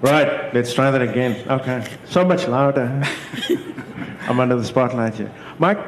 Right, 0.00 0.54
let's 0.54 0.72
try 0.72 0.90
that 0.90 1.02
again. 1.02 1.48
Okay, 1.48 1.84
so 2.04 2.24
much 2.24 2.46
louder. 2.46 3.02
I'm 4.28 4.38
under 4.38 4.56
the 4.56 4.64
spotlight 4.64 5.14
here. 5.14 5.32
Mike, 5.58 5.78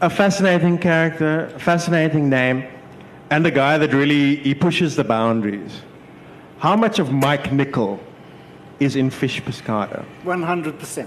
a 0.00 0.10
fascinating 0.10 0.76
character, 0.78 1.48
fascinating 1.58 2.28
name, 2.28 2.66
and 3.30 3.46
a 3.46 3.50
guy 3.50 3.78
that 3.78 3.92
really 3.92 4.36
he 4.36 4.54
pushes 4.54 4.96
the 4.96 5.04
boundaries. 5.04 5.82
How 6.58 6.74
much 6.74 6.98
of 6.98 7.12
Mike 7.12 7.52
Nickel 7.52 8.00
is 8.80 8.96
in 8.96 9.10
Fish 9.10 9.40
Pescado? 9.42 10.04
100%. 10.24 11.06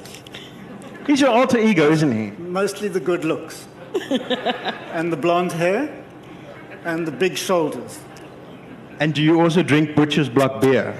He's 1.06 1.20
your 1.20 1.32
alter 1.32 1.58
ego, 1.58 1.92
isn't 1.92 2.12
he? 2.12 2.32
Mostly 2.42 2.88
the 2.88 3.00
good 3.00 3.26
looks. 3.26 3.68
and 4.94 5.12
the 5.12 5.18
blonde 5.18 5.52
hair 5.52 6.04
and 6.86 7.06
the 7.06 7.12
big 7.12 7.38
shoulders. 7.38 8.00
And 9.00 9.14
do 9.14 9.22
you 9.22 9.42
also 9.42 9.64
drink 9.64 9.96
Butcher's 9.96 10.30
Block 10.30 10.62
beer? 10.62 10.96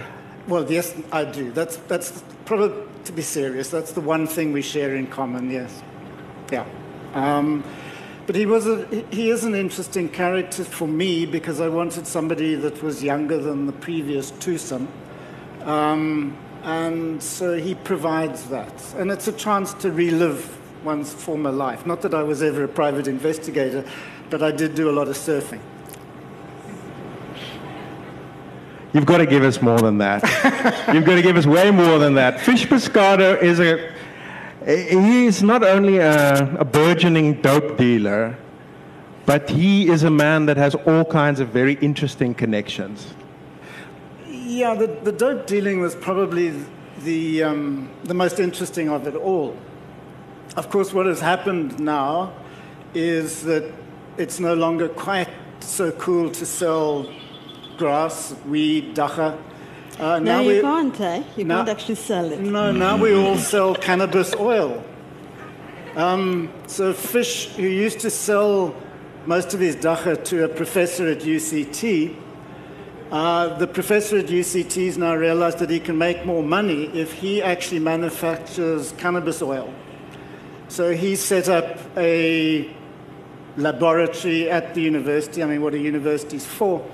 Well, 0.48 0.72
yes, 0.72 0.96
I 1.12 1.26
do. 1.26 1.52
That's, 1.52 1.76
that's 1.88 2.24
probably, 2.46 2.84
to 3.04 3.12
be 3.12 3.22
serious, 3.22 3.70
that's 3.70 3.92
the 3.92 4.02
one 4.02 4.28
thing 4.28 4.54
we 4.54 4.62
share 4.62 4.96
in 4.96 5.08
common, 5.08 5.52
yes. 5.52 5.84
Yeah. 6.52 6.66
Um, 7.14 7.66
but 8.26 8.36
he, 8.36 8.46
was 8.46 8.66
a, 8.66 8.86
he 9.12 9.30
is 9.30 9.44
an 9.44 9.56
interesting 9.56 10.08
character 10.08 10.64
for 10.64 10.88
me 10.88 11.26
because 11.26 11.60
I 11.60 11.68
wanted 11.68 12.08
somebody 12.08 12.56
that 12.56 12.82
was 12.82 13.04
younger 13.04 13.38
than 13.38 13.66
the 13.66 13.74
previous 13.74 14.32
twosome. 14.40 14.88
Um, 15.64 16.38
and 16.64 17.22
so 17.22 17.58
he 17.58 17.76
provides 17.76 18.46
that. 18.46 18.94
And 18.96 19.12
it's 19.12 19.28
a 19.28 19.34
chance 19.34 19.74
to 19.76 19.92
relive 19.92 20.58
one's 20.86 21.14
former 21.14 21.52
life. 21.52 21.86
Not 21.86 22.02
that 22.04 22.14
I 22.14 22.24
was 22.24 22.42
ever 22.42 22.64
a 22.64 22.70
private 22.70 23.08
investigator, 23.08 23.84
but 24.30 24.42
I 24.42 24.52
did 24.52 24.76
do 24.76 24.90
a 24.90 24.94
lot 24.94 25.10
of 25.10 25.18
surfing. 25.18 25.60
You've 28.98 29.06
got 29.06 29.20
to 29.20 29.28
give 29.28 29.44
us 29.44 29.62
more 29.62 29.78
than 29.78 30.00
that. 30.00 30.24
You've 30.92 31.06
got 31.06 31.18
to 31.18 31.22
give 31.22 31.38
us 31.38 31.46
way 31.46 31.70
more 31.70 32.00
than 32.00 32.16
that. 32.16 32.40
Fish 32.42 32.66
Pescado 32.66 33.40
is 33.40 33.60
a. 33.60 33.94
He 34.66 35.28
is 35.28 35.44
not 35.44 35.62
only 35.62 36.00
a, 36.00 36.56
a 36.56 36.66
burgeoning 36.66 37.44
dope 37.44 37.78
dealer, 37.78 38.36
but 39.28 39.52
he 39.52 39.88
is 39.88 40.02
a 40.02 40.10
man 40.10 40.48
that 40.48 40.58
has 40.58 40.74
all 40.74 41.06
kinds 41.06 41.40
of 41.40 41.50
very 41.50 41.74
interesting 41.76 42.34
connections. 42.34 43.14
Yeah, 44.28 44.74
the, 44.74 44.88
the 44.88 45.12
dope 45.12 45.46
dealing 45.46 45.80
was 45.80 45.94
probably 45.94 46.56
the, 47.04 47.44
um, 47.44 47.92
the 48.04 48.16
most 48.16 48.40
interesting 48.40 48.90
of 48.90 49.06
it 49.06 49.14
all. 49.14 49.56
Of 50.56 50.72
course, 50.72 50.92
what 50.92 51.06
has 51.06 51.20
happened 51.20 51.80
now 51.80 52.34
is 52.96 53.44
that 53.44 53.72
it's 54.18 54.40
no 54.40 54.56
longer 54.56 54.90
quite 54.90 55.30
so 55.60 55.92
cool 55.92 56.32
to 56.32 56.48
sell 56.48 57.08
grass, 57.78 58.36
weed, 58.46 58.94
dacha. 58.94 59.38
Uh, 60.00 60.20
no, 60.20 60.42
you 60.42 60.62
can't, 60.62 61.00
eh? 61.02 61.24
You 61.36 61.46
now, 61.46 61.58
can't 61.58 61.70
actually 61.70 61.96
sell 61.96 62.32
it. 62.32 62.40
No, 62.40 62.72
now 62.72 62.98
we 62.98 63.16
all 63.16 63.38
sell 63.38 63.76
cannabis 63.76 64.36
oil. 64.36 64.84
Um, 65.96 66.52
so 66.68 66.94
Fish, 66.94 67.48
who 67.56 67.64
used 67.64 68.00
to 68.02 68.10
sell 68.10 68.76
most 69.26 69.54
of 69.54 69.60
his 69.60 69.76
dacha 69.76 70.16
to 70.16 70.44
a 70.44 70.48
professor 70.48 71.08
at 71.08 71.20
UCT, 71.20 72.16
uh, 73.12 73.58
the 73.58 73.66
professor 73.66 74.18
at 74.18 74.26
UCT 74.26 74.86
has 74.86 74.98
now 74.98 75.16
realized 75.16 75.60
that 75.60 75.70
he 75.70 75.80
can 75.80 75.98
make 75.98 76.26
more 76.26 76.44
money 76.44 76.86
if 76.94 77.14
he 77.14 77.42
actually 77.42 77.80
manufactures 77.80 78.92
cannabis 78.98 79.42
oil. 79.42 79.74
So 80.68 80.92
he 80.92 81.16
set 81.16 81.50
up 81.50 81.80
a 81.98 82.70
laboratory 83.56 84.52
at 84.52 84.76
the 84.76 84.82
university. 84.82 85.42
I 85.42 85.48
mean, 85.48 85.62
what 85.62 85.74
a 85.74 85.80
university's 85.80 86.46
for 86.46 86.86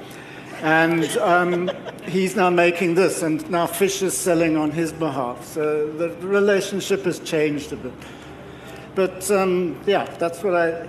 and 0.64 1.18
um, 1.18 1.70
he's 2.06 2.38
now 2.38 2.50
making 2.50 2.96
this, 2.96 3.22
and 3.22 3.48
now 3.52 3.68
Fish 3.68 4.02
is 4.02 4.18
selling 4.18 4.56
on 4.56 4.72
his 4.72 4.94
behalf. 4.94 5.44
So 5.44 5.92
the 5.92 6.10
relationship 6.26 7.04
has 7.04 7.20
changed 7.20 7.74
a 7.74 7.76
bit. 7.76 7.92
But 8.96 9.30
um, 9.30 9.78
yeah, 9.86 10.06
that's 10.06 10.42
what 10.42 10.56
I. 10.56 10.88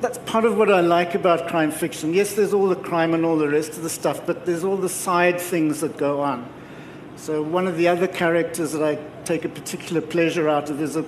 That's 0.00 0.18
part 0.26 0.44
of 0.44 0.58
what 0.58 0.72
I 0.72 0.80
like 0.80 1.14
about 1.14 1.46
crime 1.46 1.70
fiction. 1.70 2.12
Yes, 2.12 2.34
there's 2.34 2.52
all 2.52 2.66
the 2.66 2.74
crime 2.74 3.14
and 3.14 3.24
all 3.24 3.38
the 3.38 3.48
rest 3.48 3.76
of 3.76 3.84
the 3.84 3.90
stuff, 3.90 4.26
but 4.26 4.44
there's 4.44 4.64
all 4.64 4.76
the 4.76 4.88
side 4.88 5.40
things 5.40 5.80
that 5.82 5.96
go 5.96 6.20
on. 6.20 6.48
So 7.14 7.42
one 7.42 7.68
of 7.68 7.76
the 7.76 7.86
other 7.86 8.08
characters 8.08 8.72
that 8.72 8.82
I 8.82 8.98
take 9.24 9.44
a 9.44 9.48
particular 9.48 10.00
pleasure 10.00 10.48
out 10.48 10.68
of 10.68 10.82
is 10.82 10.96
a 10.96 11.04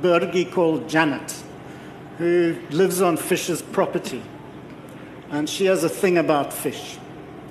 Bergie 0.00 0.50
called 0.50 0.88
Janet, 0.88 1.42
who 2.16 2.56
lives 2.70 3.02
on 3.02 3.18
Fish's 3.18 3.60
property, 3.60 4.22
and 5.28 5.50
she 5.50 5.66
has 5.66 5.84
a 5.84 5.90
thing 5.90 6.16
about 6.16 6.54
fish. 6.54 6.96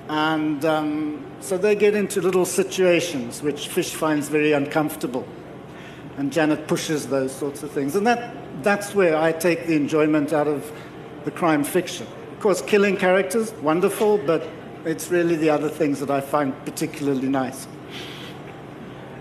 And 0.08 0.64
um, 0.64 1.26
so 1.40 1.58
they 1.58 1.74
get 1.74 1.94
into 1.94 2.20
little 2.20 2.46
situations 2.46 3.42
which 3.42 3.68
Fish 3.68 3.94
finds 3.94 4.28
very 4.28 4.52
uncomfortable. 4.52 5.26
And 6.16 6.32
Janet 6.32 6.66
pushes 6.66 7.06
those 7.06 7.34
sorts 7.34 7.62
of 7.62 7.70
things. 7.70 7.94
And 7.94 8.06
that, 8.06 8.34
that's 8.62 8.94
where 8.94 9.16
I 9.16 9.32
take 9.32 9.66
the 9.66 9.76
enjoyment 9.76 10.32
out 10.32 10.48
of 10.48 10.72
the 11.24 11.30
crime 11.30 11.62
fiction. 11.62 12.06
Of 12.32 12.40
course, 12.40 12.62
killing 12.62 12.96
characters, 12.96 13.52
wonderful, 13.62 14.18
but 14.18 14.48
it's 14.84 15.10
really 15.10 15.36
the 15.36 15.50
other 15.50 15.68
things 15.68 16.00
that 16.00 16.10
I 16.10 16.20
find 16.20 16.54
particularly 16.64 17.28
nice. 17.28 17.68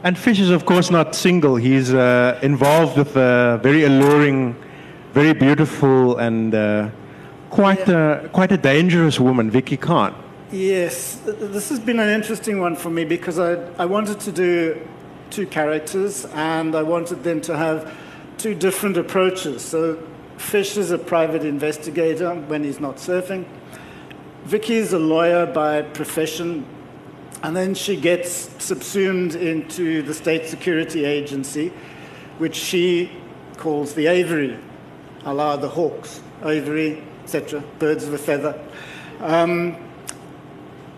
And 0.04 0.18
Fish 0.18 0.40
is, 0.40 0.52
of 0.52 0.66
course, 0.66 0.90
not 0.90 1.16
single. 1.16 1.56
He's 1.56 1.94
uh, 1.94 2.40
involved 2.42 2.98
with 2.98 3.16
a 3.18 3.60
very 3.62 3.84
alluring, 3.84 4.56
very 5.14 5.34
beautiful, 5.34 6.18
and 6.18 6.56
uh, 6.56 6.90
quite, 7.50 7.88
yeah. 7.88 8.22
a, 8.22 8.30
quite 8.30 8.52
a 8.52 8.58
dangerous 8.58 9.20
woman, 9.20 9.52
Vicky 9.52 9.76
Khan. 9.76 10.16
Yes, 10.50 11.20
this 11.26 11.68
has 11.68 11.80
been 11.82 12.00
an 12.00 12.08
interesting 12.08 12.62
one 12.62 12.78
for 12.78 12.90
me 12.90 13.04
because 13.04 13.38
I, 13.38 13.56
I 13.78 13.86
wanted 13.86 14.22
to 14.22 14.32
do 14.32 14.88
two 15.30 15.46
characters 15.46 16.24
and 16.24 16.74
I 16.74 16.84
wanted 16.84 17.22
them 17.26 17.42
to 17.42 17.58
have 17.58 17.94
two 18.38 18.56
different 18.56 18.96
approaches. 18.96 19.62
So 19.62 20.02
Fish 20.38 20.78
is 20.78 20.92
a 20.92 20.98
private 20.98 21.44
investigator 21.44 22.34
when 22.34 22.64
he's 22.64 22.80
not 22.80 22.96
surfing. 22.96 23.46
Vicky 24.46 24.76
is 24.76 24.94
a 24.94 25.00
lawyer 25.00 25.46
by 25.46 25.82
profession, 25.82 26.66
and 27.44 27.54
then 27.54 27.74
she 27.74 28.00
gets 28.00 28.50
subsumed 28.64 29.36
into 29.36 30.02
the 30.02 30.14
State 30.14 30.46
Security 30.46 31.04
Agency, 31.04 31.74
which 32.38 32.56
she 32.56 33.12
calls 33.58 33.94
the 33.96 34.08
Aviary, 34.08 34.58
a 35.26 35.34
la 35.34 35.58
the 35.58 35.68
Hawks, 35.68 36.22
Aviary, 36.46 37.04
etc., 37.24 37.62
birds 37.80 38.06
of 38.06 38.14
a 38.14 38.18
feather. 38.18 38.58
Um, 39.20 39.76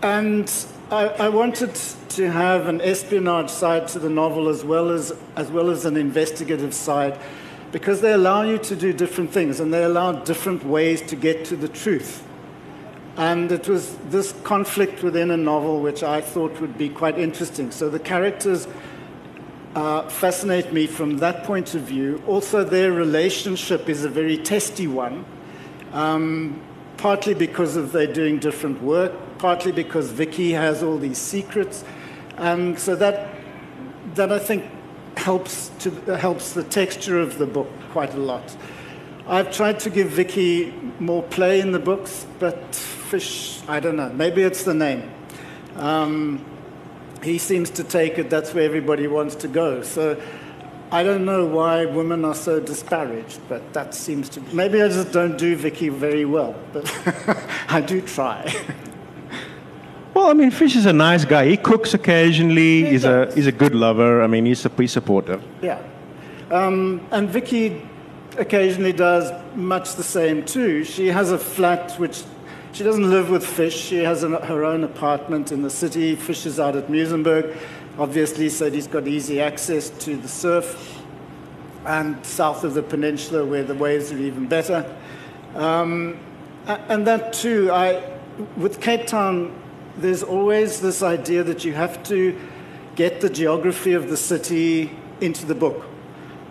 and 0.02 0.66
I, 0.90 1.08
I, 1.08 1.28
wanted 1.28 1.74
to 1.74 2.30
have 2.30 2.68
an 2.68 2.80
espionage 2.80 3.50
side 3.50 3.86
to 3.88 3.98
the 3.98 4.08
novel 4.08 4.48
as 4.48 4.64
well 4.64 4.90
as, 4.90 5.12
as 5.36 5.50
well 5.50 5.70
as 5.70 5.84
an 5.84 5.96
investigative 5.96 6.72
side 6.72 7.18
because 7.70 8.00
they 8.00 8.12
allow 8.12 8.42
you 8.42 8.58
to 8.58 8.74
do 8.74 8.92
different 8.92 9.30
things 9.30 9.60
and 9.60 9.72
they 9.72 9.84
allow 9.84 10.12
different 10.12 10.64
ways 10.64 11.02
to 11.02 11.16
get 11.16 11.44
to 11.46 11.56
the 11.56 11.68
truth. 11.68 12.26
And 13.16 13.52
it 13.52 13.68
was 13.68 13.96
this 14.08 14.32
conflict 14.42 15.02
within 15.02 15.30
a 15.30 15.36
novel 15.36 15.80
which 15.80 16.02
I 16.02 16.20
thought 16.20 16.58
would 16.60 16.78
be 16.78 16.88
quite 16.88 17.18
interesting. 17.18 17.70
So 17.70 17.90
the 17.90 17.98
characters 17.98 18.66
uh, 19.74 20.08
fascinate 20.08 20.72
me 20.72 20.86
from 20.86 21.18
that 21.18 21.44
point 21.44 21.74
of 21.74 21.82
view. 21.82 22.22
Also, 22.26 22.64
their 22.64 22.92
relationship 22.92 23.88
is 23.88 24.04
a 24.04 24.08
very 24.08 24.38
testy 24.38 24.86
one, 24.86 25.24
um, 25.92 26.60
partly 26.96 27.34
because 27.34 27.76
of 27.76 27.92
they're 27.92 28.12
doing 28.12 28.38
different 28.38 28.82
work, 28.82 29.12
partly 29.40 29.72
because 29.72 30.10
Vicky 30.10 30.52
has 30.52 30.82
all 30.82 30.98
these 30.98 31.16
secrets. 31.16 31.82
And 32.36 32.78
so 32.78 32.94
that, 32.96 33.30
that 34.14 34.30
I 34.30 34.38
think 34.38 34.66
helps, 35.16 35.70
to, 35.80 35.90
helps 36.16 36.52
the 36.52 36.62
texture 36.62 37.18
of 37.18 37.38
the 37.38 37.46
book 37.46 37.68
quite 37.90 38.12
a 38.12 38.18
lot. 38.18 38.54
I've 39.26 39.50
tried 39.50 39.80
to 39.80 39.90
give 39.90 40.08
Vicky 40.08 40.74
more 40.98 41.22
play 41.22 41.60
in 41.60 41.72
the 41.72 41.78
books, 41.78 42.26
but 42.38 42.74
Fish, 42.74 43.60
I 43.66 43.80
don't 43.80 43.96
know, 43.96 44.10
maybe 44.10 44.42
it's 44.42 44.64
the 44.64 44.74
name. 44.74 45.10
Um, 45.76 46.44
he 47.22 47.38
seems 47.38 47.70
to 47.70 47.84
take 47.84 48.18
it, 48.18 48.28
that's 48.28 48.52
where 48.52 48.64
everybody 48.64 49.06
wants 49.06 49.36
to 49.36 49.48
go. 49.48 49.82
So 49.82 50.20
I 50.92 51.02
don't 51.02 51.24
know 51.24 51.46
why 51.46 51.86
women 51.86 52.26
are 52.26 52.34
so 52.34 52.60
disparaged, 52.60 53.40
but 53.48 53.72
that 53.72 53.94
seems 53.94 54.28
to. 54.30 54.40
Maybe 54.52 54.82
I 54.82 54.88
just 54.88 55.12
don't 55.12 55.38
do 55.38 55.56
Vicky 55.56 55.88
very 55.88 56.26
well, 56.26 56.54
but 56.74 56.84
I 57.68 57.80
do 57.80 58.02
try. 58.02 58.52
Well, 60.14 60.26
I 60.26 60.32
mean, 60.32 60.50
Fish 60.50 60.74
is 60.74 60.86
a 60.86 60.92
nice 60.92 61.24
guy. 61.24 61.46
He 61.46 61.56
cooks 61.56 61.94
occasionally. 61.94 62.84
He 62.84 62.90
he's 62.90 63.04
a 63.04 63.32
he's 63.32 63.46
a 63.46 63.52
good 63.52 63.74
lover. 63.74 64.22
I 64.22 64.26
mean, 64.26 64.46
he's 64.46 64.64
a 64.64 64.70
pretty 64.70 64.88
supportive. 64.88 65.42
Yeah, 65.62 65.80
um, 66.50 67.06
and 67.10 67.28
Vicky 67.28 67.88
occasionally 68.36 68.92
does 68.92 69.30
much 69.54 69.94
the 69.94 70.02
same 70.02 70.44
too. 70.44 70.84
She 70.84 71.08
has 71.08 71.30
a 71.30 71.38
flat 71.38 71.92
which 71.98 72.24
she 72.72 72.84
doesn't 72.84 73.08
live 73.08 73.30
with 73.30 73.46
Fish. 73.46 73.76
She 73.76 73.98
has 73.98 74.22
an, 74.22 74.32
her 74.32 74.64
own 74.64 74.84
apartment 74.84 75.52
in 75.52 75.62
the 75.62 75.70
city. 75.70 76.16
Fish 76.16 76.46
is 76.46 76.58
out 76.58 76.76
at 76.76 76.88
Muizenberg, 76.88 77.56
obviously, 77.98 78.48
so 78.48 78.70
he's 78.70 78.86
got 78.86 79.06
easy 79.06 79.40
access 79.40 79.90
to 79.90 80.16
the 80.16 80.28
surf 80.28 81.00
and 81.86 82.24
south 82.24 82.62
of 82.62 82.74
the 82.74 82.82
peninsula 82.82 83.44
where 83.44 83.64
the 83.64 83.74
waves 83.74 84.12
are 84.12 84.18
even 84.18 84.46
better. 84.46 84.84
Um, 85.54 86.18
and 86.66 87.06
that 87.06 87.32
too, 87.32 87.70
I 87.72 88.02
with 88.56 88.80
Cape 88.80 89.06
Town 89.06 89.52
there's 89.96 90.22
always 90.22 90.80
this 90.80 91.02
idea 91.02 91.42
that 91.44 91.64
you 91.64 91.72
have 91.72 92.02
to 92.04 92.38
get 92.96 93.20
the 93.20 93.30
geography 93.30 93.92
of 93.92 94.08
the 94.08 94.16
city 94.16 94.96
into 95.20 95.46
the 95.46 95.54
book. 95.54 95.86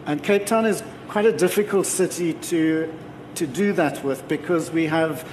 And 0.05 0.23
Cape 0.23 0.45
Town 0.45 0.65
is 0.65 0.83
quite 1.07 1.25
a 1.25 1.31
difficult 1.31 1.85
city 1.85 2.33
to, 2.33 2.93
to 3.35 3.47
do 3.47 3.73
that 3.73 4.03
with 4.03 4.27
because 4.27 4.71
we 4.71 4.85
have 4.87 5.27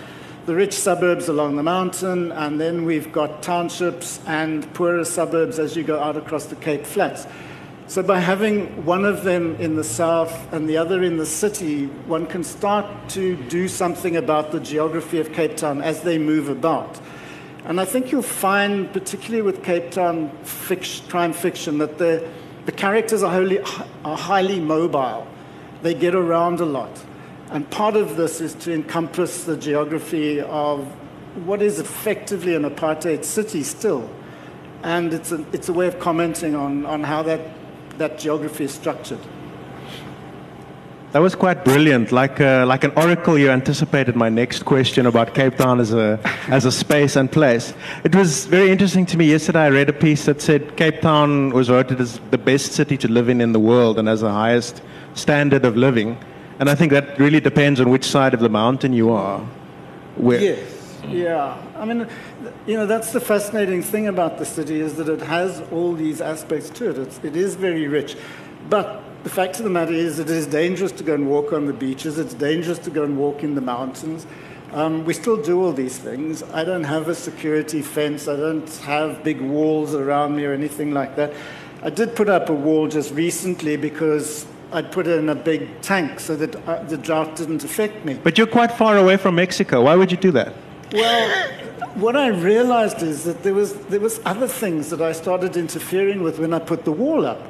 the 0.46 0.54
rich 0.54 0.74
suburbs 0.74 1.28
along 1.28 1.56
the 1.56 1.62
mountain, 1.62 2.30
and 2.30 2.60
then 2.60 2.84
we've 2.84 3.10
got 3.10 3.42
townships 3.42 4.20
and 4.26 4.72
poorer 4.74 5.04
suburbs 5.04 5.58
as 5.58 5.74
you 5.76 5.82
go 5.82 5.98
out 5.98 6.16
across 6.16 6.46
the 6.46 6.56
Cape 6.56 6.86
Flats. 6.86 7.26
So, 7.88 8.02
by 8.02 8.20
having 8.20 8.84
one 8.84 9.04
of 9.04 9.24
them 9.24 9.56
in 9.56 9.76
the 9.76 9.84
south 9.84 10.52
and 10.52 10.68
the 10.68 10.76
other 10.76 11.02
in 11.02 11.16
the 11.16 11.26
city, 11.26 11.86
one 12.06 12.26
can 12.26 12.44
start 12.44 12.86
to 13.10 13.36
do 13.48 13.68
something 13.68 14.16
about 14.16 14.52
the 14.52 14.60
geography 14.60 15.18
of 15.18 15.32
Cape 15.32 15.56
Town 15.56 15.82
as 15.82 16.02
they 16.02 16.18
move 16.18 16.48
about. 16.48 17.00
And 17.66 17.80
I 17.80 17.84
think 17.84 18.12
you'll 18.12 18.22
find, 18.22 18.92
particularly 18.92 19.42
with 19.42 19.64
Cape 19.64 19.90
Town 19.90 20.30
fiction, 20.44 21.04
crime 21.08 21.32
fiction, 21.32 21.78
that 21.78 21.98
the, 21.98 22.26
the 22.64 22.70
characters 22.70 23.24
are, 23.24 23.32
wholly, 23.32 23.58
are 24.04 24.16
highly 24.16 24.60
mobile. 24.60 25.26
They 25.82 25.92
get 25.92 26.14
around 26.14 26.60
a 26.60 26.64
lot. 26.64 27.04
And 27.50 27.68
part 27.68 27.96
of 27.96 28.16
this 28.16 28.40
is 28.40 28.54
to 28.54 28.72
encompass 28.72 29.44
the 29.44 29.56
geography 29.56 30.40
of 30.40 30.86
what 31.44 31.60
is 31.60 31.80
effectively 31.80 32.54
an 32.54 32.62
apartheid 32.62 33.24
city 33.24 33.64
still. 33.64 34.08
And 34.84 35.12
it's 35.12 35.32
a, 35.32 35.44
it's 35.52 35.68
a 35.68 35.72
way 35.72 35.88
of 35.88 35.98
commenting 35.98 36.54
on, 36.54 36.86
on 36.86 37.02
how 37.02 37.24
that, 37.24 37.40
that 37.98 38.20
geography 38.20 38.64
is 38.64 38.72
structured. 38.72 39.20
That 41.12 41.22
was 41.22 41.34
quite 41.34 41.64
brilliant. 41.64 42.12
Like, 42.12 42.40
uh, 42.40 42.66
like 42.66 42.84
an 42.84 42.90
oracle, 42.96 43.38
you 43.38 43.50
anticipated 43.50 44.16
my 44.16 44.28
next 44.28 44.64
question 44.64 45.06
about 45.06 45.34
Cape 45.34 45.56
Town 45.56 45.80
as 45.80 45.94
a, 45.94 46.20
as 46.48 46.64
a 46.64 46.72
space 46.72 47.16
and 47.16 47.30
place. 47.30 47.72
It 48.04 48.14
was 48.14 48.46
very 48.46 48.70
interesting 48.70 49.06
to 49.06 49.16
me. 49.16 49.30
Yesterday, 49.30 49.60
I 49.60 49.68
read 49.70 49.88
a 49.88 49.92
piece 49.92 50.26
that 50.26 50.42
said 50.42 50.76
Cape 50.76 51.00
Town 51.00 51.50
was 51.50 51.68
voted 51.68 52.00
as 52.00 52.20
the 52.30 52.38
best 52.38 52.72
city 52.72 52.96
to 52.98 53.08
live 53.08 53.28
in 53.28 53.40
in 53.40 53.52
the 53.52 53.60
world 53.60 53.98
and 53.98 54.08
has 54.08 54.20
the 54.20 54.32
highest 54.32 54.82
standard 55.14 55.64
of 55.64 55.76
living. 55.76 56.18
And 56.58 56.68
I 56.68 56.74
think 56.74 56.92
that 56.92 57.18
really 57.18 57.40
depends 57.40 57.80
on 57.80 57.88
which 57.88 58.04
side 58.04 58.34
of 58.34 58.40
the 58.40 58.48
mountain 58.48 58.92
you 58.92 59.10
are. 59.10 59.40
Where 60.16 60.40
yes, 60.40 61.00
yeah. 61.08 61.56
I 61.76 61.84
mean, 61.84 62.08
you 62.66 62.76
know, 62.76 62.86
that's 62.86 63.12
the 63.12 63.20
fascinating 63.20 63.82
thing 63.82 64.08
about 64.08 64.38
the 64.38 64.44
city 64.44 64.80
is 64.80 64.94
that 64.96 65.08
it 65.08 65.20
has 65.20 65.62
all 65.70 65.92
these 65.92 66.20
aspects 66.20 66.68
to 66.70 66.90
it. 66.90 66.98
It's, 66.98 67.20
it 67.22 67.36
is 67.36 67.54
very 67.54 67.86
rich. 67.86 68.16
But 68.68 69.02
the 69.26 69.30
fact 69.30 69.58
of 69.58 69.64
the 69.64 69.70
matter 69.70 69.92
is 69.92 70.20
it 70.20 70.30
is 70.30 70.46
dangerous 70.46 70.92
to 70.92 71.02
go 71.02 71.12
and 71.12 71.28
walk 71.28 71.52
on 71.52 71.66
the 71.66 71.72
beaches. 71.72 72.16
It's 72.16 72.32
dangerous 72.32 72.78
to 72.78 72.90
go 72.90 73.02
and 73.02 73.18
walk 73.18 73.42
in 73.42 73.56
the 73.56 73.60
mountains. 73.60 74.24
Um, 74.72 75.04
we 75.04 75.14
still 75.14 75.42
do 75.42 75.64
all 75.64 75.72
these 75.72 75.98
things. 75.98 76.44
I 76.54 76.62
don't 76.62 76.84
have 76.84 77.08
a 77.08 77.14
security 77.16 77.82
fence. 77.82 78.28
I 78.28 78.36
don't 78.36 78.72
have 78.84 79.24
big 79.24 79.40
walls 79.40 79.96
around 79.96 80.36
me 80.36 80.44
or 80.44 80.52
anything 80.52 80.94
like 80.94 81.16
that. 81.16 81.32
I 81.82 81.90
did 81.90 82.14
put 82.14 82.28
up 82.28 82.50
a 82.50 82.52
wall 82.52 82.86
just 82.86 83.12
recently 83.14 83.76
because 83.76 84.46
I'd 84.70 84.92
put 84.92 85.08
it 85.08 85.18
in 85.18 85.28
a 85.28 85.34
big 85.34 85.80
tank 85.80 86.20
so 86.20 86.36
that 86.36 86.54
uh, 86.68 86.84
the 86.84 86.96
drought 86.96 87.34
didn't 87.34 87.64
affect 87.64 88.04
me. 88.04 88.14
But 88.14 88.38
you're 88.38 88.46
quite 88.46 88.70
far 88.70 88.96
away 88.96 89.16
from 89.16 89.34
Mexico. 89.34 89.82
Why 89.82 89.96
would 89.96 90.12
you 90.12 90.18
do 90.18 90.30
that? 90.30 90.54
Well, 90.92 91.50
what 91.96 92.14
I 92.14 92.28
realized 92.28 93.02
is 93.02 93.24
that 93.24 93.42
there 93.42 93.54
was, 93.54 93.74
there 93.86 93.98
was 93.98 94.20
other 94.24 94.46
things 94.46 94.88
that 94.90 95.02
I 95.02 95.10
started 95.10 95.56
interfering 95.56 96.22
with 96.22 96.38
when 96.38 96.54
I 96.54 96.60
put 96.60 96.84
the 96.84 96.92
wall 96.92 97.26
up. 97.26 97.42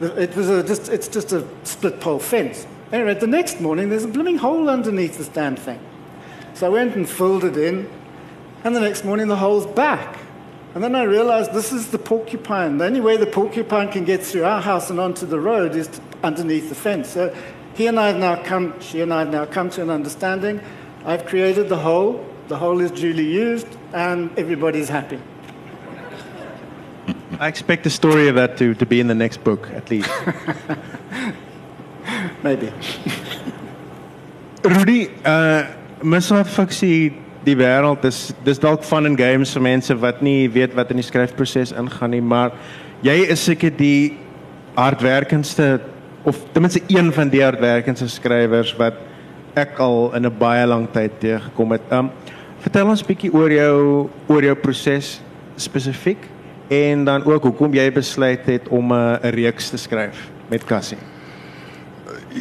It 0.00 0.36
was 0.36 0.48
a, 0.50 0.62
just, 0.62 0.88
it's 0.88 1.08
just 1.08 1.32
a 1.32 1.46
split 1.64 2.00
pole 2.00 2.18
fence. 2.18 2.66
Anyway, 2.92 3.14
the 3.14 3.26
next 3.26 3.60
morning, 3.60 3.88
there's 3.88 4.04
a 4.04 4.08
blooming 4.08 4.38
hole 4.38 4.68
underneath 4.68 5.18
this 5.18 5.28
damn 5.28 5.56
thing. 5.56 5.80
So 6.54 6.66
I 6.66 6.68
went 6.68 6.94
and 6.94 7.08
filled 7.08 7.44
it 7.44 7.56
in, 7.56 7.90
and 8.64 8.76
the 8.76 8.80
next 8.80 9.04
morning, 9.04 9.28
the 9.28 9.36
hole's 9.36 9.66
back. 9.66 10.18
And 10.74 10.84
then 10.84 10.94
I 10.94 11.04
realized 11.04 11.52
this 11.52 11.72
is 11.72 11.90
the 11.90 11.98
porcupine. 11.98 12.76
The 12.76 12.84
only 12.84 13.00
way 13.00 13.16
the 13.16 13.26
porcupine 13.26 13.90
can 13.90 14.04
get 14.04 14.22
through 14.22 14.44
our 14.44 14.60
house 14.60 14.90
and 14.90 15.00
onto 15.00 15.24
the 15.24 15.40
road 15.40 15.74
is 15.74 15.88
underneath 16.22 16.68
the 16.68 16.74
fence. 16.74 17.08
So 17.08 17.34
he 17.74 17.86
and 17.86 17.98
I 17.98 18.08
have 18.08 18.18
now 18.18 18.42
come, 18.42 18.78
she 18.80 19.00
and 19.00 19.12
I 19.12 19.20
have 19.20 19.30
now 19.30 19.46
come 19.46 19.70
to 19.70 19.82
an 19.82 19.88
understanding. 19.88 20.60
I've 21.06 21.24
created 21.24 21.70
the 21.70 21.78
hole, 21.78 22.26
the 22.48 22.58
hole 22.58 22.80
is 22.80 22.90
duly 22.90 23.24
used, 23.24 23.68
and 23.94 24.30
everybody's 24.38 24.88
happy. 24.88 25.18
I 27.38 27.48
expect 27.48 27.84
the 27.84 27.90
story 27.90 28.28
of 28.28 28.36
that 28.36 28.56
to, 28.58 28.74
to 28.74 28.86
be 28.86 29.00
in 29.00 29.08
the 29.08 29.14
next 29.14 29.44
book, 29.44 29.68
at 29.74 29.90
least. 29.90 30.08
Maybe. 32.42 32.72
Rudy, 34.64 35.10
uh, 35.24 35.66
misdaad 36.00 36.48
fiksie 36.48 37.12
die 37.44 37.56
wêreld 37.58 38.04
is 38.08 38.32
dis 38.46 38.58
dalk 38.62 38.84
fun 38.84 39.06
and 39.06 39.18
games 39.20 39.52
vir 39.54 39.64
mense 39.66 39.96
wat 40.00 40.22
nie 40.24 40.48
weet 40.50 40.74
wat 40.78 40.90
in 40.90 41.02
die 41.02 41.06
skryfproses 41.06 41.74
ingaan 41.76 42.14
nie, 42.16 42.22
maar 42.24 42.56
jy 43.04 43.18
is 43.30 43.44
seker 43.46 43.74
die 43.76 44.16
hardwerkendste 44.76 45.76
of 46.26 46.40
ten 46.54 46.64
minste 46.64 46.82
een 46.88 47.12
van 47.14 47.30
die 47.30 47.44
hardwerkendste 47.44 48.08
skrywers 48.10 48.72
wat 48.80 48.96
ek 49.56 49.76
al 49.80 50.14
in 50.16 50.26
'n 50.26 50.38
baie 50.38 50.66
lang 50.66 50.88
tyd 50.92 51.20
teëgekom 51.20 51.76
het. 51.76 51.92
Um 51.92 52.10
vertel 52.64 52.88
ons 52.88 53.04
bietjie 53.04 53.32
oor 53.32 53.52
jou 53.52 54.08
oor 54.26 54.42
jou 54.42 54.54
proses 54.54 55.20
spesifiek 55.56 56.35
en 56.68 57.04
dan 57.04 57.24
ook 57.24 57.42
hoekom 57.42 57.74
jy 57.74 57.92
besluit 57.92 58.46
het 58.46 58.68
om 58.68 58.92
'n 58.92 59.18
uh, 59.22 59.30
reeks 59.30 59.70
te 59.70 59.76
skryf 59.76 60.30
met 60.48 60.64
Cassie. 60.64 60.98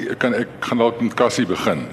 Ek 0.10 0.18
kan 0.18 0.33
ek 0.33 0.48
gaan 0.60 0.77
dalk 0.77 1.01
met 1.01 1.13
Cassie 1.13 1.45
begin 1.45 1.88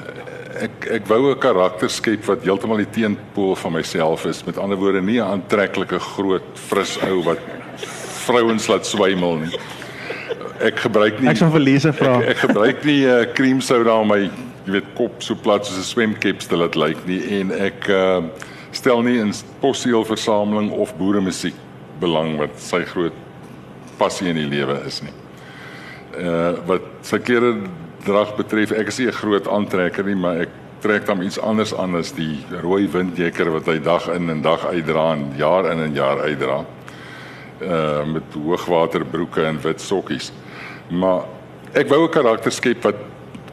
ek 0.62 0.86
ek 1.00 1.06
wou 1.08 1.30
'n 1.30 1.38
karakter 1.38 1.90
skep 1.90 2.24
wat 2.24 2.44
heeltemal 2.44 2.76
die 2.76 2.90
teenpool 2.90 3.56
van 3.56 3.72
myself 3.72 4.26
is. 4.26 4.44
Met 4.44 4.58
ander 4.58 4.76
woorde, 4.76 5.02
nie 5.02 5.20
'n 5.20 5.26
aantreklike 5.26 5.98
groot 5.98 6.48
fris 6.54 6.98
ou 7.02 7.22
wat 7.22 7.38
vrouens 8.26 8.66
laat 8.66 8.86
swymel 8.86 9.36
nie. 9.36 9.58
Ek 10.60 10.78
gebruik 10.78 11.20
nie 11.20 11.28
Ek 11.30 11.36
sal 11.36 11.50
vir 11.50 11.60
Lise 11.60 11.92
vra. 11.92 12.20
Ek, 12.20 12.28
ek 12.28 12.38
gebruik 12.38 12.84
nie 12.84 13.04
uh, 13.04 13.20
eh, 13.22 13.32
cream 13.34 13.60
soda 13.60 13.98
om 13.98 14.08
my 14.08 14.30
jy 14.64 14.72
weet 14.72 14.94
kop 14.94 15.22
so 15.22 15.34
plat 15.34 15.66
soos 15.66 15.78
'n 15.78 15.82
swemkep 15.82 16.38
te 16.38 16.56
laat 16.56 16.76
lyk 16.76 17.06
nie 17.06 17.40
en 17.40 17.50
ek 17.50 17.88
uh, 17.88 18.22
stel 18.70 19.02
nie 19.02 19.18
in 19.18 19.32
possieelversameling 19.60 20.70
of 20.70 20.96
boere 20.96 21.20
musiek 21.20 21.54
belang 22.02 22.36
wat 22.40 22.58
sy 22.60 22.82
groot 22.88 23.16
passie 23.98 24.30
in 24.32 24.40
die 24.40 24.50
lewe 24.50 24.80
is 24.88 25.00
nie. 25.04 25.14
Uh 26.18 26.58
wat 26.68 26.88
sy 27.06 27.20
klere 27.22 27.54
drag 28.06 28.34
betref, 28.36 28.74
ek 28.74 28.90
is 28.90 28.98
nie 28.98 29.08
'n 29.08 29.20
groot 29.22 29.48
aantrekker 29.48 30.04
nie, 30.04 30.18
maar 30.18 30.42
ek 30.46 30.60
trek 30.82 31.06
dan 31.06 31.22
iets 31.22 31.38
anders 31.38 31.74
aan 31.78 31.94
as 31.94 32.12
die 32.12 32.42
rooi 32.62 32.88
windjekker 32.90 33.50
wat 33.54 33.66
hy 33.70 33.78
dag 33.78 34.08
in 34.10 34.30
en 34.30 34.42
dag 34.42 34.64
uitdra 34.66 35.12
en 35.12 35.28
jaar 35.38 35.70
in 35.70 35.80
en 35.80 35.94
jaar 35.94 36.20
uitdra. 36.20 36.64
Uh 37.62 38.04
met 38.04 38.34
hoogwaterbroeke 38.34 39.44
en 39.46 39.60
wit 39.62 39.80
sokkies. 39.80 40.32
Maar 40.90 41.24
ek 41.74 41.88
wou 41.88 42.04
'n 42.04 42.10
karakter 42.10 42.52
skep 42.52 42.82
wat 42.82 42.96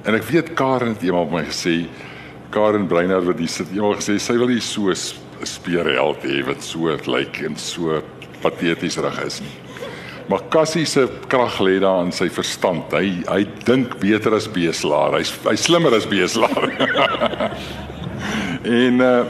en 0.03 0.15
ek 0.15 0.23
weet 0.23 0.53
Karen 0.53 0.95
het 0.95 1.03
eendag 1.03 1.29
my 1.29 1.43
gesê 1.43 1.87
Karen 2.49 2.87
Breiner 2.87 3.21
wat 3.21 3.37
dis 3.37 3.57
het 3.57 3.69
eendag 3.71 4.01
gesê 4.01 4.17
sy 4.19 4.33
wil 4.33 4.47
nie 4.47 4.61
so 4.61 4.89
'n 4.89 5.45
speerheld 5.45 6.23
hê 6.23 6.45
wat 6.45 6.63
so 6.63 6.89
lyk 6.89 7.07
like, 7.07 7.45
en 7.45 7.55
so 7.55 8.01
pateties 8.43 8.97
reg 9.03 9.19
is 9.25 9.41
nie. 9.43 9.55
Maar 10.29 10.45
Cassie 10.53 10.85
se 10.85 11.07
krag 11.27 11.57
lê 11.65 11.79
daar 11.81 12.03
in 12.05 12.11
sy 12.13 12.27
verstand. 12.29 12.91
Hy 12.93 13.23
hy 13.25 13.45
dink 13.65 13.95
beter 14.01 14.35
as 14.37 14.45
beeslaar. 14.51 15.17
Hy's 15.17 15.31
hy 15.47 15.55
slimmer 15.57 15.95
as 15.97 16.05
beeslaar. 16.09 16.69
en 18.81 19.05
uh 19.05 19.21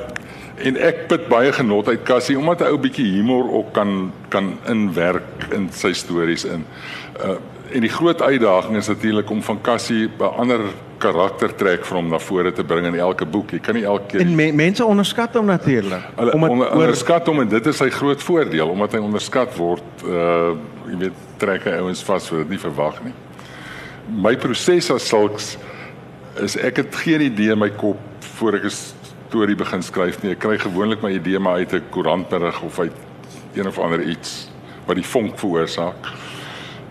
en 0.59 0.75
ek 0.83 1.05
put 1.07 1.29
baie 1.31 1.53
genot 1.55 1.87
uit 1.87 2.01
Cassie 2.03 2.35
omdat 2.35 2.65
hy 2.65 2.73
ou 2.73 2.79
bietjie 2.83 3.05
humor 3.13 3.45
ook 3.61 3.69
kan 3.77 4.09
kan 4.27 4.57
inwerk 4.67 5.45
in 5.55 5.69
sy 5.71 5.93
stories 5.95 6.43
in. 6.43 6.67
Uh 7.15 7.37
en 7.71 7.81
die 7.81 7.91
groot 7.91 8.21
uitdaging 8.21 8.77
is 8.77 8.87
natuurlik 8.87 9.29
om 9.29 9.41
van 9.43 9.61
Cassie 9.61 10.07
'n 10.07 10.23
ander 10.23 10.59
karaktertrek 10.97 11.85
vir 11.85 11.97
hom 11.97 12.09
na 12.09 12.19
vore 12.19 12.51
te 12.51 12.63
bring 12.63 12.85
in 12.85 12.95
elke 12.95 13.25
boek. 13.25 13.51
Jy 13.51 13.59
kan 13.59 13.75
nie 13.75 13.83
elke 13.83 14.05
keer 14.07 14.19
En 14.19 14.35
me, 14.35 14.51
mense 14.51 14.85
onderskat 14.85 15.33
hom 15.33 15.45
natuurlik. 15.45 16.03
Omdat 16.15 16.49
onder, 16.49 16.71
onderskat 16.71 17.25
hom 17.25 17.39
en 17.39 17.47
dit 17.47 17.65
is 17.65 17.77
sy 17.77 17.89
groot 17.89 18.23
voordeel 18.23 18.69
omdat 18.69 18.91
hy 18.91 18.99
onderskat 18.99 19.55
word. 19.55 20.03
Uh 20.03 20.51
jy 20.89 20.97
weet 20.97 21.25
trek 21.37 21.63
hy 21.69 21.71
ouens 21.71 22.03
vas 22.03 22.29
wat 22.29 22.39
dit 22.39 22.49
nie 22.49 22.59
verwag 22.59 23.03
nie. 23.03 23.13
My 24.09 24.35
proses 24.35 24.91
as 24.91 25.07
sulks 25.07 25.57
is 26.41 26.57
ek 26.57 26.81
het 26.81 26.95
geen 26.95 27.21
idee 27.21 27.51
in 27.51 27.59
my 27.59 27.69
kop 27.69 27.99
voor 28.39 28.57
ek 28.57 28.65
'n 28.65 28.75
storie 29.29 29.55
begin 29.55 29.83
skryf 29.83 30.23
nie. 30.23 30.31
Ek 30.31 30.39
kry 30.39 30.57
gewoonlik 30.57 31.01
my 31.01 31.11
idee 31.11 31.39
maar 31.39 31.61
uit 31.61 31.73
'n 31.73 31.83
koerantberig 31.89 32.61
of 32.61 32.79
uit 32.79 32.93
een 33.53 33.67
of 33.67 33.79
ander 33.79 34.01
iets 34.01 34.49
wat 34.85 34.95
die 34.95 35.05
vonk 35.05 35.37
veroorsaak. 35.39 36.09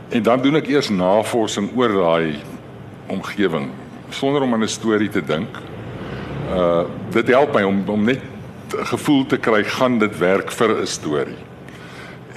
En 0.08 0.22
dan 0.22 0.40
doen 0.42 0.56
ek 0.56 0.70
eers 0.72 0.88
navorsing 0.88 1.68
oor 1.76 1.92
daai 1.92 2.40
omgewing 3.12 3.68
sonder 4.08 4.42
om 4.42 4.54
aan 4.54 4.64
'n 4.64 4.68
storie 4.68 5.08
te 5.08 5.24
dink. 5.24 5.58
Uh 6.48 6.84
dit 7.12 7.28
help 7.28 7.52
my 7.54 7.62
om 7.62 7.82
om 7.86 8.04
net 8.04 8.20
gevoel 8.68 9.26
te 9.26 9.36
kry 9.36 9.64
gaan 9.64 9.98
dit 9.98 10.18
werk 10.18 10.52
vir 10.52 10.80
'n 10.80 10.86
storie. 10.86 11.36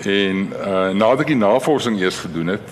En 0.03 0.51
uh 0.51 0.91
nadat 0.91 1.19
ek 1.19 1.27
die 1.27 1.35
navorsing 1.35 1.99
eers 1.99 2.19
gedoen 2.19 2.47
het, 2.47 2.67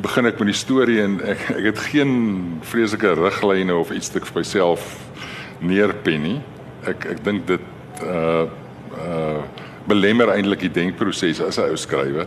begin 0.00 0.26
ek 0.26 0.38
met 0.38 0.46
die 0.46 0.60
storie 0.60 1.02
en 1.02 1.20
ek 1.20 1.50
ek 1.50 1.64
het 1.64 1.78
geen 1.78 2.12
vreeslike 2.60 3.14
riglyne 3.14 3.74
of 3.74 3.90
iets 3.90 4.08
te 4.08 4.20
vir 4.20 4.38
myself 4.38 4.96
neerpen 5.58 6.22
nie. 6.22 6.40
Ek 6.86 7.04
ek 7.04 7.24
dink 7.24 7.46
dit 7.46 7.66
uh 8.02 8.46
uh 8.98 9.42
belemmer 9.86 10.28
eintlik 10.30 10.60
die 10.60 10.70
denkproses 10.70 11.40
as 11.40 11.58
'n 11.58 11.70
ou 11.70 11.76
skrywer. 11.76 12.26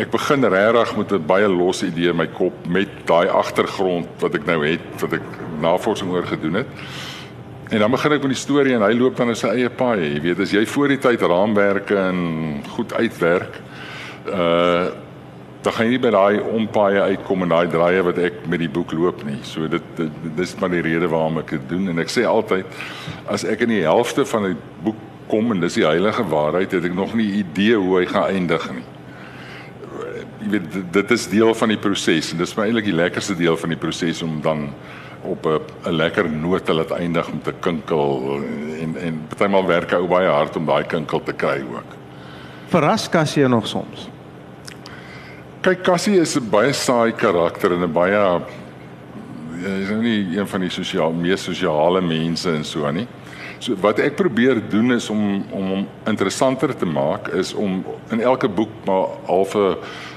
Ek 0.00 0.10
begin 0.10 0.44
regtig 0.48 0.96
met 0.96 1.12
'n 1.12 1.26
baie 1.26 1.48
los 1.48 1.82
idee 1.82 2.08
in 2.08 2.16
my 2.16 2.26
kop 2.26 2.52
met 2.66 2.88
daai 3.04 3.28
agtergrond 3.28 4.06
wat 4.20 4.34
ek 4.34 4.46
nou 4.46 4.64
het, 4.64 4.80
wat 5.00 5.12
ek 5.12 5.26
navorsing 5.60 6.10
oor 6.10 6.26
gedoen 6.26 6.54
het. 6.54 6.66
En 7.68 7.78
dan 7.78 7.90
begin 7.90 8.12
ek 8.12 8.20
met 8.20 8.30
die 8.30 8.40
storie 8.40 8.74
en 8.74 8.82
hy 8.82 8.92
loop 8.92 9.16
dan 9.16 9.28
in 9.28 9.36
sy 9.36 9.48
eie 9.48 9.70
paai. 9.70 10.14
Jy 10.14 10.20
weet, 10.20 10.40
as 10.40 10.50
jy 10.50 10.66
voor 10.66 10.88
die 10.88 10.98
tyd 10.98 11.20
raamwerke 11.20 11.96
en 11.96 12.62
goed 12.68 12.92
uitwerk, 12.92 13.60
uh 14.26 14.88
dan 15.62 15.72
gaan 15.72 15.86
jy 15.86 15.90
nie 15.92 15.98
by 16.02 16.10
daai 16.10 16.40
ompaaie 16.42 17.00
uitkom 17.00 17.42
en 17.42 17.48
daai 17.48 17.68
draaie 17.70 18.02
wat 18.02 18.18
ek 18.18 18.32
met 18.50 18.58
die 18.58 18.68
boek 18.68 18.92
loop 18.92 19.22
nie. 19.24 19.38
So 19.42 19.68
dit, 19.68 19.82
dit 19.94 20.10
dis 20.36 20.56
maar 20.58 20.70
die 20.70 20.82
rede 20.82 21.06
waarom 21.06 21.38
ek 21.38 21.50
dit 21.50 21.68
doen 21.68 21.88
en 21.88 21.98
ek 21.98 22.10
sê 22.10 22.24
altyd 22.26 22.66
as 23.30 23.44
ek 23.44 23.60
in 23.60 23.68
die 23.68 23.82
helfte 23.82 24.24
van 24.26 24.42
'n 24.42 24.56
boek 24.82 24.96
kom 25.28 25.52
en 25.52 25.60
dis 25.60 25.74
die 25.74 25.86
heilige 25.86 26.24
waarheid, 26.24 26.72
het 26.72 26.84
ek 26.84 26.94
nog 26.94 27.14
nie 27.14 27.30
idee 27.46 27.76
hoe 27.76 27.98
hy 27.98 28.06
gaan 28.06 28.34
eindig 28.34 28.72
nie 28.72 28.82
jy 30.42 30.50
weet 30.50 30.92
dit 30.92 31.10
is 31.10 31.28
deel 31.28 31.54
van 31.54 31.68
die 31.68 31.78
proses 31.78 32.32
en 32.32 32.38
dis 32.38 32.54
my 32.56 32.66
eintlik 32.66 32.84
die 32.84 32.96
lekkerste 32.96 33.36
deel 33.38 33.56
van 33.56 33.74
die 33.74 33.78
proses 33.78 34.22
om 34.22 34.40
dan 34.42 34.68
op 35.22 35.46
'n 35.46 35.90
lekker 35.90 36.30
noot 36.30 36.64
te 36.64 36.74
laat 36.74 36.90
eindig 36.90 37.32
met 37.32 37.46
'n 37.46 37.60
kinkel 37.60 38.40
en 38.80 38.96
en 38.96 39.22
partymal 39.28 39.66
werk 39.66 39.92
ou 39.92 40.06
baie 40.08 40.28
hard 40.28 40.56
om 40.56 40.66
daai 40.66 40.84
kinkel 40.84 41.22
te 41.22 41.32
kry 41.32 41.62
ook. 41.74 41.96
Verras 42.68 43.08
Cassie 43.08 43.48
nog 43.48 43.66
soms. 43.66 44.08
Kyk 45.60 45.82
Cassie 45.82 46.20
is 46.20 46.36
'n 46.36 46.50
baie 46.50 46.72
saai 46.72 47.12
karakter 47.12 47.72
en 47.72 47.82
'n 47.82 47.92
baie 47.92 48.40
hy 49.62 49.82
is 49.82 49.90
nou 49.90 50.02
nie 50.02 50.38
een 50.38 50.48
van 50.48 50.60
die 50.60 50.70
sosiaal 50.70 51.12
mees 51.12 51.42
sosiale 51.42 52.00
mense 52.00 52.50
en 52.50 52.64
so 52.64 52.86
aan 52.86 52.94
nie. 52.94 53.06
So 53.62 53.76
wat 53.78 54.00
ek 54.02 54.16
probeer 54.18 54.58
doen 54.70 54.90
is 54.90 55.06
om 55.12 55.20
om 55.54 55.66
hom 55.70 55.82
interessanter 56.10 56.72
te 56.74 56.86
maak 56.88 57.28
is 57.38 57.52
om 57.54 57.76
in 58.10 58.20
elke 58.20 58.48
boek 58.50 58.72
maar 58.88 59.12
half 59.28 59.54
'n 59.54 59.76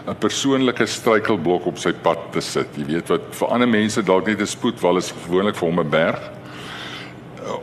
'n 0.10 0.16
persoonlike 0.20 0.86
struikelblok 0.86 1.66
op 1.66 1.78
sy 1.78 1.94
pad 1.94 2.18
te 2.32 2.42
sit. 2.42 2.68
Jy 2.76 2.86
weet 2.86 3.08
wat 3.08 3.22
vir 3.30 3.48
ander 3.48 3.68
mense 3.68 4.02
dalk 4.04 4.26
net 4.28 4.42
'n 4.42 4.48
spoedwal 4.48 4.98
is 4.98 5.14
gewoonlik 5.26 5.56
vir 5.56 5.68
hom 5.68 5.80
'n 5.80 5.90
berg. 5.90 6.22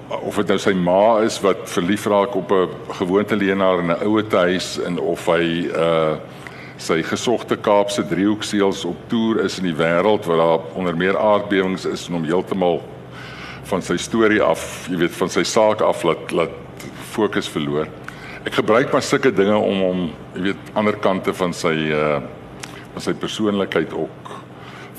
Of 0.08 0.36
dit 0.36 0.48
nou 0.48 0.58
sy 0.58 0.72
ma 0.72 1.18
is 1.18 1.40
wat 1.40 1.68
verlief 1.68 2.06
raak 2.06 2.34
op 2.36 2.52
'n 2.52 2.68
gewoonteleienaar 2.88 3.78
in 3.78 3.90
'n 3.90 4.04
ouete 4.06 4.36
huis 4.36 4.78
en 4.78 4.98
of 5.00 5.26
hy 5.26 5.66
uh 5.74 6.16
sy 6.76 7.02
gesogte 7.02 7.56
Kaapse 7.56 8.06
driehoekseels 8.06 8.84
op 8.84 8.96
toer 9.08 9.44
is 9.44 9.58
in 9.58 9.64
die 9.64 9.76
wêreld 9.84 10.26
waar 10.26 10.36
daar 10.36 10.60
onder 10.74 10.96
meer 10.96 11.18
aardbewings 11.18 11.84
is 11.84 12.06
en 12.08 12.14
hom 12.14 12.24
heeltemal 12.24 12.82
van 13.64 13.82
sy 13.82 13.96
storie 13.96 14.42
af, 14.42 14.88
jy 14.90 14.96
weet, 14.96 15.16
van 15.16 15.28
sy 15.28 15.42
saak 15.42 15.80
af 15.80 16.04
laat 16.04 16.32
laat 16.32 16.50
fokus 17.12 17.48
verloor 17.48 17.88
ek 18.46 18.58
gebruik 18.58 18.90
maar 18.92 19.04
sulke 19.06 19.30
dinge 19.34 19.54
om 19.54 19.82
hom, 19.86 20.06
jy 20.34 20.48
weet, 20.48 20.70
ander 20.78 20.96
kante 21.02 21.34
van 21.36 21.54
sy 21.56 21.74
uh 21.94 22.22
van 22.92 23.00
sy 23.00 23.14
persoonlikheid 23.16 23.94
ook 23.96 24.26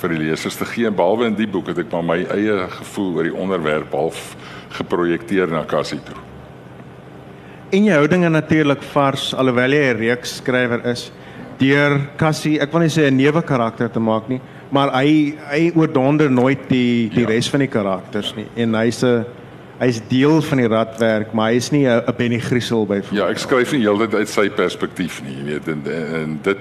vir 0.02 0.14
die 0.16 0.24
lesers 0.24 0.56
te 0.58 0.66
gee. 0.66 0.90
Behalwe 0.90 1.28
in 1.30 1.36
die 1.38 1.46
boek 1.46 1.68
het 1.70 1.84
ek 1.84 1.92
maar 1.94 2.08
my 2.08 2.16
eie 2.34 2.56
gevoel 2.80 3.12
oor 3.20 3.28
die 3.28 3.36
onderwerp 3.44 3.94
half 3.94 4.32
geprojekteer 4.80 5.54
na 5.54 5.62
Cassie 5.70 6.00
toe. 6.02 6.18
En 7.70 7.86
jou 7.86 8.00
houdinge 8.00 8.32
natuurlik 8.34 8.82
vars 8.96 9.28
alhoewel 9.38 9.78
jy 9.78 9.84
'n 9.92 10.00
reeks 10.00 10.38
skrywer 10.42 10.82
is 10.90 11.12
deur 11.60 12.00
Cassie, 12.18 12.60
ek 12.60 12.74
wil 12.74 12.82
nie 12.82 12.90
sê 12.90 13.06
'n 13.12 13.16
neuwe 13.16 13.44
karakter 13.46 13.92
te 13.92 14.00
maak 14.00 14.28
nie, 14.28 14.42
maar 14.74 14.90
hy 14.98 15.36
hy 15.52 15.72
oordonder 15.78 16.32
nooit 16.32 16.66
die 16.70 17.10
die 17.14 17.24
ja. 17.28 17.30
res 17.30 17.50
van 17.54 17.64
die 17.64 17.72
karakters 17.72 18.34
nie 18.36 18.48
en 18.58 18.76
hy's 18.82 19.04
'n 19.06 19.26
hy's 19.84 20.00
deel 20.08 20.42
van 20.42 20.62
die 20.62 20.68
radwerk, 20.70 21.34
maar 21.34 21.52
hy's 21.52 21.72
nie 21.72 21.86
'n 21.88 22.16
Benny 22.18 22.40
Griesel 22.40 22.86
by. 22.86 23.02
Ja, 23.12 23.28
ek 23.28 23.38
skryf 23.38 23.72
nie 23.72 23.82
heeltyd 23.82 24.14
uit 24.14 24.30
sy 24.30 24.50
perspektief 24.50 25.22
nie, 25.24 25.36
jy 25.38 25.44
weet, 25.44 25.68
en, 25.68 25.82
en 26.22 26.40
dit 26.44 26.58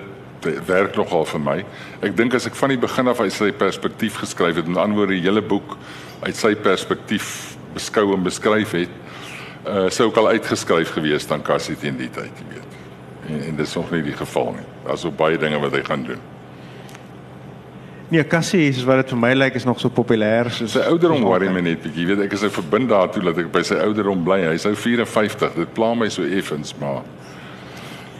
werk 0.67 0.97
nogal 0.97 1.25
vir 1.25 1.41
my. 1.41 1.65
Ek 2.03 2.17
dink 2.17 2.35
as 2.35 2.47
ek 2.47 2.57
van 2.59 2.69
die 2.69 2.79
begin 2.79 3.09
af 3.09 3.21
uit 3.21 3.33
sy 3.33 3.53
perspektief 3.53 4.19
geskryf 4.19 4.57
het, 4.57 4.67
ander 4.67 4.97
woorde 4.97 5.15
die 5.15 5.23
hele 5.23 5.43
boek 5.43 5.77
uit 6.23 6.37
sy 6.37 6.55
perspektief 6.55 7.57
beskou 7.75 8.13
en 8.15 8.23
beskryf 8.23 8.73
het, 8.73 8.91
uh, 9.67 9.89
sou 9.89 10.09
ek 10.11 10.17
al 10.17 10.33
uitgeskryf 10.35 10.91
gewees 10.97 11.27
dan 11.27 11.43
Cassie 11.43 11.77
teen 11.77 11.97
die 11.97 12.11
tyd, 12.11 12.33
jy 12.43 12.49
weet. 12.57 12.77
En, 13.29 13.41
en 13.49 13.57
dit 13.57 13.67
is 13.67 13.75
nog 13.75 13.91
nie 13.91 14.03
die 14.03 14.19
geval 14.19 14.55
nie. 14.59 14.69
Daar's 14.85 15.05
ook 15.05 15.17
baie 15.17 15.39
dinge 15.39 15.61
wat 15.63 15.73
hy 15.73 15.85
gaan 15.87 16.05
doen. 16.05 16.32
Nee, 18.13 18.25
Cassie 18.29 18.67
is 18.69 18.83
wat 18.85 18.99
dit 19.01 19.13
vir 19.15 19.19
my 19.23 19.31
lyk 19.33 19.55
is 19.57 19.65
nog 19.65 19.79
so 19.81 19.89
populêr 19.89 20.51
soos 20.53 20.75
sy 20.77 20.83
ouderdom 20.85 21.23
worry 21.25 21.49
my 21.49 21.63
net 21.65 21.81
bietjie. 21.81 22.03
Jy 22.03 22.11
weet 22.11 22.27
ek 22.27 22.35
is 22.37 22.43
nou 22.45 22.51
verbind 22.53 22.91
daartoe 22.93 23.23
dat 23.25 23.39
ek 23.41 23.49
by 23.55 23.63
sy 23.65 23.79
ouderdom 23.81 24.21
bly. 24.27 24.43
Hy's 24.51 24.67
nou 24.69 24.75
54. 24.77 25.55
Dit 25.57 25.73
pla 25.73 25.95
my 25.97 26.11
so 26.13 26.27
effens, 26.27 26.75
maar 26.81 27.01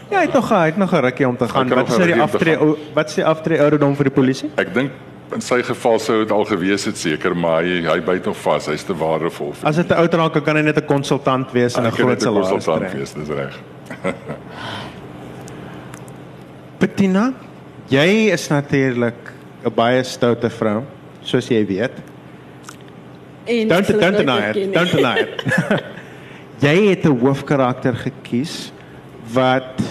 Ja, 0.09 0.19
hy 0.19 0.25
het 0.27 0.33
nog 0.33 0.49
hy 0.49 0.65
het 0.71 0.77
nog 0.77 0.93
'n 0.93 1.01
rukkie 1.05 1.27
om 1.27 1.37
te 1.37 1.47
gaan. 1.47 1.69
Wat 1.69 1.89
is 1.89 1.97
die 1.97 2.21
aftree 2.21 2.57
wat 2.93 3.15
die 3.15 3.25
aftree 3.25 3.61
ouderdom 3.61 3.95
vir 3.95 4.03
die 4.09 4.13
polisie? 4.13 4.49
Ek 4.57 4.73
dink 4.73 4.91
in 5.33 5.41
sy 5.41 5.61
geval 5.61 5.99
sou 5.99 6.19
dit 6.19 6.31
al 6.31 6.45
gewees 6.45 6.85
het 6.85 6.97
seker, 6.97 7.35
maar 7.35 7.63
hy 7.63 7.81
hy 7.85 7.99
byt 8.01 8.25
nog 8.25 8.37
vas. 8.37 8.65
Hy's 8.65 8.83
te 8.83 8.93
waardevol. 8.93 9.53
As 9.63 9.75
dit 9.75 9.89
'n 9.89 9.93
ou 9.93 10.07
raak, 10.07 10.43
kan 10.43 10.55
hy 10.55 10.61
net 10.61 10.77
'n 10.77 10.85
konsultant 10.85 11.51
wees 11.51 11.77
en 11.77 11.85
'n 11.85 11.91
groot 11.91 12.21
salaris. 12.21 12.47
'n 12.47 12.51
konsultant 12.51 12.93
wees, 12.93 13.13
dis 13.13 13.27
reg. 13.29 13.59
Bettina, 16.79 17.33
jy 17.89 18.31
is 18.31 18.47
natuurlik 18.49 19.32
'n 19.63 19.73
baie 19.75 20.03
stoute 20.03 20.49
vrou, 20.49 20.83
soos 21.21 21.47
jy 21.47 21.65
weet. 21.65 21.91
En 23.45 23.67
don't 23.67 23.87
don't 23.87 24.17
deny 24.17 24.39
it. 24.49 24.73
Don't 24.73 24.91
deny 24.91 25.17
it. 25.19 25.43
jy 26.67 26.75
het 26.89 27.05
'n 27.05 27.19
hoofkarakter 27.19 27.95
gekies 27.95 28.71
wat 29.33 29.81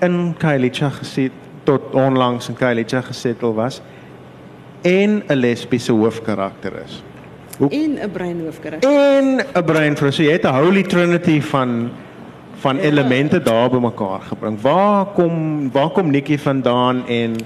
in 0.00 0.34
Kailicha 0.38 0.90
gesit 0.90 1.32
tot 1.64 1.94
onlangs 1.94 2.48
in 2.48 2.54
Kailicha 2.54 3.00
gesettel 3.00 3.54
was 3.54 3.80
en 4.82 5.22
'n 5.26 5.34
lesbiese 5.34 5.92
hoofkarakter 5.92 6.72
is. 6.84 7.02
Hoe 7.58 7.70
en 7.70 7.98
'n 8.02 8.10
breinhoofkarakter. 8.10 8.90
En 8.90 9.40
'n 9.54 9.64
breinvrou. 9.64 10.12
So 10.12 10.22
jy 10.22 10.32
het 10.32 10.44
'n 10.44 10.54
holy 10.54 10.82
trinity 10.82 11.40
van 11.40 11.90
van 12.58 12.76
ja. 12.76 12.82
elemente 12.82 13.42
daar 13.42 13.70
bymekaar 13.70 14.20
gebring. 14.20 14.60
Waar 14.60 15.04
kom 15.04 15.70
waar 15.72 15.90
kom 15.90 16.10
Nikki 16.10 16.38
vandaan 16.38 17.06
en 17.06 17.36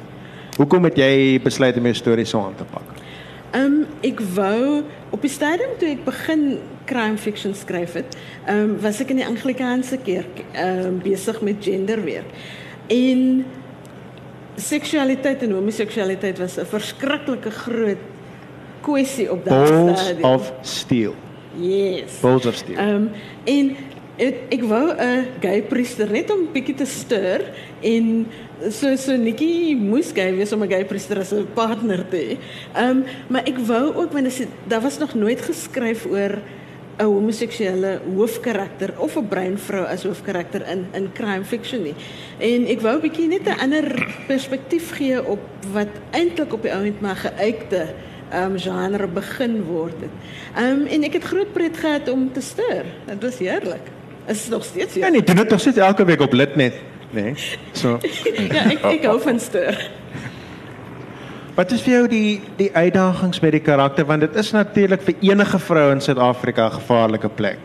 Hoekom 0.60 0.84
het 0.84 0.98
jy 1.00 1.40
besluit 1.40 1.76
om 1.80 1.86
jou 1.88 1.94
storie 1.96 2.26
so 2.28 2.40
aan 2.44 2.56
te 2.58 2.66
pak? 2.68 2.88
Ehm 3.56 3.62
um, 3.64 3.76
ek 4.04 4.20
wou 4.36 4.82
op 5.10 5.22
die 5.24 5.30
stadium 5.32 5.72
toe 5.80 5.88
ek 5.94 6.02
begin 6.04 6.42
crime 6.90 7.16
fiction 7.18 7.54
skryf 7.56 7.96
het, 7.96 8.16
ehm 8.44 8.58
um, 8.58 8.74
was 8.82 9.00
ek 9.00 9.14
in 9.14 9.22
die 9.22 9.26
Anglikaanse 9.26 9.96
kerk 10.04 10.42
ehm 10.52 10.82
um, 10.84 10.98
besig 11.00 11.40
met 11.40 11.64
genderwerk. 11.64 12.28
En 12.92 13.46
seksualiteit 14.60 15.46
en 15.46 15.56
homoseksualiteit 15.56 16.38
was 16.38 16.58
'n 16.60 16.68
verskriklike 16.68 17.50
groot 17.50 18.04
kwessie 18.84 19.30
op 19.32 19.44
daardie 19.44 19.96
stadium. 19.96 20.20
Balls 20.20 20.50
of 20.50 20.52
steel. 20.60 21.14
Yes. 21.56 22.20
Balls 22.20 22.46
of 22.46 22.54
steel. 22.54 22.76
Ehm 22.76 22.94
um, 22.94 23.10
en 23.44 23.76
ek, 24.16 24.44
ek 24.60 24.68
wou 24.68 24.92
'n 24.92 25.26
gay 25.40 25.62
priester 25.62 26.10
net 26.10 26.30
om 26.30 26.52
bietjie 26.52 26.74
te 26.74 26.86
stuur 26.86 27.48
en 27.80 28.26
so 28.68 28.96
so 28.96 29.16
Nikki 29.16 29.74
moes 29.74 30.12
gay 30.12 30.34
wees 30.36 30.52
om 30.52 30.62
'n 30.62 30.68
gay 30.68 30.84
priester 30.84 31.18
as 31.18 31.32
'n 31.32 31.46
partner 31.54 32.04
te 32.08 32.16
hê. 32.16 32.38
Ehm 32.74 32.90
um, 32.90 33.04
maar 33.28 33.44
ek 33.44 33.58
wou 33.58 33.94
ook 33.96 34.12
want 34.12 34.46
daar 34.68 34.80
was 34.80 34.98
nog 34.98 35.14
nooit 35.14 35.40
geskryf 35.40 36.06
oor 36.06 36.38
'n 36.98 37.04
homoseksuele 37.04 38.00
hoofkarakter 38.14 38.92
of 38.98 39.16
'n 39.16 39.28
breinvrou 39.28 39.86
as 39.86 40.04
hoofkarakter 40.04 40.68
in 40.68 40.86
in 40.92 41.12
crime 41.12 41.44
fiction 41.44 41.82
nie. 41.82 41.94
En 42.38 42.66
ek 42.66 42.80
wou 42.80 42.96
'n 42.96 43.00
bietjie 43.00 43.28
net 43.28 43.48
'n 43.48 43.60
ander 43.60 44.06
perspektief 44.26 44.92
gee 44.92 45.24
op 45.24 45.40
wat 45.72 45.92
eintlik 46.10 46.52
op 46.52 46.62
die 46.62 46.74
ount 46.74 47.00
maar 47.00 47.16
geuite 47.16 47.94
ehm 48.30 48.52
um, 48.52 48.58
genre 48.58 49.06
begin 49.06 49.62
word 49.62 50.00
het. 50.00 50.14
Ehm 50.56 50.80
um, 50.80 50.86
en 50.86 51.02
ek 51.02 51.12
het 51.12 51.24
groot 51.24 51.52
pret 51.52 51.76
gehad 51.76 52.08
om 52.08 52.32
te 52.32 52.40
stuur. 52.40 52.84
Dit 53.06 53.22
was 53.22 53.38
heerlik. 53.38 53.86
Is 54.28 54.48
nog 54.48 54.64
steeds. 54.64 54.94
Ja, 54.94 55.08
nee, 55.08 55.22
doen 55.22 55.36
dit 55.36 55.48
nog 55.48 55.60
steeds 55.60 55.76
elke 55.76 56.04
week 56.04 56.20
op 56.20 56.32
Litnet 56.32 56.74
nee. 57.10 57.34
So. 57.72 57.98
ja, 58.54 58.66
ek 58.70 58.84
ek 58.84 59.08
hou 59.08 59.18
van 59.20 59.40
stoor. 59.40 59.78
Wat 61.56 61.72
is 61.74 61.82
vir 61.84 61.92
jou 61.92 62.04
die 62.08 62.40
die 62.56 62.70
uitdagings 62.72 63.40
met 63.44 63.52
die 63.52 63.64
karakter 63.64 64.06
want 64.08 64.24
dit 64.24 64.36
is 64.40 64.52
natuurlik 64.54 65.02
vir 65.04 65.18
enige 65.32 65.58
vrou 65.58 65.90
in 65.92 66.00
Suid-Afrika 66.00 66.66
'n 66.68 66.78
gevaarlike 66.78 67.28
plek. 67.28 67.58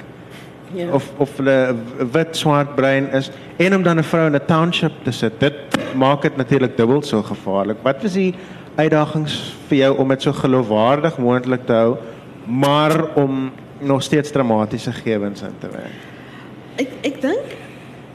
Ja. 0.74 0.90
Of 0.92 1.12
of 1.18 1.38
hulle 1.38 1.75
wit 2.12 2.36
swart 2.36 2.75
brein 2.75 3.08
is 3.12 3.32
en 3.58 3.75
om 3.75 3.84
dan 3.84 4.00
'n 4.00 4.04
vrou 4.04 4.25
in 4.28 4.36
'n 4.36 4.46
township 4.46 4.92
te 5.04 5.12
sit, 5.12 5.40
dit 5.40 5.54
maak 5.96 6.22
dit 6.22 6.38
natuurlik 6.38 6.78
dubbel 6.78 7.02
so 7.02 7.24
gevaarlik. 7.24 7.78
Wat 7.82 8.04
is 8.04 8.14
die 8.14 8.34
uitdagings 8.75 9.56
vir 9.68 9.78
jou 9.78 9.98
om 9.98 10.08
dit 10.08 10.22
so 10.22 10.34
geloofwaardig 10.34 11.18
moontlik 11.18 11.66
te 11.66 11.74
hou, 11.74 11.98
maar 12.46 13.14
om 13.16 13.52
nog 13.80 14.04
steeds 14.04 14.32
dramatiese 14.32 14.92
gewens 14.92 15.42
in 15.42 15.56
te 15.60 15.70
werk? 15.72 16.00
Ek 16.75 16.90
ek 17.02 17.22
dink 17.22 17.55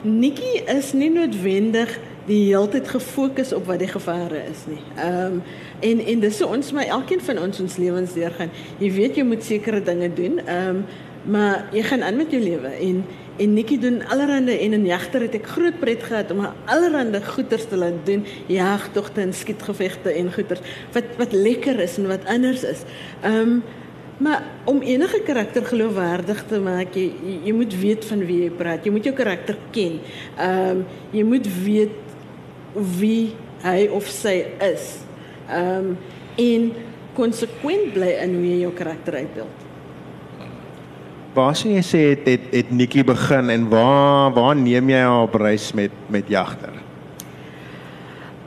Nikki 0.02 0.62
is 0.66 0.92
nie 0.96 1.10
noodwendig 1.12 1.98
die 2.24 2.46
heeltyd 2.46 2.88
gefokus 2.88 3.52
op 3.52 3.66
wat 3.68 3.82
die 3.82 3.90
gevare 3.90 4.44
is 4.48 4.64
nie. 4.70 4.80
Ehm 4.96 5.40
um, 5.40 5.42
en 5.80 6.00
en 6.12 6.20
dis 6.20 6.36
so 6.36 6.48
ons 6.52 6.72
maar 6.76 6.88
elkeen 6.92 7.20
van 7.24 7.38
ons 7.40 7.60
ons 7.60 7.76
lewens 7.76 8.12
deurgaan. 8.12 8.52
Jy 8.78 8.90
weet 8.92 9.16
jy 9.16 9.24
moet 9.24 9.44
sekere 9.44 9.82
dinge 9.82 10.12
doen. 10.14 10.40
Ehm 10.46 10.68
um, 10.68 10.84
maar 11.30 11.66
jy 11.72 11.82
gaan 11.84 12.02
aan 12.02 12.16
met 12.16 12.30
jou 12.32 12.40
lewe 12.42 12.68
en 12.80 13.02
en 13.40 13.52
Nikki 13.54 13.78
doen 13.80 14.06
allerhande 14.08 14.58
en 14.58 14.72
in 14.72 14.86
jagter 14.86 15.20
het 15.20 15.34
ek 15.36 15.46
groot 15.46 15.76
pret 15.80 16.02
gehad 16.02 16.30
om 16.32 16.46
allerhande 16.64 17.20
goeters 17.24 17.66
te 17.68 17.76
laat 17.76 18.00
doen, 18.04 18.24
jagtogte 18.48 19.20
en 19.20 19.32
skietgevegte 19.32 20.12
en 20.12 20.32
goeters 20.32 20.60
wat 20.92 21.12
wat 21.20 21.32
lekker 21.32 21.80
is 21.80 21.98
en 22.00 22.08
wat 22.08 22.24
anders 22.24 22.64
is. 22.64 22.84
Ehm 23.20 23.36
um, 23.36 23.62
maar 24.20 24.44
om 24.68 24.82
enige 24.84 25.22
karakter 25.24 25.64
geloofwaardig 25.64 26.42
te 26.48 26.60
maak, 26.60 26.94
jy 26.94 27.38
jy 27.46 27.54
moet 27.56 27.74
weet 27.80 28.04
van 28.04 28.24
wie 28.28 28.42
jy 28.44 28.50
praat. 28.54 28.84
Jy 28.84 28.92
moet 28.92 29.08
jou 29.08 29.14
karakter 29.16 29.58
ken. 29.74 29.98
Ehm 30.36 30.82
um, 30.82 30.84
jy 31.16 31.24
moet 31.26 31.48
weet 31.64 31.96
wie 33.00 33.32
hy 33.64 33.88
of 33.96 34.08
sy 34.08 34.36
is. 34.64 34.92
Ehm 35.48 35.90
um, 35.90 35.96
en 36.40 36.70
konsekwent 37.16 37.90
bly 37.92 38.12
in 38.22 38.36
hoe 38.38 38.44
jy 38.46 38.60
jou 38.62 38.74
karakter 38.76 39.18
uitbeeld. 39.20 39.66
Waar 41.34 41.56
sien 41.58 41.74
jy 41.76 41.82
sê 41.86 42.04
het 42.12 42.28
het, 42.28 42.46
het 42.54 42.70
Nikki 42.74 43.04
begin 43.06 43.50
en 43.52 43.68
waar 43.72 44.32
waar 44.36 44.56
neem 44.56 44.92
jy 44.92 45.02
haar 45.04 45.26
op 45.26 45.34
reis 45.40 45.72
met 45.76 45.94
met 46.10 46.28
jagter? 46.28 46.79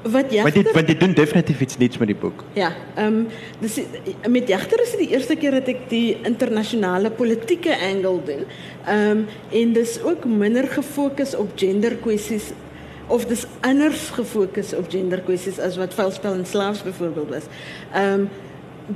Wat 0.03 0.11
Want 0.11 0.31
jagter 0.31 0.63
dit 0.63 0.73
want 0.73 0.87
dit 0.87 0.99
doen 0.99 1.13
definitief 1.13 1.61
iets 1.61 1.77
niets 1.77 1.97
met 1.97 2.07
die 2.07 2.17
boek. 2.19 2.43
Ja, 2.53 2.73
ehm 2.95 3.05
um, 3.05 3.27
dis 3.59 3.79
met 4.27 4.47
jagter 4.47 4.81
is 4.81 4.91
dit 4.91 4.99
die 4.99 5.09
eerste 5.15 5.35
keer 5.35 5.51
dat 5.51 5.69
ek 5.71 5.85
die 5.89 6.17
internasionale 6.27 7.11
politieke 7.11 7.71
angle 7.71 8.19
doen. 8.25 8.43
Ehm 8.85 9.23
um, 9.23 9.25
en 9.51 9.73
dis 9.73 10.01
ook 10.03 10.25
minder 10.25 10.67
gefokus 10.67 11.35
op 11.35 11.55
gender 11.55 11.95
kwessies 11.95 12.51
of 13.07 13.25
dis 13.25 13.45
anders 13.61 14.09
gefokus 14.15 14.73
op 14.75 14.91
gender 14.91 15.21
kwessies 15.23 15.59
as 15.59 15.77
wat 15.79 15.93
vuilspel 15.93 16.33
en 16.33 16.45
slaafs 16.45 16.83
byvoorbeeld 16.83 17.29
was. 17.29 17.47
Ehm 17.93 18.19
um, 18.19 18.29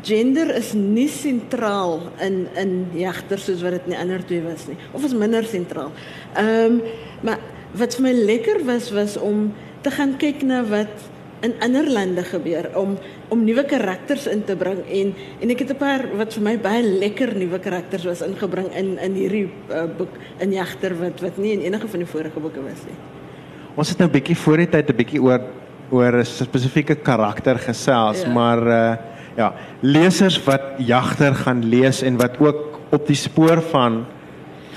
gender 0.03 0.55
is 0.55 0.73
nie 0.73 1.07
sentraal 1.07 2.01
in 2.19 2.47
in 2.55 2.87
jagter 2.99 3.39
soos 3.39 3.61
wat 3.63 3.77
dit 3.77 3.87
in 3.87 3.93
die 3.95 3.99
ander 3.99 4.25
twee 4.25 4.43
was 4.43 4.67
nie 4.67 4.75
of 4.91 5.03
is 5.03 5.15
minder 5.15 5.47
sentraal. 5.47 5.91
Ehm 6.35 6.65
um, 6.65 6.81
maar 7.21 7.39
wat 7.71 7.95
vir 7.95 8.03
my 8.03 8.11
lekker 8.11 8.65
was 8.65 8.91
was 8.91 9.17
om 9.17 9.53
te 9.81 9.91
gaan 9.91 10.17
kyk 10.17 10.43
na 10.43 10.63
wat 10.63 11.09
in 11.45 11.53
ander 11.61 11.85
lande 11.85 12.23
gebeur 12.23 12.71
om 12.75 12.97
om 13.29 13.43
nuwe 13.43 13.63
karakters 13.67 14.25
in 14.27 14.43
te 14.43 14.55
bring 14.55 14.79
en 14.89 15.13
en 15.41 15.49
ek 15.49 15.59
het 15.59 15.71
'n 15.71 15.77
paar 15.77 16.01
wat 16.17 16.33
vir 16.33 16.43
my 16.43 16.57
baie 16.57 16.83
lekker 16.83 17.35
nuwe 17.35 17.59
karakters 17.59 18.05
was 18.05 18.21
ingebring 18.21 18.73
in 18.73 18.97
in 18.97 19.13
hierdie 19.13 19.49
uh, 19.69 19.85
boek 19.97 20.17
in 20.39 20.51
jagter 20.53 20.95
wat 20.95 21.21
wat 21.21 21.37
nie 21.37 21.53
in 21.53 21.61
enige 21.61 21.87
van 21.87 21.99
die 21.99 22.09
vorige 22.09 22.39
boeke 22.39 22.61
was 22.61 22.81
nie. 22.85 22.97
Ons 23.75 23.89
het 23.89 23.99
nou 23.99 24.07
'n 24.09 24.11
bietjie 24.11 24.35
voor 24.35 24.57
die 24.57 24.69
tyd 24.69 24.89
'n 24.89 24.95
bietjie 24.95 25.21
oor 25.21 25.41
oor 25.91 26.13
'n 26.19 26.25
spesifieke 26.25 26.95
karakter 26.95 27.59
gesels, 27.59 28.21
Ja. 28.23 28.29
maar 28.29 28.67
uh 28.67 28.97
ja, 29.37 29.53
lesers 29.81 30.43
wat 30.43 30.61
jagter 30.77 31.35
gaan 31.35 31.63
lees 31.63 32.01
en 32.01 32.17
wat 32.17 32.39
ook 32.39 32.79
op 32.89 33.07
die 33.07 33.15
spoor 33.15 33.61
van 33.61 34.05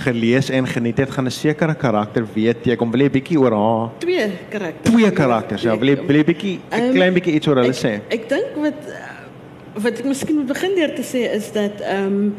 gelees 0.05 0.51
en 0.51 0.67
geniet 0.67 0.99
het, 0.99 1.11
gaan 1.11 1.27
'n 1.27 1.31
sekere 1.31 1.75
karakter 1.75 2.25
weet 2.35 2.65
jy. 2.65 2.77
Kom 2.77 2.91
wil 2.91 3.01
jy 3.01 3.07
'n 3.07 3.13
bietjie 3.13 3.39
oor 3.39 3.53
haar 3.53 3.91
Twee 3.99 4.31
karakters. 4.51 4.95
twee 4.95 5.11
karakters. 5.11 5.63
Ja, 5.63 5.77
wil 5.79 5.89
jy 5.89 5.97
wil 6.07 6.17
jy 6.17 6.23
'n 6.23 6.27
bietjie 6.33 6.55
'n 6.59 6.61
Ehm, 6.81 6.93
klein 6.95 7.15
bietjie 7.15 7.35
iets 7.35 7.47
oor 7.49 7.57
hulle 7.57 7.69
ek, 7.69 7.75
sê? 7.85 8.01
Ek 8.09 8.29
dink 8.29 8.57
wat 8.57 8.81
eh, 8.89 9.83
wat 9.83 9.99
ek 9.99 10.05
miskien 10.05 10.37
moet 10.37 10.47
begin 10.47 10.75
deur 10.75 10.95
te 10.95 11.03
sê 11.03 11.31
is 11.35 11.53
dat 11.53 11.81
ehm 11.81 12.07
um, 12.07 12.35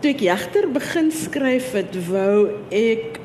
toe 0.00 0.10
ek 0.10 0.20
jagter 0.20 0.68
begin 0.72 1.10
skryf 1.10 1.72
het, 1.72 1.96
wou 2.08 2.48
ek 2.70 3.20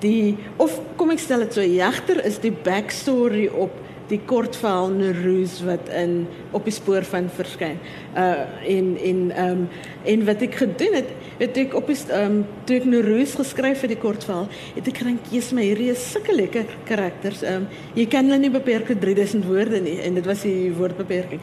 die 0.00 0.36
of 0.58 0.80
kom 0.96 1.10
ek 1.10 1.18
stel 1.18 1.38
dit 1.40 1.54
so 1.54 1.60
jagter 1.62 2.24
is 2.24 2.38
die 2.38 2.52
backstory 2.52 3.48
op 3.48 3.70
die 4.10 4.20
kortverhaal 4.26 4.90
Neroos 4.94 5.60
wat 5.66 5.88
in 5.94 6.24
op 6.56 6.66
die 6.66 6.74
spoor 6.74 7.06
van 7.06 7.30
verskyn. 7.32 7.78
Uh 8.18 8.44
en 8.66 8.92
en 8.98 9.20
ehm 9.30 9.50
um, 9.50 9.68
en 10.04 10.24
wat 10.26 10.42
ek 10.42 10.54
gedoen 10.62 10.94
het, 10.98 11.10
het 11.38 11.58
ek 11.62 11.74
op 11.78 11.90
die 11.90 11.98
ehm 12.08 12.40
um, 12.40 12.44
toe 12.66 12.80
ek 12.80 12.88
Neroos 12.90 13.36
geskryf 13.38 13.84
het 13.86 13.94
die 13.94 14.00
kortverhaal, 14.00 14.48
het 14.74 14.90
ek 14.90 15.02
gedink 15.02 15.30
jy's 15.34 15.52
my 15.56 15.66
hierdie 15.68 15.90
is 15.94 16.04
sulke 16.12 16.34
lekker 16.34 16.70
karakters. 16.88 17.42
Ehm 17.42 17.66
um, 17.66 17.82
jy 17.98 18.06
kan 18.10 18.26
hulle 18.26 18.42
nie 18.42 18.54
beperk 18.54 18.90
tot 18.90 19.02
3000 19.02 19.46
woorde 19.46 19.82
nie 19.84 19.98
en 20.04 20.18
dit 20.18 20.26
was 20.26 20.46
die 20.46 20.72
woordbeperking. 20.74 21.42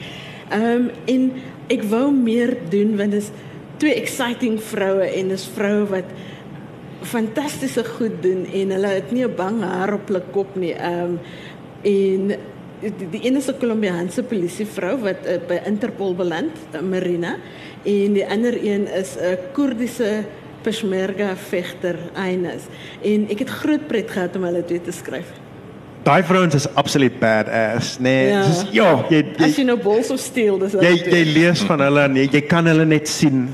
Ehm 0.50 0.71
um, 0.71 0.89
en 1.05 1.29
ek 1.74 1.83
wou 1.92 2.07
meer 2.11 2.57
doen 2.72 2.98
want 3.00 3.15
dit 3.15 3.24
is 3.24 3.31
twee 3.77 3.96
exciting 3.96 4.57
vroue 4.63 5.05
en 5.05 5.29
dis 5.29 5.50
vroue 5.55 5.85
wat 5.92 6.15
fantastiese 7.07 7.83
goed 7.85 8.22
doen 8.24 8.46
en 8.46 8.72
hulle 8.74 8.94
het 9.00 9.11
nie 9.11 9.24
'n 9.24 9.35
bang 9.35 9.61
haar 9.63 9.94
op 9.94 10.07
hulle 10.07 10.24
kop 10.31 10.55
nie. 10.55 10.74
Ehm 10.74 11.18
um, 11.18 11.20
en 11.83 12.35
die, 12.81 13.09
die 13.11 13.25
een 13.25 13.35
is 13.35 13.48
'n 13.50 13.57
Kolumbiaanse 13.59 14.24
polisievrou 14.24 14.98
wat 15.01 15.25
uh, 15.25 15.37
by 15.48 15.61
Interpol 15.66 16.16
beland, 16.16 16.53
uh, 16.74 16.81
Marina, 16.81 17.37
en 17.83 18.13
die 18.13 18.25
ander 18.25 18.53
een 18.53 18.87
is 18.87 19.16
'n 19.18 19.37
Koerdiese 19.53 20.25
Peshmerga 20.61 21.35
vegter, 21.35 21.96
Aines. 22.13 22.68
En 23.01 23.27
ek 23.29 23.40
het 23.40 23.50
groot 23.50 23.87
pret 23.87 24.11
gehad 24.11 24.35
om 24.35 24.44
hulle 24.44 24.66
twee 24.66 24.81
te 24.81 24.92
skryf. 24.92 25.29
Daai 26.03 26.24
vrouens 26.24 26.55
is 26.55 26.68
absoluut 26.74 27.20
badass, 27.20 28.00
nee. 28.00 28.27
Ja. 28.29 28.44
Dis 28.48 28.66
ja, 28.72 29.05
jy 29.09 29.25
As 29.37 29.55
jy, 29.55 29.61
jy 29.61 29.63
nou 29.68 29.77
Balls 29.77 30.11
of 30.11 30.20
Steel, 30.20 30.59
dis 30.59 30.74
jy, 30.74 30.94
jy 31.03 31.24
lees 31.33 31.63
van 31.68 31.79
hulle 31.79 32.05
en 32.07 32.16
jy, 32.16 32.29
jy 32.31 32.42
kan 32.48 32.66
hulle 32.66 32.85
net 32.85 33.07
sien 33.07 33.50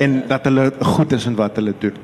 en 0.00 0.22
dat 0.28 0.44
hulle 0.48 0.70
goed 0.94 1.12
is 1.12 1.26
in 1.26 1.36
wat 1.36 1.56
hulle 1.60 1.74
doen. 1.78 1.98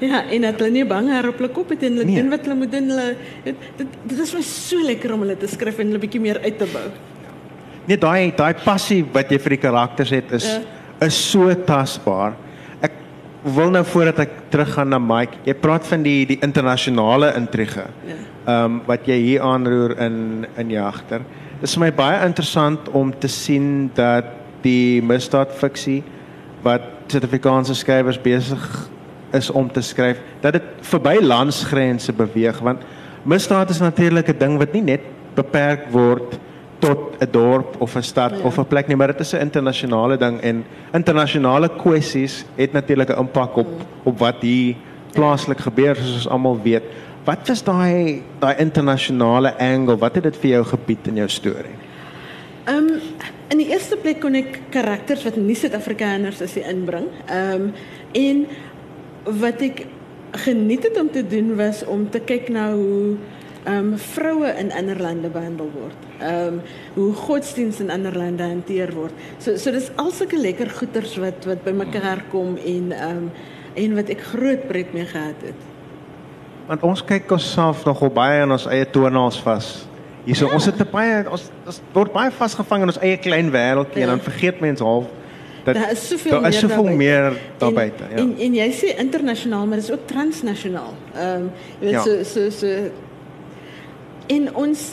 Ja, 0.00 0.22
en 0.28 0.42
dat 0.44 0.58
hulle 0.60 0.70
nie 0.74 0.84
bang 0.84 1.08
haar 1.08 1.28
op 1.30 1.38
hulle 1.40 1.48
kop 1.56 1.70
het 1.72 1.82
en 1.82 1.94
hulle 1.96 2.04
Nee. 2.04 2.20
doen 2.22 2.30
wat 2.30 2.40
hulle 2.44 2.54
moet 2.56 2.72
doen. 2.72 2.88
Hulle 2.90 3.16
dit 3.44 3.54
dit, 3.78 3.86
dit 4.04 4.18
is 4.18 4.34
my 4.34 4.42
so 4.42 4.80
lekker 4.84 5.12
om 5.14 5.20
hulle 5.24 5.36
te 5.40 5.46
skryf 5.48 5.78
en 5.78 5.86
hulle 5.86 5.98
bietjie 6.02 6.20
meer 6.20 6.40
uit 6.44 6.58
te 6.58 6.66
bou. 6.72 6.82
Nee, 7.86 7.96
daai 7.96 8.32
daai 8.36 8.54
passie 8.64 9.04
wat 9.14 9.30
jy 9.30 9.38
vir 9.38 9.50
die 9.56 9.62
karakters 9.62 10.10
het 10.10 10.32
is 10.32 10.44
Ja. 10.44 10.60
is 11.06 11.14
so 11.30 11.54
tasbaar. 11.54 12.34
Ek 12.82 12.92
wil 13.44 13.70
nou 13.70 13.84
voordat 13.84 14.18
ek 14.20 14.30
teruggaan 14.50 14.88
na 14.90 14.98
Mike, 14.98 15.38
jy 15.46 15.54
praat 15.54 15.86
van 15.86 16.02
die 16.02 16.26
die 16.26 16.38
internasionale 16.42 17.32
intrige. 17.36 17.86
Ja. 18.06 18.14
Ehm 18.46 18.64
um, 18.64 18.82
wat 18.86 19.06
jy 19.06 19.16
hier 19.20 19.40
aanroer 19.42 19.96
in 19.98 20.46
in 20.58 20.70
jagter. 20.70 21.18
Dit 21.60 21.68
is 21.70 21.74
vir 21.74 21.80
my 21.86 21.90
baie 21.92 22.26
interessant 22.26 22.88
om 22.92 23.14
te 23.18 23.28
sien 23.28 23.90
dat 23.94 24.24
die 24.62 25.00
misdaadfiksie 25.02 26.02
wat 26.62 26.82
Suid-Afrikaanse 27.08 27.74
skrywers 27.74 28.18
besig 28.18 28.88
is 29.32 29.50
om 29.50 29.72
te 29.72 29.80
skryf, 29.80 30.20
dat 30.40 30.52
dit 30.52 30.62
verby 30.80 31.18
landsgrense 31.20 32.12
beweeg 32.12 32.58
want 32.58 32.82
misdaad 33.22 33.70
is 33.70 33.80
natuurlik 33.80 34.28
'n 34.28 34.38
ding 34.38 34.58
wat 34.58 34.72
nie 34.72 34.82
net 34.82 35.00
beperk 35.34 35.90
word 35.90 36.38
tot 36.78 37.16
'n 37.20 37.28
dorp 37.30 37.76
of 37.80 37.96
'n 37.96 38.02
stad 38.02 38.30
Ja. 38.30 38.44
of 38.44 38.58
'n 38.58 38.66
plek 38.66 38.86
nie, 38.88 38.96
maar 38.96 39.06
dit 39.06 39.20
is 39.20 39.32
'n 39.32 39.40
internasionale 39.40 40.16
ding 40.16 40.40
en 40.40 40.64
internasionale 40.92 41.68
kwessies 41.68 42.44
het 42.56 42.72
natuurlik 42.72 43.10
'n 43.10 43.18
impak 43.18 43.56
op 43.56 43.68
op 44.04 44.18
wat 44.18 44.40
hier 44.40 44.74
plaaslik 45.12 45.58
gebeur 45.58 45.96
soos 45.96 46.14
ons 46.14 46.28
almal 46.28 46.60
weet. 46.62 46.82
Wat 47.24 47.48
was 47.48 47.62
daai 47.64 48.22
daai 48.38 48.54
internasionale 48.58 49.58
angle? 49.58 49.96
Wat 49.96 50.14
het 50.14 50.22
dit 50.22 50.36
vir 50.36 50.50
jou 50.50 50.64
gebied 50.64 51.06
in 51.06 51.16
jou 51.16 51.28
storie? 51.28 51.76
Ehm 52.66 52.76
um, 52.76 52.90
in 53.48 53.58
die 53.58 53.68
eerste 53.70 53.96
plek 53.96 54.20
kon 54.20 54.34
ek 54.34 54.60
karakters 54.70 55.24
wat 55.24 55.36
nie 55.36 55.54
Suid-Afrikaners 55.54 56.40
is 56.40 56.56
inbring. 56.56 57.06
Ehm 57.26 57.52
um, 57.52 57.72
en 58.12 58.46
wat 59.26 59.60
ek 59.60 59.86
geniet 60.44 60.82
het 60.82 61.00
om 61.00 61.10
te 61.10 61.26
doen 61.26 61.56
was 61.56 61.84
om 61.84 62.10
te 62.10 62.20
kyk 62.20 62.48
na 62.48 62.72
hoe 62.72 63.16
ehm 63.66 63.92
um, 63.92 63.98
vroue 63.98 64.46
in 64.58 64.72
ander 64.72 65.00
lande 65.02 65.28
behandel 65.28 65.70
word. 65.74 66.02
Ehm 66.22 66.46
um, 66.46 66.60
hoe 66.94 67.12
godsdienst 67.12 67.80
in 67.80 67.90
ander 67.90 68.14
lande 68.16 68.42
hanteer 68.42 68.92
word. 68.94 69.12
So 69.38 69.56
so 69.56 69.70
dis 69.74 69.90
al 69.96 70.10
sulke 70.14 70.38
lekker 70.38 70.70
goeters 70.70 71.16
wat 71.18 71.44
wat 71.44 71.64
bymekaar 71.64 72.22
kom 72.30 72.56
en 72.56 72.92
ehm 72.92 73.16
um, 73.16 73.30
en 73.74 73.94
wat 73.94 74.08
ek 74.08 74.20
groot 74.20 74.68
pret 74.68 74.92
mee 74.94 75.04
gehad 75.04 75.42
het. 75.44 75.58
Want 76.66 76.82
ons 76.82 77.02
kyk 77.04 77.30
onsself 77.30 77.84
nogal 77.84 78.10
baie 78.10 78.42
in 78.42 78.50
ons 78.50 78.66
eie 78.66 78.86
tonaals 78.90 79.42
vas. 79.42 79.86
Hierso 80.24 80.46
Ja. 80.46 80.54
ons 80.54 80.64
het 80.66 80.76
te 80.76 80.84
baie 80.84 81.24
ons, 81.30 81.50
ons 81.66 81.80
word 81.92 82.12
baie 82.12 82.30
vasgevang 82.30 82.82
in 82.82 82.94
ons 82.94 83.02
eie 83.02 83.16
klein 83.18 83.50
wêreldjie 83.50 84.00
Ja. 84.00 84.02
en 84.02 84.08
dan 84.16 84.20
vergeet 84.20 84.60
mens 84.60 84.80
half 84.80 85.04
dat 85.66 85.74
Daar 85.74 85.90
is 85.92 86.02
soveel 86.08 86.40
daar 86.40 86.48
is 86.52 86.58
soveel 86.62 86.84
meer 86.96 87.34
daar 87.58 87.72
buite, 87.72 88.04
ja. 88.10 88.16
en 88.22 88.34
en 88.38 88.54
jy 88.54 88.68
sê 88.72 88.92
internasionaal, 89.02 89.66
maar 89.66 89.80
dit 89.80 89.88
is 89.88 89.92
ook 89.96 90.06
transnasionaal. 90.06 90.94
Ehm 91.14 91.42
um, 91.42 91.50
jy 91.80 91.84
weet 91.88 91.96
Ja. 91.96 92.02
so 92.06 92.22
so 92.22 92.50
so 92.50 92.66
in 94.26 94.48
ons 94.54 94.86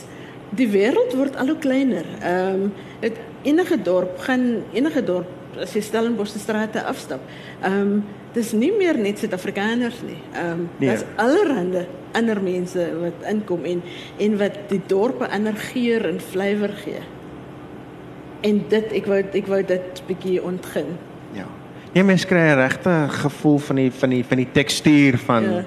die 0.54 0.68
wêreld 0.70 1.14
word 1.18 1.38
al 1.42 1.48
hoe 1.54 1.58
kleiner. 1.62 2.06
Ehm 2.22 2.64
um, 2.64 2.74
dit 3.02 3.18
enige 3.44 3.78
dorp 3.82 4.20
gaan 4.26 4.64
enige 4.74 5.04
dorp 5.04 5.30
as 5.62 5.74
jy 5.76 5.82
Stellenbosch 5.86 6.32
se 6.34 6.40
strate 6.40 6.84
afstap. 6.84 7.22
Ehm 7.62 7.80
um, 7.82 8.04
dis 8.34 8.52
nie 8.58 8.72
meer 8.78 8.98
net 8.98 9.20
Suid-Afrikaners 9.22 10.02
nie. 10.08 10.18
Ehm 10.34 10.52
um, 10.52 10.70
Nee. 10.78 10.90
daar's 10.90 11.04
allerhande 11.16 11.86
ander 12.14 12.42
mense 12.42 12.90
wat 13.02 13.30
inkom 13.30 13.66
en 13.66 13.82
en 14.18 14.38
wat 14.38 14.58
die 14.70 14.82
dorpe 14.88 15.28
ander 15.30 15.54
geur 15.74 16.06
en 16.10 16.20
flavour 16.20 16.74
gee. 16.84 17.02
En 18.44 18.62
dit 18.70 18.92
ek 19.00 19.06
wou 19.10 19.20
ek 19.24 19.48
wou 19.48 19.62
dit 19.64 20.02
bietjie 20.08 20.40
ontgin. 20.44 20.98
Ja. 21.34 21.46
Nee, 21.94 22.04
mens 22.04 22.26
kry 22.26 22.38
'n 22.52 22.56
regte 22.60 23.06
gevoel 23.10 23.58
van 23.58 23.76
die 23.76 23.92
van 23.92 24.10
die 24.10 24.24
van 24.26 24.38
die 24.38 24.48
tekstuur 24.52 25.18
van 25.18 25.44
Ja. 25.44 25.64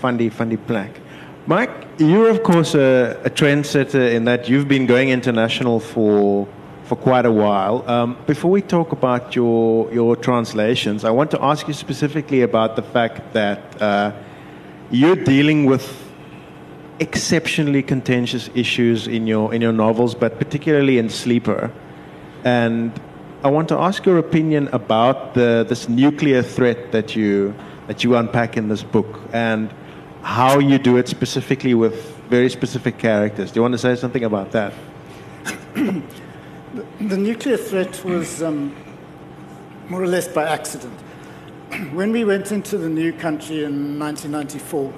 van 0.00 0.16
die 0.16 0.30
van 0.32 0.48
die 0.48 0.58
plek. 0.66 1.00
Mike, 1.46 1.72
you're 1.96 2.30
of 2.30 2.40
course 2.42 2.74
a, 2.78 3.16
a 3.26 3.30
trendsetter 3.30 4.12
in 4.12 4.24
that 4.24 4.46
you've 4.46 4.66
been 4.66 4.86
going 4.88 5.10
international 5.10 5.80
for 5.80 6.46
for 6.84 6.96
quite 6.98 7.26
a 7.26 7.32
while. 7.32 7.82
Um, 7.88 8.16
before 8.26 8.50
we 8.54 8.60
talk 8.66 8.92
about 8.92 9.34
your 9.34 9.88
your 9.92 10.16
translations, 10.20 11.04
I 11.04 11.10
want 11.10 11.30
to 11.30 11.38
ask 11.40 11.66
you 11.66 11.74
specifically 11.74 12.42
about 12.42 12.76
the 12.76 12.82
fact 12.82 13.20
that 13.32 13.58
uh, 13.80 14.10
you're 14.90 15.24
dealing 15.24 15.68
with 15.70 15.84
exceptionally 16.98 17.82
contentious 17.82 18.50
issues 18.54 19.06
in 19.06 19.26
your 19.26 19.52
in 19.54 19.60
your 19.62 19.72
novels, 19.74 20.14
but 20.14 20.38
particularly 20.38 20.98
in 20.98 21.08
Sleeper. 21.10 21.70
And 22.44 22.92
I 23.42 23.48
want 23.48 23.68
to 23.70 23.78
ask 23.78 24.06
your 24.06 24.18
opinion 24.18 24.68
about 24.72 25.34
the 25.34 25.66
this 25.68 25.88
nuclear 25.88 26.42
threat 26.42 26.92
that 26.92 27.16
you 27.16 27.54
that 27.88 28.04
you 28.04 28.16
unpack 28.16 28.56
in 28.56 28.68
this 28.68 28.82
book 28.82 29.20
and 29.32 29.72
how 30.22 30.58
you 30.58 30.78
do 30.78 30.96
it 30.96 31.08
specifically 31.08 31.74
with 31.74 32.16
very 32.30 32.48
specific 32.48 32.98
characters. 32.98 33.52
Do 33.52 33.58
you 33.58 33.62
want 33.62 33.72
to 33.72 33.78
say 33.78 33.94
something 33.96 34.24
about 34.24 34.52
that? 34.52 34.72
the, 35.74 37.16
nuclear 37.16 37.58
threat 37.58 38.02
was 38.04 38.42
um, 38.42 38.74
more 39.88 40.02
or 40.02 40.06
less 40.06 40.26
by 40.26 40.44
accident. 40.44 40.98
when 41.92 42.12
we 42.12 42.24
went 42.24 42.52
into 42.52 42.78
the 42.78 42.88
new 42.88 43.12
country 43.12 43.64
in 43.64 43.98
1994, 43.98 44.92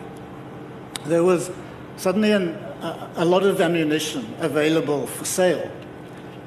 there 1.07 1.25
was 1.25 1.51
suddenly 1.97 2.31
an, 2.31 2.51
a, 2.83 3.11
a 3.17 3.25
lot 3.25 3.43
of 3.43 3.61
ammunition 3.61 4.33
available 4.39 5.09
for 5.09 5.25
sale 5.25 5.69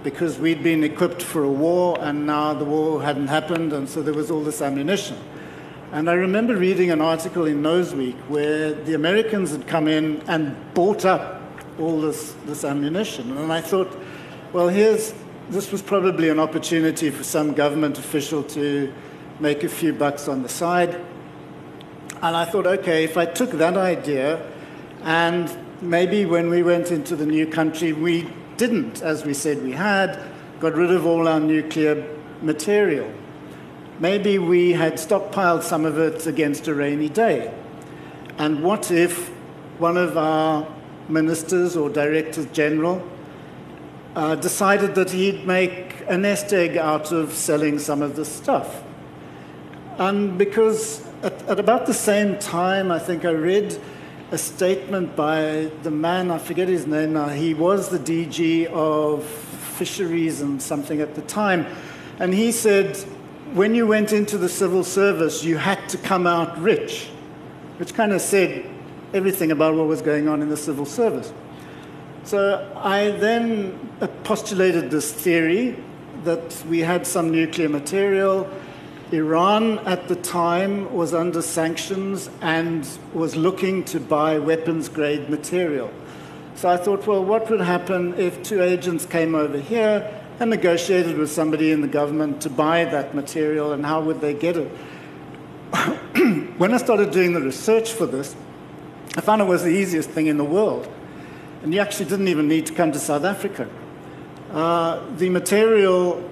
because 0.03 0.39
we'd 0.39 0.63
been 0.63 0.83
equipped 0.83 1.21
for 1.21 1.43
a 1.43 1.51
war 1.51 1.97
and 2.01 2.25
now 2.25 2.53
the 2.53 2.65
war 2.65 3.03
hadn't 3.03 3.27
happened, 3.27 3.73
and 3.73 3.87
so 3.87 4.01
there 4.01 4.13
was 4.13 4.31
all 4.31 4.41
this 4.41 4.61
ammunition. 4.61 5.17
And 5.91 6.09
I 6.09 6.13
remember 6.13 6.55
reading 6.55 6.91
an 6.91 7.01
article 7.01 7.47
in 7.47 7.63
Newsweek 7.63 8.15
where 8.27 8.73
the 8.73 8.93
Americans 8.93 9.51
had 9.51 9.67
come 9.67 9.87
in 9.87 10.21
and 10.27 10.55
bought 10.73 11.03
up 11.03 11.41
all 11.79 11.99
this, 11.99 12.35
this 12.45 12.63
ammunition. 12.63 13.35
And 13.37 13.51
I 13.51 13.61
thought, 13.61 13.97
well, 14.53 14.67
here's, 14.67 15.13
this 15.49 15.71
was 15.71 15.81
probably 15.81 16.29
an 16.29 16.39
opportunity 16.39 17.09
for 17.09 17.23
some 17.23 17.53
government 17.53 17.97
official 17.97 18.43
to 18.43 18.93
make 19.39 19.63
a 19.63 19.69
few 19.69 19.91
bucks 19.91 20.27
on 20.27 20.43
the 20.43 20.49
side. 20.49 20.93
And 22.21 22.35
I 22.35 22.45
thought, 22.45 22.67
okay, 22.67 23.03
if 23.03 23.17
I 23.17 23.25
took 23.25 23.51
that 23.51 23.75
idea 23.75 24.45
and 25.03 25.49
maybe 25.81 26.25
when 26.25 26.49
we 26.49 26.61
went 26.61 26.91
into 26.91 27.15
the 27.15 27.25
new 27.25 27.47
country, 27.47 27.93
we 27.93 28.29
didn't, 28.59 29.01
as 29.01 29.25
we 29.25 29.33
said 29.33 29.63
we 29.63 29.71
had, 29.71 30.21
got 30.59 30.75
rid 30.75 30.91
of 30.91 31.05
all 31.05 31.27
our 31.27 31.39
nuclear 31.39 32.05
material. 32.41 33.09
Maybe 33.99 34.37
we 34.37 34.73
had 34.73 34.93
stockpiled 34.95 35.63
some 35.63 35.85
of 35.85 35.97
it 35.97 36.27
against 36.27 36.67
a 36.67 36.75
rainy 36.75 37.09
day. 37.09 37.53
And 38.37 38.61
what 38.61 38.91
if 38.91 39.29
one 39.79 39.97
of 39.97 40.17
our 40.17 40.67
ministers 41.07 41.77
or 41.77 41.89
directors 41.89 42.45
general 42.47 43.01
uh, 44.15 44.35
decided 44.35 44.93
that 44.95 45.11
he'd 45.11 45.47
make 45.47 46.03
a 46.09 46.17
nest 46.17 46.51
egg 46.53 46.75
out 46.75 47.13
of 47.13 47.31
selling 47.33 47.79
some 47.79 48.01
of 48.01 48.17
this 48.17 48.29
stuff? 48.29 48.83
And 49.97 50.37
because 50.37 51.05
at, 51.23 51.41
at 51.43 51.59
about 51.59 51.85
the 51.85 51.93
same 51.93 52.37
time, 52.39 52.91
I 52.91 52.99
think 52.99 53.23
I 53.23 53.31
read 53.31 53.79
a 54.31 54.37
statement 54.37 55.15
by 55.15 55.71
the 55.83 55.91
man, 55.91 56.29
I 56.29 56.37
forget 56.37 56.67
his 56.67 56.85
name 56.85 57.13
now, 57.13 57.29
he 57.29 57.53
was 57.53 57.89
the 57.89 57.97
DG 57.97 58.67
of 58.67 59.25
fisheries 59.25 60.41
and 60.41 60.61
something 60.61 61.01
at 61.01 61.15
the 61.15 61.21
time. 61.23 61.65
And 62.19 62.33
he 62.33 62.51
said, 62.51 62.97
when 63.53 63.73
you 63.73 63.87
went 63.87 64.13
into 64.13 64.37
the 64.37 64.49
civil 64.49 64.83
service, 64.83 65.43
you 65.43 65.57
had 65.57 65.89
to 65.89 65.97
come 65.97 66.27
out 66.27 66.59
rich, 66.61 67.09
which 67.77 67.93
kind 67.95 68.11
of 68.11 68.21
said 68.21 68.69
everything 69.13 69.51
about 69.51 69.73
what 69.75 69.87
was 69.87 70.01
going 70.01 70.27
on 70.27 70.41
in 70.41 70.49
the 70.49 70.57
civil 70.57 70.85
service. 70.85 71.33
So 72.23 72.71
I 72.75 73.11
then 73.11 73.79
postulated 74.23 74.91
this 74.91 75.11
theory 75.11 75.75
that 76.23 76.63
we 76.69 76.79
had 76.79 77.07
some 77.07 77.31
nuclear 77.31 77.69
material 77.69 78.47
Iran 79.11 79.79
at 79.79 80.07
the 80.07 80.15
time 80.15 80.93
was 80.93 81.15
under 81.15 81.41
sanctions 81.41 82.29
and 82.41 82.87
was 83.13 83.35
looking 83.35 83.83
to 83.85 83.99
buy 83.99 84.37
weapons 84.37 84.87
grade 84.87 85.29
material. 85.29 85.91
So 86.53 86.69
I 86.69 86.77
thought, 86.77 87.07
well, 87.07 87.23
what 87.23 87.49
would 87.49 87.61
happen 87.61 88.13
if 88.19 88.43
two 88.43 88.61
agents 88.61 89.07
came 89.07 89.33
over 89.33 89.57
here 89.57 90.23
and 90.39 90.51
negotiated 90.51 91.17
with 91.17 91.31
somebody 91.31 91.71
in 91.71 91.81
the 91.81 91.87
government 91.87 92.41
to 92.41 92.49
buy 92.51 92.85
that 92.85 93.15
material 93.15 93.73
and 93.73 93.83
how 93.83 94.01
would 94.01 94.21
they 94.21 94.35
get 94.35 94.57
it? 94.57 94.67
when 96.59 96.73
I 96.73 96.77
started 96.77 97.09
doing 97.09 97.33
the 97.33 97.41
research 97.41 97.91
for 97.91 98.05
this, 98.05 98.35
I 99.17 99.21
found 99.21 99.41
it 99.41 99.45
was 99.45 99.63
the 99.63 99.69
easiest 99.69 100.11
thing 100.11 100.27
in 100.27 100.37
the 100.37 100.45
world. 100.45 100.87
And 101.63 101.73
you 101.73 101.79
actually 101.79 102.09
didn't 102.09 102.27
even 102.27 102.47
need 102.47 102.67
to 102.67 102.73
come 102.73 102.91
to 102.91 102.99
South 102.99 103.23
Africa. 103.23 103.67
Uh, 104.51 105.01
the 105.17 105.29
material 105.29 106.28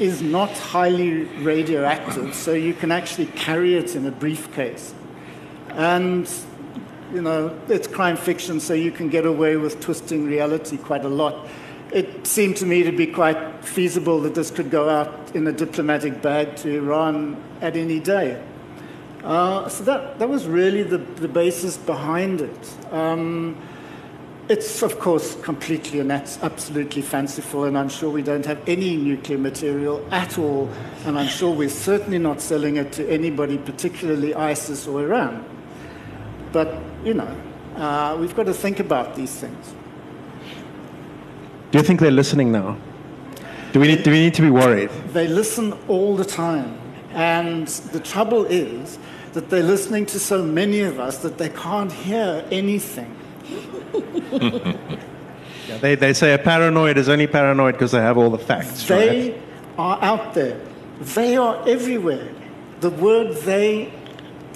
is 0.00 0.22
not 0.22 0.50
highly 0.50 1.24
radioactive, 1.42 2.34
so 2.34 2.52
you 2.52 2.74
can 2.74 2.92
actually 2.92 3.26
carry 3.26 3.74
it 3.74 3.96
in 3.96 4.06
a 4.06 4.10
briefcase. 4.10 4.94
And, 5.70 6.30
you 7.12 7.22
know, 7.22 7.58
it's 7.68 7.86
crime 7.86 8.16
fiction, 8.16 8.60
so 8.60 8.74
you 8.74 8.92
can 8.92 9.08
get 9.08 9.26
away 9.26 9.56
with 9.56 9.80
twisting 9.80 10.26
reality 10.26 10.76
quite 10.76 11.04
a 11.04 11.08
lot. 11.08 11.48
It 11.92 12.26
seemed 12.26 12.56
to 12.58 12.66
me 12.66 12.82
to 12.82 12.92
be 12.92 13.06
quite 13.06 13.64
feasible 13.64 14.20
that 14.20 14.34
this 14.34 14.50
could 14.50 14.70
go 14.70 14.88
out 14.88 15.34
in 15.34 15.46
a 15.46 15.52
diplomatic 15.52 16.20
bag 16.20 16.56
to 16.56 16.76
Iran 16.76 17.42
at 17.60 17.76
any 17.76 17.98
day. 17.98 18.42
Uh, 19.24 19.68
so 19.68 19.84
that, 19.84 20.18
that 20.18 20.28
was 20.28 20.46
really 20.46 20.82
the, 20.82 20.98
the 20.98 21.28
basis 21.28 21.76
behind 21.76 22.40
it. 22.40 22.92
Um, 22.92 23.56
it's, 24.48 24.82
of 24.82 24.98
course, 24.98 25.36
completely 25.42 26.00
and 26.00 26.10
that's 26.10 26.38
absolutely 26.42 27.02
fanciful, 27.02 27.64
and 27.64 27.76
I'm 27.76 27.88
sure 27.88 28.10
we 28.10 28.22
don't 28.22 28.46
have 28.46 28.60
any 28.66 28.96
nuclear 28.96 29.38
material 29.38 30.06
at 30.10 30.38
all, 30.38 30.70
and 31.04 31.18
I'm 31.18 31.28
sure 31.28 31.54
we're 31.54 31.68
certainly 31.68 32.18
not 32.18 32.40
selling 32.40 32.76
it 32.76 32.92
to 32.92 33.08
anybody, 33.08 33.58
particularly 33.58 34.34
ISIS 34.34 34.86
or 34.86 35.02
Iran. 35.02 35.44
But, 36.52 36.78
you 37.04 37.14
know, 37.14 37.36
uh, 37.76 38.16
we've 38.18 38.34
got 38.34 38.46
to 38.46 38.54
think 38.54 38.80
about 38.80 39.14
these 39.14 39.34
things. 39.34 39.74
Do 41.70 41.78
you 41.78 41.84
think 41.84 42.00
they're 42.00 42.10
listening 42.10 42.50
now? 42.50 42.78
Do 43.72 43.80
we 43.80 43.88
need, 43.88 44.02
do 44.02 44.10
we 44.10 44.20
need 44.20 44.34
to 44.34 44.42
be 44.42 44.50
worried? 44.50 44.88
They 45.12 45.28
listen 45.28 45.74
all 45.88 46.16
the 46.16 46.24
time. 46.24 46.78
And 47.10 47.68
the 47.68 48.00
trouble 48.00 48.46
is 48.46 48.98
that 49.34 49.50
they're 49.50 49.62
listening 49.62 50.06
to 50.06 50.18
so 50.18 50.42
many 50.42 50.80
of 50.80 50.98
us 50.98 51.18
that 51.18 51.36
they 51.36 51.50
can't 51.50 51.92
hear 51.92 52.46
anything. 52.50 53.14
yeah, 54.32 55.78
they, 55.80 55.94
they 55.94 56.12
say 56.12 56.34
a 56.34 56.38
paranoid 56.38 56.98
is 56.98 57.08
only 57.08 57.26
paranoid 57.26 57.74
because 57.74 57.92
they 57.92 58.00
have 58.00 58.18
all 58.18 58.30
the 58.30 58.38
facts. 58.38 58.86
They 58.86 59.30
right? 59.32 59.42
are 59.78 60.02
out 60.02 60.34
there. 60.34 60.60
They 61.00 61.36
are 61.36 61.68
everywhere. 61.68 62.28
The 62.80 62.90
word 62.90 63.36
they 63.38 63.92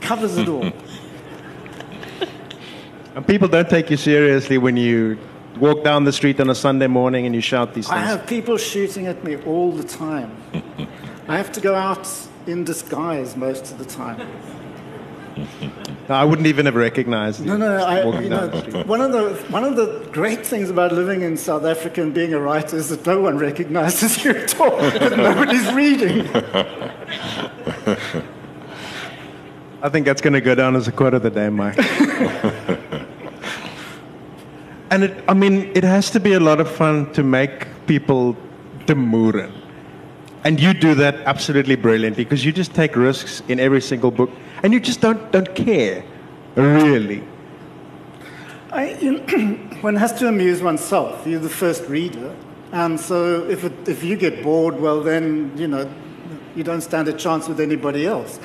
covers 0.01 0.37
it 0.37 0.49
all. 0.49 0.65
and 3.15 3.27
people 3.27 3.49
don't 3.49 3.69
take 3.69 3.91
you 3.91 3.97
seriously 3.97 4.59
when 4.59 4.77
you 4.77 5.19
walk 5.59 5.85
down 5.85 6.05
the 6.05 6.13
street 6.13 6.41
on 6.41 6.51
a 6.51 6.55
Sunday 6.55 6.87
morning 6.87 7.27
and 7.27 7.35
you 7.35 7.41
shout 7.41 7.75
these 7.75 7.87
things. 7.87 7.99
I 7.99 8.05
have 8.05 8.27
people 8.27 8.57
shooting 8.57 9.07
at 9.07 9.23
me 9.25 9.37
all 9.45 9.73
the 9.73 9.85
time. 9.85 10.37
I 11.29 11.37
have 11.37 11.53
to 11.53 11.61
go 11.61 11.75
out 11.75 12.09
in 12.47 12.65
disguise 12.65 13.37
most 13.37 13.71
of 13.71 13.79
the 13.79 13.85
time. 13.85 14.29
I 16.09 16.25
wouldn't 16.25 16.47
even 16.47 16.67
have 16.67 16.75
recognized. 16.75 17.45
No, 17.45 17.57
no. 17.57 17.77
I, 17.77 18.21
you 18.21 18.29
know, 18.29 18.49
one 18.87 19.01
of 19.01 19.13
the 19.13 19.35
one 19.51 19.65
of 19.65 19.77
the 19.77 20.07
great 20.13 20.45
things 20.45 20.69
about 20.69 20.93
living 20.93 21.23
in 21.23 21.37
South 21.37 21.65
Africa 21.65 22.03
and 22.03 22.13
being 22.13 22.35
a 22.35 22.41
writer 22.41 22.77
is 22.77 22.91
that 22.91 23.07
no 23.07 23.21
one 23.21 23.39
recognizes 23.39 24.25
you 24.25 24.33
at 24.33 24.61
all. 24.61 24.77
nobody's 25.17 25.73
reading. 25.73 26.29
I 29.83 29.89
think 29.89 30.07
that's 30.07 30.21
going 30.21 30.35
to 30.35 30.41
go 30.41 30.55
down 30.55 30.77
as 30.77 30.87
a 30.87 30.93
quote 30.93 31.15
of 31.15 31.23
the 31.23 31.31
day, 31.31 31.49
Mike. 31.49 31.77
and 34.91 35.05
it, 35.05 35.25
I 35.27 35.35
mean, 35.35 35.73
it 35.75 35.83
has 35.83 36.11
to 36.11 36.21
be 36.21 36.35
a 36.35 36.41
lot 36.41 36.61
of 36.61 36.71
fun 36.71 37.13
to 37.15 37.23
make 37.23 37.67
people 37.87 38.37
demurren. 38.87 39.53
And 40.45 40.61
you 40.61 40.75
do 40.75 40.95
that 40.97 41.17
absolutely 41.27 41.77
brilliantly 41.77 42.25
because 42.25 42.45
you 42.45 42.53
just 42.53 42.75
take 42.75 42.97
risks 42.97 43.43
in 43.49 43.61
every 43.61 43.81
single 43.81 44.11
book 44.11 44.31
and 44.63 44.73
you 44.73 44.81
just 44.81 45.01
don't, 45.01 45.31
don't 45.33 45.55
care, 45.55 46.05
really. 46.55 47.25
I, 48.71 48.95
you 48.95 49.19
know, 49.19 49.57
one 49.83 49.97
has 49.97 50.13
to 50.15 50.29
amuse 50.29 50.63
oneself. 50.63 51.27
You're 51.27 51.41
the 51.41 51.51
first 51.51 51.89
reader. 51.89 52.35
And 52.73 52.99
so 52.99 53.45
if, 53.49 53.65
it, 53.65 53.89
if 53.89 54.03
you 54.03 54.17
get 54.17 54.43
bored, 54.43 54.81
well, 54.81 55.03
then, 55.03 55.53
you 55.57 55.69
know, 55.69 55.93
you 56.57 56.65
don't 56.65 56.81
stand 56.81 57.09
a 57.09 57.13
chance 57.13 57.49
with 57.49 57.61
anybody 57.61 58.07
else. 58.07 58.39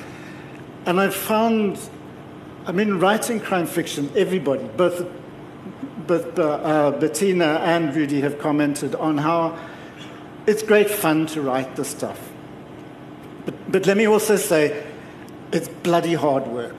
And 0.85 0.99
I've 0.99 1.15
found, 1.15 1.79
I 2.65 2.71
mean, 2.71 2.99
writing 2.99 3.39
crime 3.39 3.67
fiction, 3.67 4.11
everybody, 4.15 4.65
both, 4.75 5.07
both 6.07 6.37
uh, 6.39 6.91
Bettina 6.91 7.61
and 7.63 7.95
Rudy 7.95 8.21
have 8.21 8.39
commented 8.39 8.95
on 8.95 9.17
how 9.17 9.57
it's 10.45 10.63
great 10.63 10.89
fun 10.89 11.25
to 11.27 11.41
write 11.41 11.75
this 11.75 11.89
stuff. 11.89 12.19
But, 13.45 13.71
but 13.71 13.85
let 13.85 13.97
me 13.97 14.07
also 14.07 14.35
say, 14.35 14.86
it's 15.51 15.67
bloody 15.67 16.13
hard 16.13 16.47
work. 16.47 16.75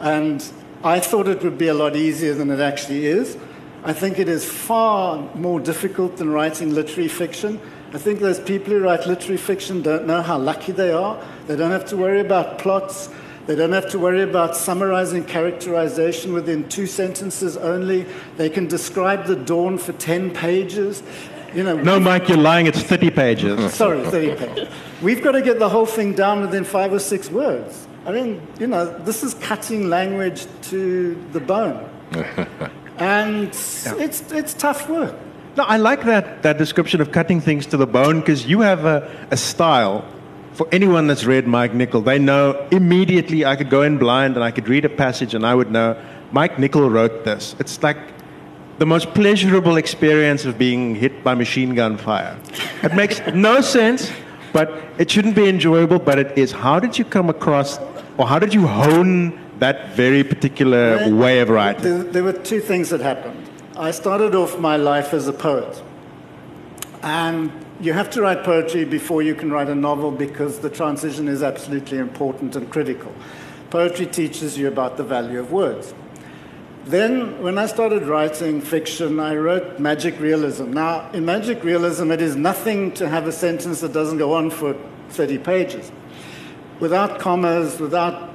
And 0.00 0.44
I 0.84 1.00
thought 1.00 1.28
it 1.28 1.42
would 1.42 1.58
be 1.58 1.68
a 1.68 1.74
lot 1.74 1.96
easier 1.96 2.34
than 2.34 2.50
it 2.50 2.60
actually 2.60 3.06
is. 3.06 3.36
I 3.84 3.92
think 3.92 4.18
it 4.18 4.28
is 4.28 4.44
far 4.44 5.18
more 5.34 5.60
difficult 5.60 6.16
than 6.16 6.30
writing 6.30 6.74
literary 6.74 7.08
fiction. 7.08 7.60
I 7.92 7.98
think 7.98 8.20
those 8.20 8.40
people 8.40 8.72
who 8.72 8.80
write 8.80 9.06
literary 9.06 9.36
fiction 9.36 9.82
don't 9.82 10.06
know 10.06 10.22
how 10.22 10.38
lucky 10.38 10.72
they 10.72 10.92
are. 10.92 11.22
They 11.46 11.56
don't 11.56 11.72
have 11.72 11.84
to 11.86 11.96
worry 11.96 12.20
about 12.20 12.58
plots. 12.58 13.08
They 13.46 13.56
don't 13.56 13.72
have 13.72 13.90
to 13.90 13.98
worry 13.98 14.22
about 14.22 14.56
summarizing 14.56 15.24
characterization 15.24 16.32
within 16.32 16.68
two 16.68 16.86
sentences 16.86 17.56
only. 17.56 18.06
They 18.36 18.48
can 18.48 18.68
describe 18.68 19.26
the 19.26 19.36
dawn 19.36 19.78
for 19.78 19.92
10 19.92 20.30
pages. 20.30 21.02
You 21.52 21.64
know, 21.64 21.76
No, 21.76 22.00
Mike, 22.00 22.28
you're 22.28 22.38
lying. 22.38 22.66
It's 22.66 22.82
30 22.82 23.10
pages. 23.10 23.74
sorry, 23.74 24.02
30 24.04 24.36
pages. 24.36 24.68
We've 25.02 25.22
got 25.22 25.32
to 25.32 25.42
get 25.42 25.58
the 25.58 25.68
whole 25.68 25.86
thing 25.86 26.14
down 26.14 26.40
within 26.40 26.64
five 26.64 26.92
or 26.92 27.00
six 27.00 27.30
words. 27.30 27.86
I 28.04 28.12
mean, 28.12 28.46
you 28.58 28.66
know, 28.66 28.86
this 28.98 29.22
is 29.22 29.34
cutting 29.34 29.88
language 29.88 30.46
to 30.62 31.14
the 31.32 31.40
bone. 31.40 31.88
and 32.98 33.48
it's, 33.48 33.86
it's 34.32 34.54
tough 34.54 34.88
work. 34.88 35.14
No, 35.56 35.64
I 35.64 35.76
like 35.76 36.04
that, 36.04 36.42
that 36.42 36.56
description 36.56 37.00
of 37.00 37.12
cutting 37.12 37.40
things 37.40 37.66
to 37.66 37.76
the 37.76 37.86
bone 37.86 38.20
because 38.20 38.46
you 38.46 38.60
have 38.60 38.84
a, 38.84 39.08
a 39.30 39.36
style. 39.36 40.04
For 40.54 40.66
anyone 40.72 41.06
that's 41.06 41.24
read 41.24 41.46
Mike 41.46 41.74
Nichol, 41.74 42.02
they 42.02 42.18
know 42.18 42.66
immediately 42.70 43.44
I 43.44 43.56
could 43.56 43.70
go 43.70 43.82
in 43.82 43.98
blind 43.98 44.36
and 44.36 44.44
I 44.44 44.50
could 44.50 44.68
read 44.68 44.84
a 44.84 44.88
passage 44.88 45.34
and 45.34 45.46
I 45.46 45.54
would 45.54 45.70
know 45.70 45.96
Mike 46.32 46.58
Nichol 46.58 46.88
wrote 46.90 47.24
this. 47.24 47.54
It's 47.58 47.82
like 47.82 47.98
the 48.78 48.86
most 48.86 49.12
pleasurable 49.14 49.76
experience 49.76 50.44
of 50.44 50.58
being 50.58 50.94
hit 50.94 51.22
by 51.22 51.34
machine 51.34 51.74
gun 51.74 51.96
fire. 51.98 52.38
It 52.82 52.94
makes 52.94 53.20
no 53.34 53.60
sense, 53.76 54.10
but 54.52 54.72
it 54.98 55.10
shouldn't 55.10 55.36
be 55.36 55.48
enjoyable, 55.48 55.98
but 55.98 56.18
it 56.18 56.36
is. 56.38 56.52
How 56.52 56.80
did 56.80 56.98
you 56.98 57.04
come 57.04 57.28
across, 57.28 57.78
or 58.18 58.26
how 58.26 58.38
did 58.38 58.52
you 58.52 58.66
hone 58.66 59.40
that 59.58 59.90
very 59.90 60.24
particular 60.24 61.14
way 61.14 61.40
of 61.40 61.48
writing? 61.48 61.82
There, 61.82 62.02
there 62.02 62.24
were 62.24 62.32
two 62.32 62.60
things 62.60 62.90
that 62.90 63.00
happened. 63.00 63.48
I 63.76 63.90
started 63.90 64.34
off 64.34 64.58
my 64.58 64.76
life 64.76 65.14
as 65.14 65.28
a 65.28 65.32
poet. 65.32 65.82
And 67.02 67.50
you 67.80 67.92
have 67.92 68.10
to 68.10 68.22
write 68.22 68.44
poetry 68.44 68.84
before 68.84 69.22
you 69.22 69.34
can 69.34 69.50
write 69.50 69.68
a 69.68 69.74
novel 69.74 70.10
because 70.10 70.60
the 70.60 70.70
transition 70.70 71.26
is 71.26 71.42
absolutely 71.42 71.98
important 71.98 72.54
and 72.54 72.70
critical. 72.70 73.12
Poetry 73.70 74.06
teaches 74.06 74.56
you 74.58 74.68
about 74.68 74.96
the 74.96 75.04
value 75.04 75.40
of 75.40 75.50
words. 75.50 75.94
Then, 76.84 77.40
when 77.42 77.58
I 77.58 77.66
started 77.66 78.02
writing 78.02 78.60
fiction, 78.60 79.20
I 79.20 79.36
wrote 79.36 79.78
magic 79.78 80.18
realism. 80.20 80.72
Now, 80.72 81.10
in 81.12 81.24
magic 81.24 81.62
realism, 81.62 82.10
it 82.10 82.20
is 82.20 82.36
nothing 82.36 82.92
to 82.94 83.08
have 83.08 83.26
a 83.26 83.32
sentence 83.32 83.80
that 83.80 83.92
doesn't 83.92 84.18
go 84.18 84.34
on 84.34 84.50
for 84.50 84.76
30 85.10 85.38
pages. 85.38 85.92
Without 86.82 87.20
commas, 87.20 87.78
without 87.78 88.32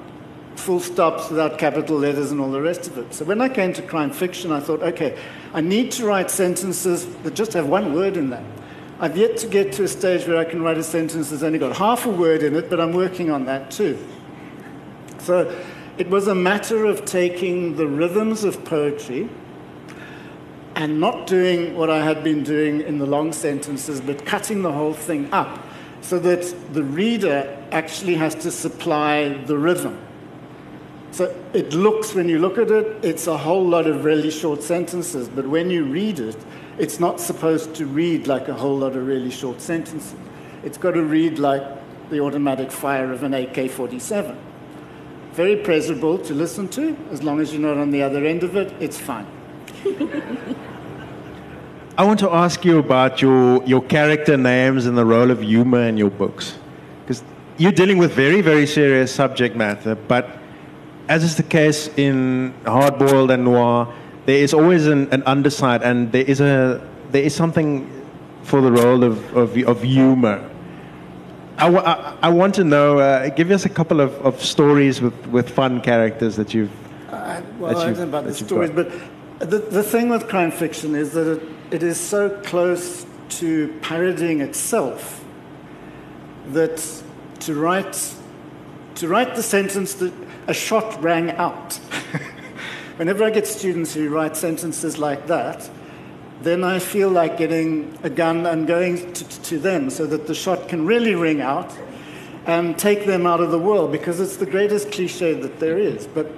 full 0.56 0.80
stops, 0.80 1.30
without 1.30 1.58
capital 1.58 1.98
letters, 1.98 2.32
and 2.32 2.40
all 2.40 2.50
the 2.50 2.62
rest 2.62 2.88
of 2.88 2.98
it. 2.98 3.14
So, 3.14 3.26
when 3.26 3.42
I 3.42 3.50
came 3.50 3.74
to 3.74 3.82
crime 3.82 4.10
fiction, 4.10 4.54
I 4.54 4.62
thought, 4.62 4.82
okay, 4.82 5.18
I 5.54 5.60
need 5.60 5.92
to 5.92 6.06
write 6.06 6.32
sentences 6.32 7.06
that 7.24 7.34
just 7.34 7.52
have 7.52 7.68
one 7.68 7.94
word 7.94 8.16
in 8.16 8.30
them. 8.30 8.46
I've 9.02 9.18
yet 9.18 9.36
to 9.40 9.48
get 9.48 9.74
to 9.74 9.84
a 9.84 9.88
stage 9.90 10.26
where 10.26 10.38
I 10.38 10.46
can 10.46 10.62
write 10.62 10.78
a 10.78 10.84
sentence 10.84 11.30
that's 11.30 11.44
only 11.44 11.60
got 11.60 11.76
half 11.76 12.06
a 12.06 12.10
word 12.10 12.42
in 12.42 12.56
it, 12.56 12.70
but 12.70 12.80
I'm 12.80 12.94
working 12.94 13.30
on 13.30 13.44
that 13.48 13.70
too. 13.70 14.00
So 15.18 15.54
it 15.98 16.10
was 16.10 16.30
a 16.30 16.36
matter 16.36 16.86
of 16.86 17.04
taking 17.04 17.76
the 17.76 17.86
rhythms 17.86 18.46
of 18.46 18.64
poetry 18.64 19.28
and 20.76 21.02
not 21.02 21.28
doing 21.28 21.76
what 21.76 21.90
I 21.90 22.02
had 22.02 22.24
been 22.24 22.46
doing 22.46 22.80
in 22.80 22.98
the 22.98 23.06
long 23.06 23.34
sentences, 23.34 24.00
but 24.00 24.26
cutting 24.26 24.62
the 24.62 24.72
whole 24.72 24.94
thing 24.94 25.28
up 25.34 25.68
so 26.00 26.18
that 26.20 26.56
the 26.74 26.84
reader 26.84 27.57
actually 27.72 28.16
has 28.16 28.36
to 28.36 28.52
supply 28.52 29.30
the 29.46 29.58
rhythm. 29.58 30.00
So 31.12 31.36
it 31.54 31.74
looks, 31.74 32.14
when 32.14 32.30
you 32.30 32.40
look 32.40 32.58
at 32.58 32.70
it, 32.70 33.04
it's 33.04 33.28
a 33.28 33.38
whole 33.38 33.66
lot 33.66 33.88
of 33.88 34.04
really 34.04 34.30
short 34.30 34.62
sentences, 34.62 35.28
but 35.28 35.48
when 35.48 35.70
you 35.70 35.86
read 35.86 36.20
it, 36.20 36.38
it's 36.78 37.00
not 37.00 37.20
supposed 37.20 37.74
to 37.76 37.86
read 37.86 38.28
like 38.28 38.48
a 38.48 38.54
whole 38.54 38.78
lot 38.78 38.96
of 38.96 39.08
really 39.08 39.32
short 39.32 39.62
sentences. 39.62 40.16
It's 40.64 40.78
got 40.78 40.92
to 40.92 41.02
read 41.02 41.40
like 41.40 41.64
the 42.10 42.20
automatic 42.20 42.72
fire 42.72 43.12
of 43.12 43.24
an 43.24 43.34
AK 43.34 43.72
47. 43.72 44.38
Very 45.32 45.56
pleasurable 45.56 46.18
to 46.20 46.34
listen 46.34 46.68
to, 46.70 46.96
as 47.12 47.24
long 47.24 47.40
as 47.40 47.52
you're 47.54 47.62
not 47.62 47.78
on 47.78 47.92
the 47.92 48.04
other 48.04 48.26
end 48.26 48.44
of 48.44 48.56
it, 48.56 48.74
it's 48.80 49.00
fine. 49.00 49.26
I 51.98 52.04
want 52.04 52.20
to 52.20 52.30
ask 52.30 52.64
you 52.64 52.78
about 52.78 53.24
your, 53.24 53.64
your 53.64 53.82
character 53.82 54.38
names 54.38 54.86
and 54.86 54.96
the 54.96 55.06
role 55.06 55.32
of 55.32 55.42
humor 55.42 55.82
in 55.82 55.98
your 55.98 56.12
books. 56.12 56.56
Because 57.02 57.24
you're 57.58 57.72
dealing 57.72 57.98
with 57.98 58.13
very, 58.13 58.41
very 58.41 58.67
serious 58.67 59.13
subject 59.13 59.56
matter, 59.56 59.96
but 59.96 60.38
as 61.10 61.24
is 61.24 61.36
the 61.36 61.43
case 61.43 61.89
in 61.98 62.54
Hardboiled 62.63 63.34
and 63.34 63.46
Noir, 63.46 63.93
there 64.26 64.38
is 64.38 64.54
always 64.54 64.88
an, 64.88 65.12
an 65.13 65.24
underside, 65.26 65.82
and 65.82 66.12
there 66.12 66.26
is, 66.26 66.41
a, 66.41 66.86
there 67.12 67.24
is 67.24 67.34
something 67.34 67.89
for 68.43 68.62
the 68.62 68.72
role 68.72 69.04
of, 69.04 69.36
of, 69.36 69.58
of 69.58 69.82
humor. 69.82 70.50
I, 71.58 71.72
w- 71.72 71.84
I, 71.84 72.17
I 72.24 72.30
want 72.30 72.54
to 72.56 72.63
know, 72.63 73.00
uh, 73.00 73.30
give 73.30 73.50
us 73.52 73.65
a 73.65 73.70
couple 73.70 74.02
of, 74.02 74.13
of 74.26 74.43
stories 74.43 75.02
with, 75.02 75.28
with 75.28 75.50
fun 75.50 75.82
characters 75.82 76.36
that 76.36 76.54
you've. 76.54 76.72
I, 77.12 77.41
well, 77.58 77.74
that 77.74 77.78
I 77.78 77.86
don't 77.86 77.98
know 77.98 78.04
about 78.04 78.26
the 78.26 78.34
stories, 78.34 78.70
got. 78.70 78.89
but 79.39 79.50
the, 79.50 79.60
the 79.60 79.84
thing 79.84 80.10
with 80.10 80.28
crime 80.28 80.52
fiction 80.52 80.93
is 80.93 81.13
that 81.13 81.38
it, 81.38 81.43
it 81.72 81.84
is 81.84 82.00
so 82.00 82.30
close 82.41 83.06
to 83.30 83.74
parodying 83.82 84.41
itself 84.41 85.24
that 86.50 87.04
to 87.41 87.56
write, 87.56 88.13
to 88.95 89.08
write 89.08 89.36
the 89.36 89.43
sentence 89.43 89.93
that 89.95 90.13
a 90.47 90.54
shot 90.54 91.02
rang 91.02 91.32
out. 91.32 91.73
Whenever 92.97 93.23
I 93.23 93.30
get 93.30 93.45
students 93.45 93.93
who 93.93 94.10
write 94.10 94.36
sentences 94.36 94.97
like 94.97 95.28
that, 95.28 95.69
then 96.41 96.63
I 96.63 96.80
feel 96.80 97.10
like 97.10 97.38
getting 97.38 97.97
a 98.04 98.10
gun 98.10 98.45
and 98.45 98.67
going 98.67 99.13
to, 99.13 99.41
to 99.43 99.60
them 99.60 99.89
so 99.89 100.06
that 100.06 100.28
the 100.28 100.36
shot 100.36 100.69
can 100.69 100.86
really 100.86 101.15
ring 101.15 101.41
out 101.41 101.76
and 102.45 102.78
take 102.78 103.06
them 103.06 103.26
out 103.26 103.41
of 103.41 103.52
the 103.52 103.60
world 103.60 103.91
because 103.91 104.19
it's 104.19 104.38
the 104.38 104.45
greatest 104.45 104.91
cliche 104.91 105.34
that 105.34 105.60
there 105.60 105.78
is. 105.78 106.08
But 106.08 106.32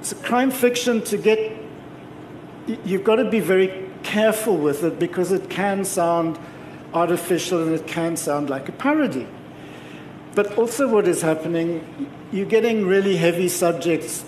it's 0.00 0.10
so 0.10 0.16
crime 0.16 0.50
fiction 0.50 1.02
to 1.04 1.16
get 1.16 1.64
you've 2.84 3.04
got 3.04 3.16
to 3.16 3.24
be 3.24 3.40
very 3.40 3.90
careful 4.02 4.56
with 4.56 4.84
it 4.84 4.98
because 4.98 5.32
it 5.32 5.50
can 5.50 5.84
sound 5.84 6.38
artificial 6.92 7.62
and 7.62 7.74
it 7.74 7.86
can 7.86 8.16
sound 8.16 8.50
like 8.50 8.68
a 8.68 8.72
parody. 8.72 9.26
But 10.34 10.58
also, 10.58 10.88
what 10.88 11.06
is 11.06 11.22
happening, 11.22 12.10
you're 12.32 12.46
getting 12.46 12.86
really 12.86 13.16
heavy 13.16 13.48
subjects 13.48 14.24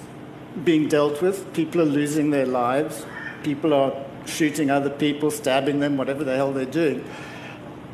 being 0.65 0.89
dealt 0.89 1.21
with. 1.21 1.53
People 1.53 1.81
are 1.81 1.87
losing 1.87 2.31
their 2.31 2.47
lives. 2.47 3.05
People 3.43 3.75
are 3.75 3.93
shooting 4.25 4.71
other 4.71 4.91
people, 4.91 5.31
stabbing 5.31 5.81
them, 5.81 5.97
whatever 5.97 6.23
the 6.23 6.37
hell 6.37 6.53
they're 6.53 6.65
doing. 6.65 7.05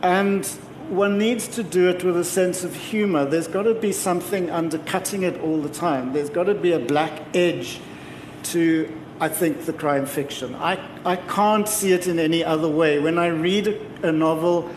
And 0.03 0.44
one 0.88 1.16
needs 1.16 1.48
to 1.48 1.62
do 1.62 1.88
it 1.88 2.05
with 2.05 2.16
a 2.18 2.25
sense 2.25 2.64
of 2.64 2.75
humor. 2.75 3.25
There's 3.25 3.48
got 3.48 3.62
to 3.62 3.75
be 3.75 3.92
something 3.92 4.51
undercutting 4.51 5.22
it 5.22 5.40
all 5.40 5.61
the 5.61 5.70
time. 5.70 6.12
There's 6.12 6.31
got 6.31 6.44
to 6.44 6.55
be 6.55 6.72
a 6.72 6.79
black 6.79 7.22
edge 7.35 7.81
to, 8.44 8.92
I 9.20 9.29
think, 9.29 9.64
the 9.64 9.72
crime 9.72 10.05
fiction. 10.05 10.55
I, 10.57 10.79
I 11.07 11.16
can't 11.16 11.66
see 11.68 11.92
it 11.92 12.07
in 12.07 12.18
any 12.18 12.44
other 12.44 12.68
way. 12.68 12.98
When 12.98 13.18
I 13.18 13.29
read 13.29 13.68
a, 13.68 14.09
a 14.09 14.12
novel, 14.12 14.70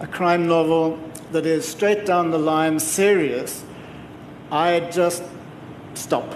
a 0.00 0.06
crime 0.06 0.46
novel 0.46 0.98
that 1.32 1.46
is 1.46 1.66
straight 1.66 2.06
down 2.06 2.30
the 2.30 2.38
line 2.38 2.78
serious, 2.80 3.64
I 4.50 4.80
just 4.90 5.22
stop. 5.94 6.34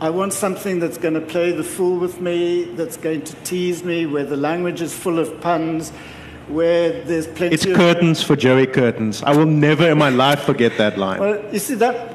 I 0.00 0.10
want 0.10 0.32
something 0.32 0.80
that's 0.80 0.98
going 0.98 1.14
to 1.14 1.20
play 1.20 1.52
the 1.52 1.64
fool 1.64 1.98
with 1.98 2.20
me, 2.20 2.64
that's 2.64 2.96
going 2.96 3.22
to 3.24 3.34
tease 3.36 3.84
me, 3.84 4.06
where 4.06 4.24
the 4.24 4.36
language 4.36 4.82
is 4.82 4.92
full 4.92 5.18
of 5.18 5.40
puns, 5.40 5.90
where 6.48 7.02
there's 7.04 7.26
plenty 7.26 7.54
It's 7.54 7.64
of. 7.64 7.74
curtains 7.74 8.22
for 8.22 8.36
Joey 8.36 8.66
Curtains. 8.66 9.22
I 9.22 9.34
will 9.34 9.46
never 9.46 9.90
in 9.90 9.98
my 9.98 10.10
life 10.10 10.40
forget 10.40 10.76
that 10.78 10.98
line. 10.98 11.20
Well, 11.20 11.42
you 11.52 11.58
see 11.58 11.74
that 11.76 12.14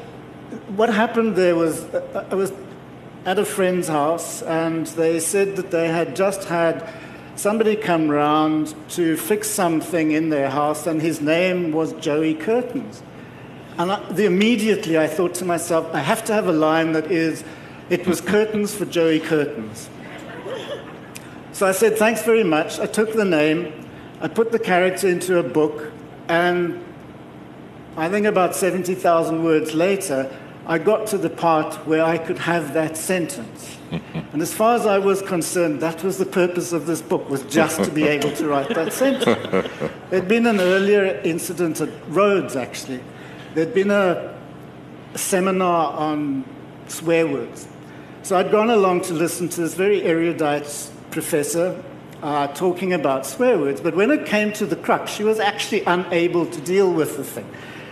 what 0.76 0.90
happened 0.90 1.36
there 1.36 1.56
was 1.56 1.84
I 2.32 2.36
was 2.36 2.52
at 3.26 3.40
a 3.40 3.46
friend's 3.46 3.88
house 3.88 4.42
and 4.44 4.88
they 4.88 5.20
said 5.20 5.56
that 5.56 5.72
they 5.72 5.88
had 5.88 6.16
just 6.16 6.46
had 6.46 6.88
somebody 7.40 7.74
come 7.74 8.10
round 8.10 8.76
to 8.90 9.16
fix 9.16 9.50
something 9.50 10.12
in 10.12 10.28
their 10.28 10.50
house 10.50 10.86
and 10.86 11.02
his 11.02 11.22
name 11.22 11.72
was 11.72 11.94
Joey 11.94 12.34
Curtains. 12.36 13.02
And 13.78 13.94
I, 13.94 14.12
the, 14.12 14.26
immediately 14.26 14.98
I 14.98 15.08
thought 15.08 15.36
to 15.36 15.46
myself, 15.46 15.90
I 15.94 16.00
have 16.00 16.26
to 16.26 16.34
have 16.34 16.48
a 16.48 16.52
line 16.52 16.92
that 16.92 17.10
is, 17.10 17.46
it 17.90 18.06
was 18.06 18.20
curtains 18.20 18.76
for 18.76 18.84
Joey 18.84 19.22
Curtains. 19.22 19.90
So 21.54 21.66
I 21.66 21.72
said, 21.72 21.98
thanks 21.98 22.24
very 22.24 22.44
much. 22.44 22.78
I 22.78 22.88
took 22.88 23.14
the 23.14 23.24
name, 23.24 23.88
I 24.20 24.28
put 24.28 24.52
the 24.52 24.60
character 24.60 25.08
into 25.08 25.40
a 25.40 25.44
book, 25.44 25.94
and 26.28 26.84
I 27.96 28.10
think 28.10 28.26
about 28.26 28.54
70,000 28.54 29.46
words 29.46 29.74
later, 29.74 30.30
I 30.70 30.78
got 30.78 31.08
to 31.08 31.18
the 31.18 31.32
part 31.32 31.74
where 31.88 32.04
I 32.04 32.20
could 32.20 32.38
have 32.38 32.76
that 32.76 32.96
sentence. 32.96 33.76
and 33.92 34.40
as 34.40 34.54
far 34.54 34.76
as 34.76 34.86
I 34.86 35.00
was 35.00 35.20
concerned, 35.24 35.82
that 35.82 36.04
was 36.04 36.20
the 36.20 36.28
purpose 36.28 36.74
of 36.74 36.86
this 36.86 37.02
book, 37.02 37.28
was 37.28 37.42
just 37.42 37.84
to 37.84 37.90
be 37.90 38.04
able 38.04 38.32
to 38.34 38.48
write 38.48 38.70
that 38.76 38.94
sentence. 38.94 39.68
There'd 40.12 40.28
been 40.28 40.46
an 40.46 40.60
earlier 40.60 41.20
incident 41.24 41.82
at 41.82 41.90
Rhodes, 42.08 42.56
actually. 42.56 43.02
There'd 43.56 43.74
been 43.74 43.90
a 43.90 44.38
seminar 45.16 45.92
on 45.94 46.46
swear 46.88 47.26
words. 47.26 47.68
So 48.22 48.38
I'd 48.38 48.52
gone 48.52 48.70
along 48.70 49.02
to 49.06 49.14
listen 49.16 49.50
to 49.50 49.62
this 49.62 49.74
very 49.74 50.04
erudite 50.04 50.92
professor 51.10 51.84
uh, 52.22 52.46
talking 52.50 52.94
about 52.94 53.26
swear 53.26 53.58
words. 53.58 53.82
But 53.82 53.96
when 53.96 54.12
it 54.12 54.28
came 54.28 54.54
to 54.54 54.68
the 54.68 54.76
crux, 54.76 55.12
she 55.12 55.24
was 55.24 55.40
actually 55.40 55.84
unable 55.86 56.46
to 56.46 56.62
deal 56.62 56.94
with 56.94 57.18
the 57.18 57.24
thing. 57.24 57.50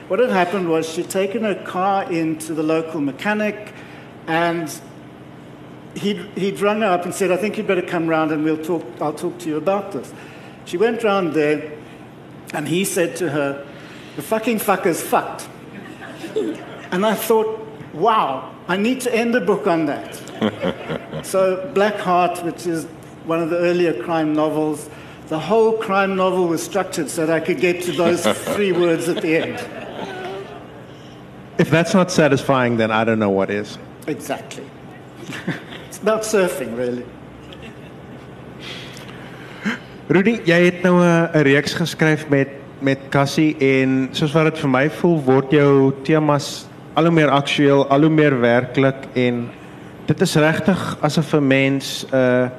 What 0.08 0.20
had 0.20 0.30
happened 0.30 0.70
was 0.70 0.88
she'd 0.88 1.10
taken 1.10 1.44
her 1.44 1.56
car 1.56 2.10
into 2.10 2.54
the 2.54 2.64
local 2.64 3.02
mechanic 3.02 3.74
and 4.26 4.74
he'd, 5.96 6.18
he'd 6.38 6.62
rung 6.62 6.80
her 6.80 6.88
up 6.88 7.04
and 7.04 7.14
said, 7.14 7.30
I 7.30 7.36
think 7.36 7.58
you'd 7.58 7.68
better 7.68 7.82
come 7.82 8.08
round 8.08 8.32
and 8.32 8.44
we'll 8.44 8.64
talk, 8.64 8.86
I'll 9.02 9.14
talk 9.14 9.38
to 9.40 9.50
you 9.50 9.58
about 9.58 9.92
this. 9.92 10.14
She 10.64 10.78
went 10.78 11.04
round 11.04 11.34
there 11.34 11.74
and 12.54 12.70
he 12.70 12.86
said 12.86 13.18
to 13.18 13.30
her, 13.30 13.68
The 14.16 14.22
fucking 14.22 14.60
fucker's 14.60 15.02
fucked. 15.02 15.50
and 16.92 17.06
I 17.06 17.14
thought, 17.14 17.68
wow, 17.94 18.56
I 18.70 18.78
need 18.78 19.02
to 19.02 19.14
end 19.14 19.34
the 19.34 19.42
book 19.42 19.68
on 19.68 19.88
that. 19.88 21.26
so, 21.26 21.70
Black 21.74 21.96
Heart, 21.96 22.46
which 22.46 22.66
is 22.66 22.86
one 23.26 23.42
of 23.42 23.50
the 23.50 23.58
earlier 23.58 24.02
crime 24.04 24.34
novels, 24.34 24.90
the 25.28 25.40
whole 25.40 25.78
crime 25.78 26.16
novel 26.16 26.48
was 26.48 26.64
structured 26.64 27.10
so 27.10 27.26
that 27.26 27.42
I 27.42 27.46
could 27.46 27.60
get 27.60 27.82
to 27.84 27.92
those 27.92 28.26
three 28.54 28.72
words 28.72 29.10
at 29.10 29.22
the 29.22 29.36
end. 29.36 29.87
If 31.58 31.70
that's 31.70 31.94
not 31.94 32.12
satisfying, 32.12 32.78
then 32.78 32.92
I 32.92 33.04
don't 33.04 33.20
know 33.20 33.32
what 33.32 33.50
is. 33.50 33.78
Exactly. 34.06 34.64
it's 35.88 35.98
about 35.98 36.22
surfing, 36.22 36.78
really. 36.78 37.06
Rudy, 40.08 40.38
jy 40.46 40.60
het 40.70 40.84
nou 40.84 41.02
'n 41.04 41.44
reeks 41.44 41.74
geskryf 41.74 42.30
met 42.30 42.48
met 42.80 43.10
Cassie 43.10 43.58
en 43.58 44.10
soos 44.12 44.32
wat 44.32 44.54
dit 44.54 44.60
vir 44.62 44.70
my 44.70 44.90
voel, 44.90 45.18
word 45.26 45.52
jou 45.52 45.92
temas 46.04 46.68
al 46.94 47.10
hoe 47.10 47.14
meer 47.14 47.30
aktueel, 47.30 47.88
al 47.90 48.02
hoe 48.02 48.10
meer 48.10 48.40
werklik 48.40 49.08
en 49.18 49.50
dit 50.06 50.22
is 50.22 50.36
regtig 50.36 50.98
asof 51.02 51.34
'n 51.34 51.48
mens 51.48 52.06
'n 52.12 52.16
uh, 52.16 52.50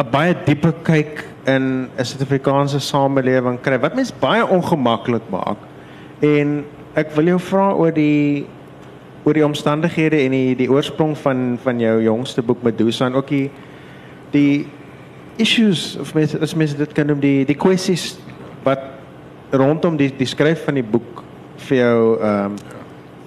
'n 0.00 0.10
baie 0.10 0.34
dieper 0.44 0.72
kyk 0.82 1.24
in 1.46 1.88
'n 1.98 2.04
Suid-Afrikaanse 2.04 2.80
samelewing 2.80 3.60
kry 3.60 3.78
wat 3.78 3.94
mens 3.94 4.12
baie 4.12 4.46
ongemaklik 4.46 5.28
maak. 5.30 5.58
En 6.20 6.64
ek 6.94 7.12
wil 7.14 7.24
jou 7.24 7.38
vra 7.38 7.70
oor 7.74 7.92
die 7.94 8.46
oor 9.24 9.36
die 9.36 9.44
omstandighede 9.44 10.16
en 10.24 10.34
die 10.34 10.54
die 10.56 10.70
oorsprong 10.70 11.16
van 11.18 11.58
van 11.62 11.80
jou 11.80 11.96
jongste 12.02 12.42
boek 12.42 12.62
Medusa 12.62 13.06
en 13.06 13.14
ook 13.14 13.28
die 13.28 13.50
die 14.32 14.66
issues 15.36 15.96
of 16.00 16.14
mense 16.14 16.40
as 16.40 16.54
mense 16.54 16.76
dit 16.76 16.92
kan 16.96 17.06
noem 17.06 17.20
die 17.20 17.44
die 17.44 17.58
kwessies 17.58 18.14
wat 18.64 18.82
rondom 19.52 19.96
die 20.00 20.10
die 20.16 20.28
skryf 20.28 20.64
van 20.66 20.80
die 20.80 20.86
boek 20.86 21.24
vir 21.68 21.82
jou 21.84 22.02
ehm 22.18 22.52
um, 22.52 22.60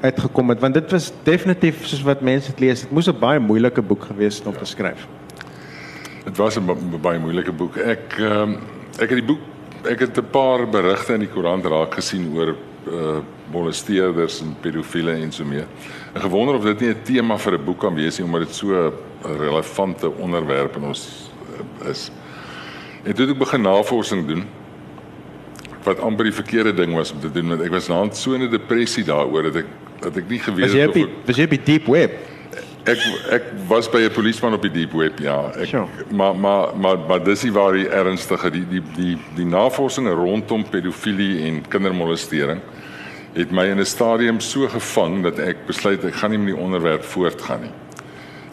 uitgekom 0.04 0.50
het 0.52 0.60
want 0.60 0.76
dit 0.76 0.90
was 0.92 1.14
definitief 1.24 1.86
soos 1.88 2.02
wat 2.04 2.22
mense 2.22 2.52
dit 2.52 2.66
lees 2.66 2.82
dit 2.84 2.92
moes 2.92 3.08
'n 3.08 3.20
baie 3.20 3.40
moeilike 3.40 3.82
boek 3.82 4.04
gewees 4.12 4.38
het 4.38 4.48
om 4.48 4.58
te 4.58 4.66
skryf. 4.66 5.08
Dit 6.26 6.38
was 6.38 6.58
'n 6.58 7.00
baie 7.02 7.20
moeilike 7.20 7.52
boek. 7.52 7.78
Ek 7.78 8.20
ehm 8.20 8.42
um, 8.42 8.58
ek 9.00 9.10
het 9.10 9.20
die 9.22 9.30
boek 9.32 9.40
ek 9.90 10.00
het 10.00 10.18
'n 10.18 10.30
paar 10.32 10.68
berigte 10.68 11.14
in 11.14 11.20
die 11.20 11.30
koerant 11.30 11.66
raak 11.66 11.94
gesien 11.94 12.34
oor 12.36 12.56
uh 12.88 13.20
molesteerders 13.54 14.42
en 14.42 14.56
pedofiele 14.62 15.12
en 15.12 15.32
so 15.32 15.46
meer. 15.46 15.68
Ek 16.14 16.22
gewonder 16.22 16.56
of 16.56 16.64
dit 16.64 16.80
nie 16.80 16.90
'n 16.90 17.04
tema 17.04 17.38
vir 17.38 17.54
'n 17.54 17.66
boek 17.66 17.80
kan 17.80 17.96
wees 17.96 18.18
nie 18.18 18.26
omdat 18.26 18.48
dit 18.48 18.56
so 18.56 18.68
'n 18.74 18.94
relevante 19.38 20.10
onderwerp 20.10 20.76
in 20.76 20.84
ons 20.84 21.32
uh, 21.84 21.90
is. 21.90 22.12
En 23.04 23.14
toe 23.14 23.26
het 23.26 23.36
ek 23.36 23.40
begin 23.40 23.62
navorsing 23.62 24.28
doen 24.28 24.44
wat 25.84 26.00
amper 26.00 26.24
die 26.24 26.34
verkeerde 26.34 26.74
ding 26.74 26.94
was 26.96 27.12
om 27.12 27.20
te 27.20 27.32
doen 27.32 27.48
want 27.48 27.62
ek 27.62 27.72
was 27.72 27.88
naant 27.88 28.18
so 28.18 28.34
in 28.34 28.42
'n 28.42 28.52
depressie 28.52 29.04
daaroor 29.04 29.44
dat 29.44 29.56
ek 29.56 29.66
dat 30.00 30.18
ek 30.18 30.30
nie 30.30 30.40
geweet 30.40 30.72
het 30.72 30.90
of 30.90 30.96
ek 30.96 31.26
was 31.26 31.38
jy 31.38 31.44
op 31.44 31.50
die 31.50 31.64
deep 31.64 31.86
web. 31.86 32.12
Ek 32.84 33.00
ek 33.32 33.44
was 33.68 33.90
by 33.90 34.04
'n 34.04 34.12
polisieman 34.12 34.54
op 34.54 34.62
die 34.62 34.72
deep 34.72 34.92
web 34.92 35.20
ja. 35.20 35.52
Ek 35.56 35.68
Sure. 35.68 35.88
maar 36.12 36.36
maar 36.36 36.78
maar 36.78 36.98
maar 37.08 37.24
dis 37.24 37.44
nie 37.44 37.52
waar 37.52 37.74
die 37.74 37.88
ernstige 37.88 38.52
die 38.52 38.66
die 38.68 38.84
die 38.96 39.18
die 39.36 39.46
navorsing 39.46 40.08
rondom 40.08 40.64
pedofilie 40.70 41.46
en 41.48 41.64
kindermolestering 41.68 42.62
het 43.34 43.52
my 43.52 43.66
in 43.66 43.80
'n 43.80 43.86
stadium 43.86 44.40
so 44.40 44.68
gevang 44.68 45.24
dat 45.24 45.40
ek 45.40 45.66
besluit 45.66 46.04
ek 46.04 46.16
gaan 46.16 46.32
nie 46.32 46.38
met 46.40 46.54
die 46.56 46.64
onderwerp 46.64 47.04
voortgaan 47.04 47.62
nie. 47.62 47.72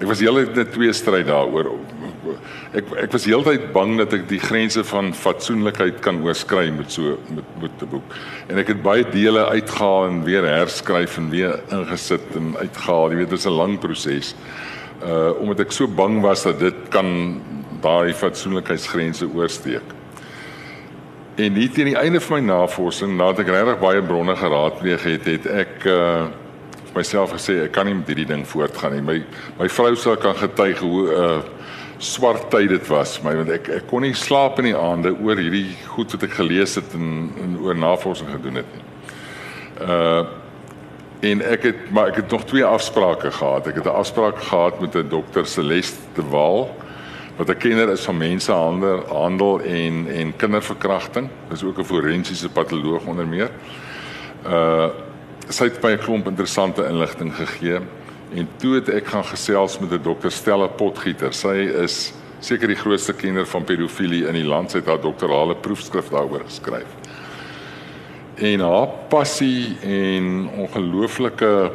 Ek 0.00 0.06
was 0.06 0.20
heeltyd 0.20 0.56
in 0.56 0.64
'n 0.64 0.70
twee 0.72 0.92
stryd 0.92 1.26
daaroor. 1.26 1.76
Ek 2.72 2.84
ek 2.96 3.12
was 3.12 3.24
heeltyd 3.24 3.72
bang 3.72 3.98
dat 3.98 4.12
ek 4.12 4.28
die 4.28 4.38
grense 4.38 4.84
van 4.84 5.12
fatsoenlikheid 5.14 6.00
kan 6.00 6.22
oorskry 6.22 6.70
met 6.70 6.92
so 6.92 7.18
met 7.28 7.44
met 7.60 7.82
'n 7.82 7.88
boek. 7.90 8.14
En 8.48 8.58
ek 8.58 8.68
het 8.68 8.82
baie 8.82 9.04
dele 9.04 9.46
uitgehaal 9.46 10.06
en 10.06 10.24
weer 10.24 10.44
herskryf 10.44 11.16
en 11.16 11.30
weer 11.30 11.60
ingesit 11.70 12.34
en 12.34 12.56
uitgehaal. 12.56 13.10
Jy 13.10 13.16
weet, 13.16 13.30
dit 13.30 13.38
is 13.38 13.46
'n 13.46 13.50
lang 13.50 13.78
proses. 13.78 14.34
Uh 15.04 15.32
omdat 15.40 15.60
ek 15.60 15.72
so 15.72 15.86
bang 15.86 16.20
was 16.20 16.42
dat 16.42 16.58
dit 16.58 16.74
kan 16.88 17.40
daai 17.80 18.14
fatsoenlikheidsgrense 18.14 19.28
oorsteek. 19.34 19.99
En 21.34 21.54
hier 21.54 21.70
teen 21.70 21.84
die 21.92 21.96
einde 21.96 22.20
van 22.20 22.40
my 22.40 22.52
navorsing, 22.52 23.14
nadat 23.16 23.44
ek 23.44 23.52
regtig 23.54 23.78
baie 23.80 24.02
bronne 24.02 24.34
geraadpleeg 24.36 25.02
het, 25.02 25.28
het 25.30 25.50
ek 25.64 25.88
uh 25.90 26.28
myself 26.90 27.30
gesê 27.30 27.54
ek 27.68 27.70
kan 27.70 27.86
nie 27.86 27.94
met 27.94 28.08
hierdie 28.10 28.26
ding 28.26 28.40
voortgaan 28.50 28.96
nie. 28.96 29.02
My 29.06 29.20
my 29.60 29.68
vrou 29.70 29.92
sou 29.94 30.16
kan 30.18 30.34
getuig 30.34 30.80
hoe 30.82 31.04
uh 31.14 31.36
swart 32.02 32.48
tyd 32.50 32.72
dit 32.72 32.86
was 32.88 33.18
vir 33.18 33.28
my 33.28 33.34
want 33.38 33.52
ek 33.54 33.68
ek 33.76 33.86
kon 33.86 34.02
nie 34.02 34.14
slaap 34.16 34.58
in 34.58 34.70
die 34.70 34.76
aande 34.76 35.12
oor 35.20 35.38
hierdie 35.38 35.68
goed 35.92 36.10
wat 36.16 36.22
ek 36.24 36.34
gelees 36.38 36.74
het 36.80 36.94
en, 36.96 37.28
en 37.44 37.58
oor 37.60 37.76
navorsing 37.76 38.32
gedoen 38.32 38.62
het 38.62 38.74
nie. 38.74 38.84
Uh 39.86 40.22
en 41.30 41.42
ek 41.44 41.66
het 41.68 41.80
maar 41.92 42.08
ek 42.08 42.22
het 42.22 42.30
nog 42.32 42.46
twee 42.48 42.64
afsprake 42.64 43.30
gehad. 43.30 43.66
Ek 43.68 43.76
het 43.76 43.84
'n 43.84 44.00
afspraak 44.02 44.38
gehad 44.42 44.80
met 44.80 44.96
'n 44.96 45.08
dokter 45.08 45.46
Celeste 45.46 46.00
de 46.14 46.24
Waal 46.24 46.70
wat 47.40 47.48
'n 47.48 47.56
kenner 47.56 47.88
is 47.88 48.04
van 48.04 48.16
mensehandel 48.16 49.04
handel 49.08 49.60
en 49.60 50.06
en 50.12 50.36
kinderverkrachting. 50.36 51.28
Dis 51.48 51.62
ook 51.62 51.78
'n 51.78 51.84
forensiese 51.84 52.48
patoloog 52.48 53.04
onder 53.04 53.26
meer. 53.26 53.50
Uh 54.46 54.88
sy 55.48 55.64
het 55.64 55.82
my 55.82 55.92
'n 55.92 55.98
klomp 55.98 56.26
interessante 56.26 56.86
inligting 56.86 57.34
gegee 57.34 57.78
en 58.34 58.48
toe 58.56 58.74
het 58.74 58.88
ek 58.88 59.06
gaan 59.06 59.24
gesels 59.24 59.78
met 59.78 59.90
'n 59.90 60.02
dokter 60.02 60.32
Stella 60.32 60.66
Potgieter. 60.66 61.32
Sy 61.32 61.56
is 61.84 62.12
seker 62.40 62.68
die 62.68 62.76
grootste 62.76 63.12
kenner 63.12 63.46
van 63.46 63.64
pedofilie 63.64 64.26
in 64.26 64.34
die 64.34 64.44
land. 64.44 64.70
Sy 64.70 64.76
het 64.76 64.86
haar 64.86 65.00
doktorale 65.00 65.56
proefskrif 65.56 66.08
daaroor 66.08 66.42
geskryf. 66.44 66.86
En 68.34 68.60
haar 68.60 68.88
passie 69.08 69.76
en 69.82 70.48
ongelooflike 70.56 71.72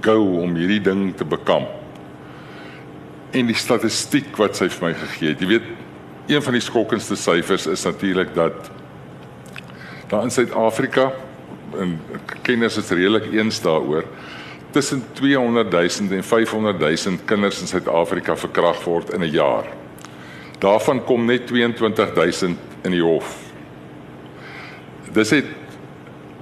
go 0.00 0.40
om 0.40 0.54
hierdie 0.54 0.80
ding 0.80 1.16
te 1.16 1.24
bekamp 1.24 1.77
en 3.30 3.46
die 3.46 3.56
statistiek 3.56 4.36
wat 4.36 4.56
sy 4.56 4.68
vir 4.72 4.88
my 4.88 4.94
gegee 4.94 5.32
het. 5.32 5.40
Jy 5.40 5.48
weet, 5.48 5.70
een 6.28 6.42
van 6.44 6.56
die 6.56 6.64
skokkendste 6.64 7.16
syfers 7.16 7.66
is 7.66 7.84
natuurlik 7.84 8.34
dat 8.36 8.70
daar 10.08 10.24
in 10.24 10.32
Suid-Afrika 10.32 11.10
en 11.78 11.98
kenners 12.42 12.78
is 12.80 12.90
redelik 12.90 13.28
eens 13.32 13.60
daaroor 13.60 14.04
tussen 14.70 15.02
200 15.12 15.70
000 15.70 16.16
en 16.16 16.24
500 16.24 16.78
000 16.78 17.16
kinders 17.24 17.60
in 17.60 17.66
Suid-Afrika 17.66 18.36
verkragt 18.36 18.84
word 18.84 19.12
in 19.12 19.20
'n 19.20 19.30
jaar. 19.30 19.64
Daarvan 20.58 21.04
kom 21.04 21.24
net 21.24 21.46
22 21.46 22.14
000 22.14 22.56
in 22.82 22.90
die 22.90 23.02
hof. 23.02 23.36
Dis 25.12 25.30
het 25.30 25.44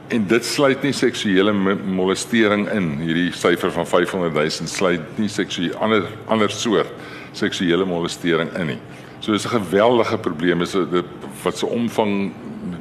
en 0.09 0.27
dit 0.27 0.45
sluit 0.45 0.83
nie 0.83 0.93
seksuele 0.93 1.53
molestering 1.53 2.67
in. 2.73 2.99
Hierdie 3.03 3.33
syfer 3.33 3.73
van 3.75 3.87
500 3.87 4.35
000 4.35 4.71
sluit 4.71 5.19
nie 5.19 5.29
seksuele 5.29 5.77
ander 5.83 6.07
ander 6.29 6.51
soort 6.51 6.93
seksuele 7.37 7.85
molestering 7.85 8.53
in 8.57 8.67
nie. 8.67 8.79
So 9.21 9.33
dis 9.33 9.47
'n 9.47 9.59
geweldige 9.61 10.19
probleem 10.19 10.63
is 10.63 10.73
dit 10.73 11.05
wat 11.43 11.59
se 11.59 11.67
omvang 11.67 12.33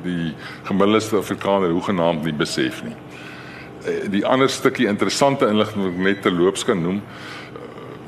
die 0.03 0.33
gemiddelde 0.63 1.17
Afrikaner 1.17 1.69
hoegenaamd 1.69 2.23
nie 2.23 2.33
besef 2.33 2.83
nie. 2.83 2.95
Die 4.09 4.25
ander 4.25 4.49
stukkie 4.49 4.87
interessante 4.87 5.47
inligting 5.47 5.83
wat 5.83 5.93
ek 5.93 5.99
net 5.99 6.21
terloops 6.21 6.63
kan 6.65 6.81
noem, 6.81 7.01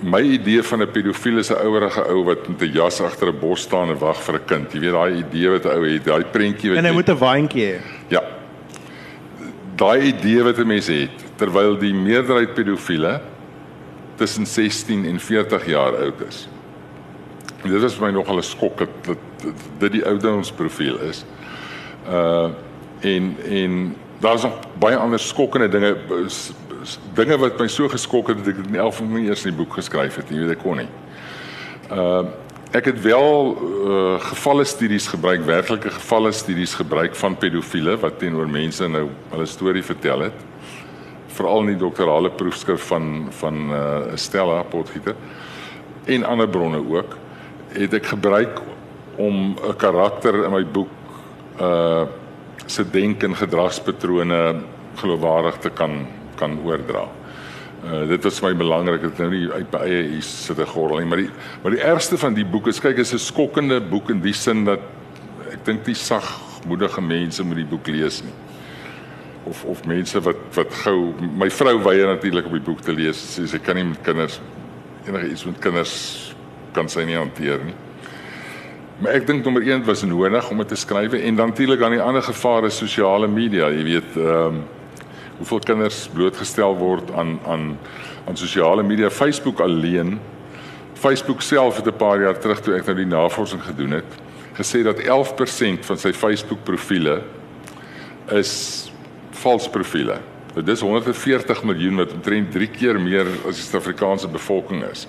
my 0.02 0.22
idee 0.22 0.64
van 0.64 0.82
'n 0.82 0.92
pedofiel 0.92 1.38
is 1.38 1.52
'n 1.52 1.66
ouerige 1.66 2.02
ou 2.10 2.24
wat 2.24 2.48
met 2.48 2.62
'n 2.62 2.72
jas 2.72 3.02
agter 3.02 3.28
'n 3.28 3.40
bos 3.40 3.62
staan 3.62 3.90
en 3.90 3.98
wag 3.98 4.22
vir 4.22 4.36
'n 4.36 4.46
kind. 4.46 4.74
Jy 4.74 4.80
weet 4.80 4.92
daai 4.92 5.18
idee 5.18 5.50
wat 5.50 5.66
'n 5.66 5.78
ou 5.78 5.84
het, 5.84 6.06
daai 6.06 6.24
prentjie 6.24 6.70
wat 6.70 6.78
En 6.78 6.86
hy 6.86 6.92
moet 6.92 7.10
'n 7.10 7.18
waantjie 7.18 7.66
hê. 7.66 7.82
Ja. 8.10 8.37
Daai 9.78 10.08
idee 10.10 10.44
wat 10.44 10.58
'n 10.58 10.68
mens 10.68 10.88
het 10.88 11.12
terwyl 11.36 11.78
die 11.78 11.94
meerderheid 11.94 12.54
pedofiele 12.54 13.22
tussen 14.16 14.46
16 14.46 15.06
en 15.06 15.20
40 15.20 15.66
jaar 15.66 15.98
oud 15.98 16.22
is. 16.28 16.48
En 17.64 17.70
dit 17.70 17.84
is 17.84 17.94
vir 17.94 18.06
my 18.06 18.12
nogal 18.12 18.38
'n 18.38 18.44
skok 18.44 18.78
dat 18.78 18.90
dit 19.02 19.18
dit 19.78 19.92
die 19.92 20.06
ouderdomsprofiel 20.06 21.00
is. 21.00 21.26
Uh 22.10 22.50
en 23.00 23.36
en 23.50 23.96
daar's 24.20 24.42
nog 24.42 24.60
baie 24.80 24.96
ander 24.96 25.20
skokkende 25.20 25.70
dinge 25.70 25.98
dinge 27.14 27.38
wat 27.38 27.60
my 27.60 27.68
so 27.68 27.88
geskok 27.88 28.28
het 28.28 28.38
dat 28.38 28.48
ek 28.48 28.56
dit 28.56 28.68
in 28.68 28.76
elf 28.76 29.02
nie 29.02 29.28
eers 29.28 29.46
in 29.46 29.54
die 29.54 29.58
boek 29.58 29.74
geskryf 29.74 30.16
het 30.16 30.30
nie, 30.30 30.40
weet 30.40 30.58
ek 30.58 30.64
kon 30.64 30.78
nie. 30.78 30.90
Uh 31.92 32.26
ek 32.72 32.86
het 32.86 33.02
wel 33.02 33.56
uh 33.88 34.20
gevalle 34.20 34.66
studies 34.66 35.08
gebruik, 35.08 35.46
werklike 35.46 35.90
gevalle 35.90 36.32
studies 36.32 36.74
gebruik 36.76 37.16
van 37.16 37.38
pedofiele 37.38 37.98
wat 37.98 38.20
teenoor 38.20 38.50
mense 38.50 38.88
nou 38.88 39.08
hulle 39.32 39.46
storie 39.46 39.84
vertel 39.84 40.28
het. 40.28 40.46
Veral 41.38 41.62
in 41.62 41.74
die 41.76 41.82
doktorale 41.82 42.32
proefskrif 42.32 42.88
van 42.88 43.28
van 43.40 43.70
uh 43.72 44.16
Stella 44.16 44.64
Potgieter. 44.64 45.16
en 46.08 46.24
ander 46.24 46.48
bronne 46.48 46.80
ook 46.80 47.18
het 47.76 47.94
ek 47.94 48.06
gebruik 48.06 48.62
om 49.16 49.58
'n 49.60 49.76
karakter 49.76 50.46
in 50.46 50.52
my 50.52 50.66
boek 50.66 50.90
uh 51.62 52.06
se 52.66 52.84
denk 52.90 53.24
en 53.24 53.36
gedragspatrone 53.36 54.56
geloofwaardig 54.96 55.58
te 55.58 55.70
kan 55.70 56.08
kan 56.36 56.60
oordra. 56.66 57.08
Uh 57.86 58.08
dit 58.10 58.24
was 58.24 58.42
my 58.42 58.56
belangrik 58.58 59.02
dit 59.02 59.18
nou 59.22 59.30
nie 59.30 59.52
uit 59.52 59.72
my 59.72 59.80
eie 59.86 60.04
hier 60.16 60.24
sit 60.26 60.58
'n 60.58 60.66
gordel 60.66 60.98
nie, 60.98 61.06
maar 61.06 61.18
die 61.18 61.30
maar 61.62 61.72
die 61.72 61.82
ergste 61.82 62.18
van 62.18 62.34
die 62.34 62.46
boek 62.46 62.68
is 62.68 62.80
kyk 62.80 62.98
is 62.98 63.14
'n 63.14 63.20
skokkende 63.20 63.82
boek 63.82 64.10
in 64.10 64.22
die 64.22 64.34
sin 64.34 64.66
dat 64.66 64.80
ek 65.52 65.66
dink 65.66 65.86
die 65.86 65.96
sagmoedige 65.96 67.02
mense 67.02 67.44
moet 67.44 67.56
die 67.56 67.70
boek 67.70 67.88
lees 67.88 68.24
nie. 68.24 68.34
Of 69.44 69.64
of 69.66 69.86
mense 69.86 70.20
wat 70.22 70.38
wat 70.54 70.74
gou 70.74 71.14
my 71.38 71.50
vrou 71.50 71.84
weier 71.84 72.08
natuurlik 72.08 72.46
om 72.46 72.54
die 72.54 72.66
boek 72.66 72.82
te 72.82 72.94
lees. 72.94 73.18
Sy 73.18 73.42
sê 73.42 73.48
sy 73.48 73.60
kan 73.60 73.76
nie 73.76 73.84
met 73.84 74.02
kinders 74.02 74.42
enige 75.08 75.32
iets 75.32 75.46
met 75.46 75.60
kinders 75.60 76.34
kan 76.72 76.90
sy 76.90 77.06
nie 77.06 77.16
hanteer 77.16 77.64
nie. 77.64 77.76
Maar 78.98 79.20
ek 79.20 79.28
dink 79.28 79.46
nommer 79.46 79.62
1 79.62 79.86
was 79.86 80.02
nodig 80.04 80.50
om 80.50 80.58
dit 80.58 80.68
te 80.68 80.76
skryf 80.76 81.14
en 81.14 81.36
dan 81.36 81.54
natuurlik 81.54 81.82
aan 81.82 81.92
die 81.92 82.02
ander 82.02 82.24
gevare 82.26 82.70
sosiale 82.74 83.28
media, 83.28 83.70
jy 83.70 83.84
weet, 83.84 84.18
ehm 84.18 84.58
um, 84.58 84.66
hoeveel 85.38 85.60
kinders 85.60 86.08
blootgestel 86.14 86.78
word 86.78 87.12
aan 87.16 87.40
aan 87.48 87.78
aan 88.28 88.38
sosiale 88.38 88.84
media, 88.84 89.10
Facebook 89.10 89.60
alleen. 89.60 90.20
Facebook 90.94 91.42
self 91.42 91.76
het 91.76 91.88
'n 91.88 91.98
paar 91.98 92.22
jaar 92.22 92.40
terug 92.40 92.60
toe 92.60 92.76
ek 92.76 92.86
nou 92.86 92.96
die 92.96 93.06
navorsing 93.06 93.62
gedoen 93.64 93.92
het, 93.92 94.12
gesê 94.54 94.84
dat 94.84 95.00
11% 95.00 95.86
van 95.86 95.98
sy 95.98 96.14
Facebook 96.14 96.64
profile 96.64 97.22
is 98.32 98.92
vals 99.32 99.70
profile. 99.70 100.18
Dit 100.54 100.68
is 100.68 100.82
140 100.82 101.64
miljoen 101.64 101.96
wat 101.96 102.14
omtrent 102.14 102.52
3 102.52 102.68
keer 102.68 103.00
meer 103.00 103.28
as 103.48 103.56
die 103.56 103.64
Suid-Afrikaanse 103.64 104.28
bevolking 104.28 104.84
is. 104.84 105.08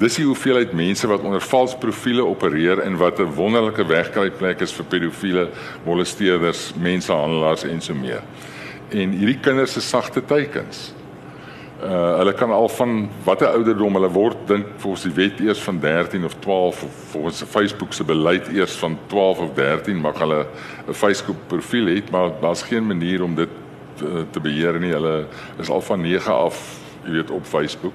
Dis 0.00 0.16
die 0.16 0.24
hoeveelheid 0.24 0.72
mense 0.72 1.06
wat 1.06 1.20
onder 1.20 1.40
vals 1.40 1.74
profile 1.78 2.24
opereer 2.26 2.80
en 2.80 2.96
wat 2.96 3.20
'n 3.20 3.34
wonderlike 3.34 3.86
wegkruipplek 3.86 4.60
is 4.60 4.72
vir 4.72 4.84
pedofiele, 4.84 5.48
molesteerders, 5.84 6.72
mensenhandelaars 6.80 7.64
en 7.64 7.80
so 7.80 7.94
meer. 7.94 8.22
En 8.90 9.12
hierdie 9.14 9.38
kinders 9.38 9.72
se 9.72 9.80
sagte 9.80 10.24
teikens. 10.24 10.90
Uh 11.80 12.16
hulle 12.20 12.34
kan 12.36 12.50
al 12.52 12.68
van 12.68 13.06
watter 13.24 13.48
ouderdom 13.54 13.94
hulle 13.96 14.10
word 14.12 14.42
dink 14.50 14.66
volgens 14.82 15.06
die 15.06 15.14
wet 15.16 15.38
eers 15.40 15.62
van 15.64 15.78
13 15.80 16.24
of 16.24 16.34
12 16.44 16.82
of 16.84 16.98
volgens 17.12 17.42
Facebook 17.48 17.94
se 17.96 18.04
beleid 18.04 18.50
eers 18.52 18.74
van 18.82 18.98
12 19.06 19.38
of 19.38 19.54
13 19.54 19.96
mag 19.96 20.18
hulle 20.18 20.44
'n 20.88 20.92
Facebook 20.92 21.36
profiel 21.46 21.86
hê, 21.86 22.02
maar 22.10 22.30
daar's 22.40 22.62
geen 22.62 22.86
manier 22.86 23.22
om 23.22 23.34
dit 23.34 23.48
te, 23.94 24.04
uh, 24.04 24.22
te 24.30 24.40
beheer 24.40 24.80
nie. 24.80 24.92
Hulle 24.92 25.26
is 25.58 25.70
al 25.70 25.80
van 25.80 26.00
9 26.00 26.32
af, 26.32 26.78
jy 27.04 27.10
weet, 27.10 27.30
op 27.30 27.46
Facebook 27.46 27.94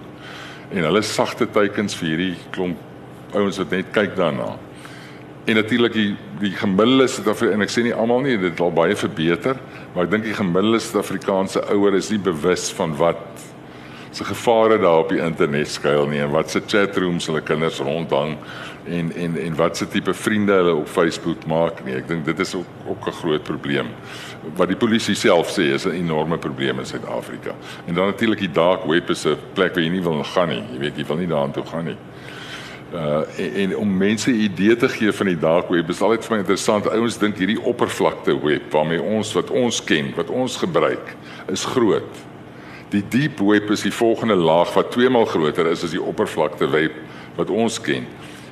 en 0.71 0.83
hulle 0.83 1.01
sagte 1.01 1.47
teikens 1.51 1.95
vir 1.99 2.07
hierdie 2.09 2.35
klomp 2.55 3.35
ouens 3.35 3.59
wat 3.61 3.73
net 3.73 3.91
kyk 3.93 4.15
daarna. 4.17 4.55
En 5.45 5.55
natuurlik 5.55 5.93
die 5.93 6.15
die 6.39 6.51
gemiddelde 6.51 7.07
Suid-Afrika 7.07 7.53
en 7.53 7.61
ek 7.61 7.71
sê 7.71 7.83
nie 7.85 7.93
almal 7.93 8.23
nie, 8.25 8.37
dit 8.37 8.51
het 8.51 8.59
al 8.59 8.73
baie 8.75 8.95
verbeter, 8.97 9.59
maar 9.93 10.03
ek 10.03 10.11
dink 10.11 10.25
die 10.27 10.35
gemiddelde 10.35 10.81
Suid-Afrikaanse 10.83 11.61
ouer 11.71 11.95
is 11.95 12.09
nie 12.09 12.19
bewus 12.19 12.71
van 12.75 12.95
wat 12.97 13.21
se 14.15 14.23
gevare 14.23 14.79
daar 14.79 15.03
op 15.03 15.09
die 15.11 15.19
internet 15.19 15.69
skuil 15.69 16.07
nie 16.07 16.21
en 16.23 16.31
wat 16.31 16.51
se 16.51 16.61
chatrooms 16.65 17.27
hulle 17.27 17.41
kinders 17.43 17.81
rondhang 17.83 18.37
en 18.87 19.11
en 19.15 19.35
en 19.41 19.55
wat 19.59 19.77
se 19.77 19.87
tipe 19.91 20.13
vriende 20.13 20.53
hulle 20.53 20.75
op 20.75 20.87
Facebook 20.87 21.45
maak 21.51 21.81
nie. 21.85 21.97
Ek 21.97 22.07
dink 22.07 22.25
dit 22.25 22.39
is 22.39 22.55
ook 22.55 22.87
ook 22.87 23.07
'n 23.07 23.17
groot 23.21 23.43
probleem. 23.43 23.87
Wat 24.55 24.67
die 24.67 24.77
polisie 24.77 25.15
self 25.15 25.51
sê 25.57 25.73
is 25.73 25.85
'n 25.85 25.91
enorme 25.91 26.37
probleem 26.37 26.79
in 26.79 26.85
Suid-Afrika. 26.85 27.55
En 27.85 27.93
dan 27.93 28.05
natuurlik 28.05 28.39
die 28.39 28.51
dark 28.51 28.85
web 28.85 29.09
is 29.09 29.25
'n 29.25 29.37
plek 29.53 29.73
waar 29.73 29.83
jy 29.83 29.89
nie 29.89 30.03
wil 30.03 30.23
gaan 30.23 30.49
nie. 30.49 30.63
Jy 30.73 30.79
weet 30.79 30.97
jy 30.97 31.05
wil 31.05 31.17
nie 31.17 31.27
daartoe 31.27 31.65
gaan 31.65 31.85
nie. 31.85 31.97
Uh 32.93 33.23
en, 33.37 33.53
en 33.55 33.77
om 33.77 33.97
mense 33.97 34.31
'n 34.31 34.39
idee 34.39 34.75
te 34.75 34.89
gee 34.89 35.11
van 35.11 35.25
die 35.25 35.39
dark 35.39 35.69
web 35.69 35.89
is 35.89 36.01
altyd 36.01 36.25
vir 36.25 36.33
my 36.35 36.39
interessant. 36.39 36.89
Ouens 36.89 37.17
dink 37.17 37.37
hierdie 37.37 37.61
oppervlakte 37.61 38.37
web 38.43 38.71
waarmee 38.71 39.01
ons 39.01 39.33
wat 39.33 39.49
ons 39.49 39.83
ken, 39.83 40.13
wat 40.15 40.29
ons 40.29 40.57
gebruik, 40.57 41.15
is 41.47 41.65
groot. 41.65 42.13
Die 42.89 43.03
deep 43.09 43.39
web 43.39 43.69
is 43.69 43.81
die 43.81 43.93
volgende 43.93 44.35
laag 44.35 44.73
wat 44.73 44.91
twee 44.91 45.09
maal 45.09 45.25
groter 45.25 45.67
is 45.67 45.83
as 45.83 45.91
die 45.91 46.01
oppervlakte 46.01 46.69
web 46.69 46.91
wat 47.35 47.49
ons 47.49 47.81
ken. 47.81 48.05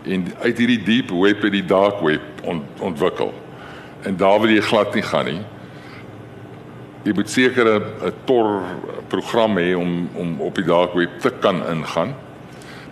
En 0.03 0.25
uit 0.41 0.57
hierdie 0.57 0.83
deep 0.83 1.11
web 1.11 1.41
het 1.41 1.51
die 1.51 1.65
dark 1.65 2.01
web 2.01 2.21
ont, 2.43 2.63
ontwikkel. 2.79 3.33
En 4.01 4.17
daar 4.17 4.41
wil 4.41 4.49
jy 4.49 4.61
glad 4.61 4.95
nie 4.95 5.05
gaan 5.05 5.25
nie. 5.25 5.41
Jy 7.03 7.13
moet 7.13 7.29
seker 7.29 7.67
'n 7.79 8.13
tor 8.25 8.61
program 9.07 9.57
hê 9.57 9.75
om 9.75 10.09
om 10.15 10.41
op 10.41 10.55
die 10.55 10.65
dark 10.65 10.93
web 10.93 11.19
te 11.19 11.31
kan 11.39 11.61
ingaan. 11.67 12.15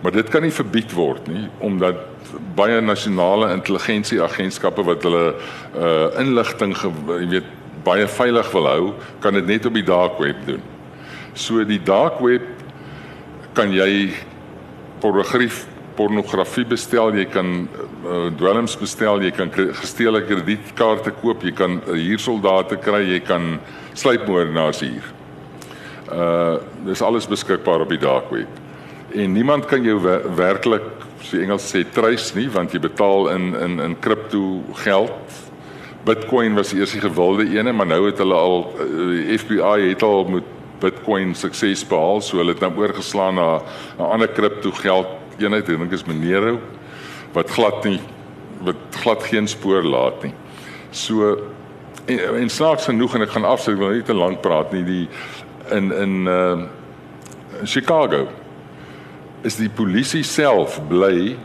Maar 0.02 0.12
dit 0.12 0.28
kan 0.28 0.42
nie 0.42 0.54
verbied 0.54 0.92
word 0.98 1.28
nie 1.30 1.46
omdat 1.62 2.00
baie 2.56 2.80
nasionale 2.82 3.52
intelligensieagentskappe 3.54 4.84
wat 4.86 5.04
hulle 5.06 5.26
uh 5.78 6.20
inligting 6.22 6.74
jy 6.76 7.28
weet 7.36 7.50
baie 7.82 8.06
veilig 8.06 8.50
wil 8.54 8.66
hou, 8.70 8.92
kan 9.20 9.34
dit 9.34 9.46
net 9.46 9.66
op 9.66 9.74
die 9.74 9.86
dark 9.86 10.18
web 10.22 10.38
doen. 10.46 10.62
So 11.34 11.64
die 11.66 11.80
dark 11.82 12.20
web 12.22 12.44
kan 13.56 13.74
jy 13.74 14.12
pornografie 15.02 15.50
pornografie 15.92 16.64
bestel, 16.64 17.10
jy 17.12 17.26
kan 17.28 17.50
uh, 17.66 18.30
dwelms 18.38 18.78
bestel, 18.80 19.20
jy 19.20 19.32
kan 19.36 19.50
gesteelde 19.52 20.22
kredietkaarte 20.24 21.12
koop, 21.20 21.44
jy 21.44 21.52
kan 21.52 21.82
huursoldate 21.84 22.78
kry, 22.80 23.02
jy 23.10 23.18
kan 23.26 23.58
sluipmoordenaars 23.92 24.80
huur. 24.86 25.12
Uh 26.12 26.56
dis 26.86 27.04
alles 27.04 27.28
beskikbaar 27.28 27.84
op 27.84 27.92
die 27.92 28.00
dark 28.00 28.32
web. 28.32 28.61
En 29.14 29.32
niemand 29.32 29.66
kan 29.68 29.82
jou 29.84 29.98
werklik, 30.36 30.84
so 31.20 31.36
Engels 31.36 31.66
sê, 31.68 31.82
trace 31.84 32.32
nie, 32.36 32.48
want 32.52 32.72
jy 32.72 32.80
betaal 32.80 33.28
in 33.34 33.52
in 33.54 33.80
in 33.80 33.96
kripto 34.00 34.62
geld. 34.84 35.40
Bitcoin 36.06 36.56
was 36.56 36.72
eers 36.72 36.94
die 36.96 37.02
gewilde 37.02 37.44
ene, 37.46 37.72
maar 37.72 37.86
nou 37.86 38.06
het 38.06 38.18
hulle 38.18 38.34
al 38.34 38.64
die 38.78 39.26
uh, 39.28 39.38
FBI 39.38 39.90
het 39.92 40.02
al 40.02 40.24
met 40.32 40.48
Bitcoin 40.82 41.34
sukses 41.38 41.84
behaal, 41.86 42.20
so 42.24 42.40
hulle 42.40 42.56
het 42.56 42.64
nou 42.64 42.72
oorgeslaan 42.80 43.34
na 43.38 43.60
'n 43.98 44.08
ander 44.16 44.28
kripto 44.28 44.70
geld 44.70 45.06
eenheid, 45.38 45.68
ek 45.68 45.78
dink 45.78 45.92
is 45.92 46.04
Monero 46.04 46.58
wat 47.32 47.50
glad 47.50 47.84
nie 47.84 48.00
wat 48.62 48.76
glad 49.02 49.22
geen 49.22 49.48
spoor 49.48 49.82
laat 49.82 50.22
nie. 50.22 50.34
So 50.90 51.36
en, 52.06 52.36
en 52.36 52.48
snaaks 52.48 52.84
genoeg 52.84 53.14
en 53.14 53.22
ek 53.22 53.30
gaan 53.30 53.44
afsluit, 53.44 53.76
ek 53.76 53.82
wil 53.82 53.94
nie 53.94 54.02
te 54.02 54.14
lank 54.14 54.40
praat 54.40 54.72
nie, 54.72 54.84
die 54.84 55.08
in 55.70 55.92
in 55.92 56.26
uh 56.26 56.62
Chicago 57.64 58.26
is 59.42 59.56
die 59.56 59.70
polisie 59.70 60.22
self 60.22 60.80
bly 60.88 61.36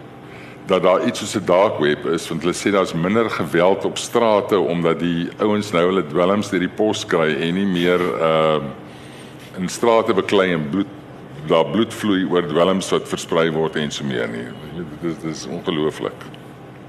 dat 0.67 0.83
daar 0.83 1.05
iets 1.07 1.19
soos 1.19 1.35
'n 1.35 1.45
dark 1.45 1.79
web 1.79 2.05
is 2.05 2.27
want 2.27 2.41
hulle 2.41 2.53
sê 2.53 2.71
daar's 2.71 2.93
minder 2.93 3.29
geweld 3.29 3.85
op 3.85 3.97
strate 3.97 4.59
omdat 4.59 4.99
die 4.99 5.29
ouens 5.39 5.71
nou 5.71 5.85
hulle 5.85 6.07
dwelms 6.07 6.49
deur 6.49 6.59
die 6.59 6.75
pos 6.75 7.05
kry 7.05 7.33
en 7.33 7.53
nie 7.53 7.65
meer 7.65 8.01
uh 8.01 8.59
in 9.57 9.69
strate 9.69 10.13
beklei 10.13 10.53
en 10.53 10.69
bloed 10.69 10.87
daar 11.47 11.65
bloed 11.65 11.93
vloei 11.93 12.25
oor 12.29 12.47
dwelms 12.47 12.89
wat 12.89 13.07
versprei 13.09 13.47
word 13.51 13.77
en 13.79 13.91
so 13.91 14.05
meer 14.07 14.27
nie. 14.31 14.47
Dit 15.01 15.11
is 15.11 15.21
dis 15.23 15.45
ongelooflik. 15.47 16.25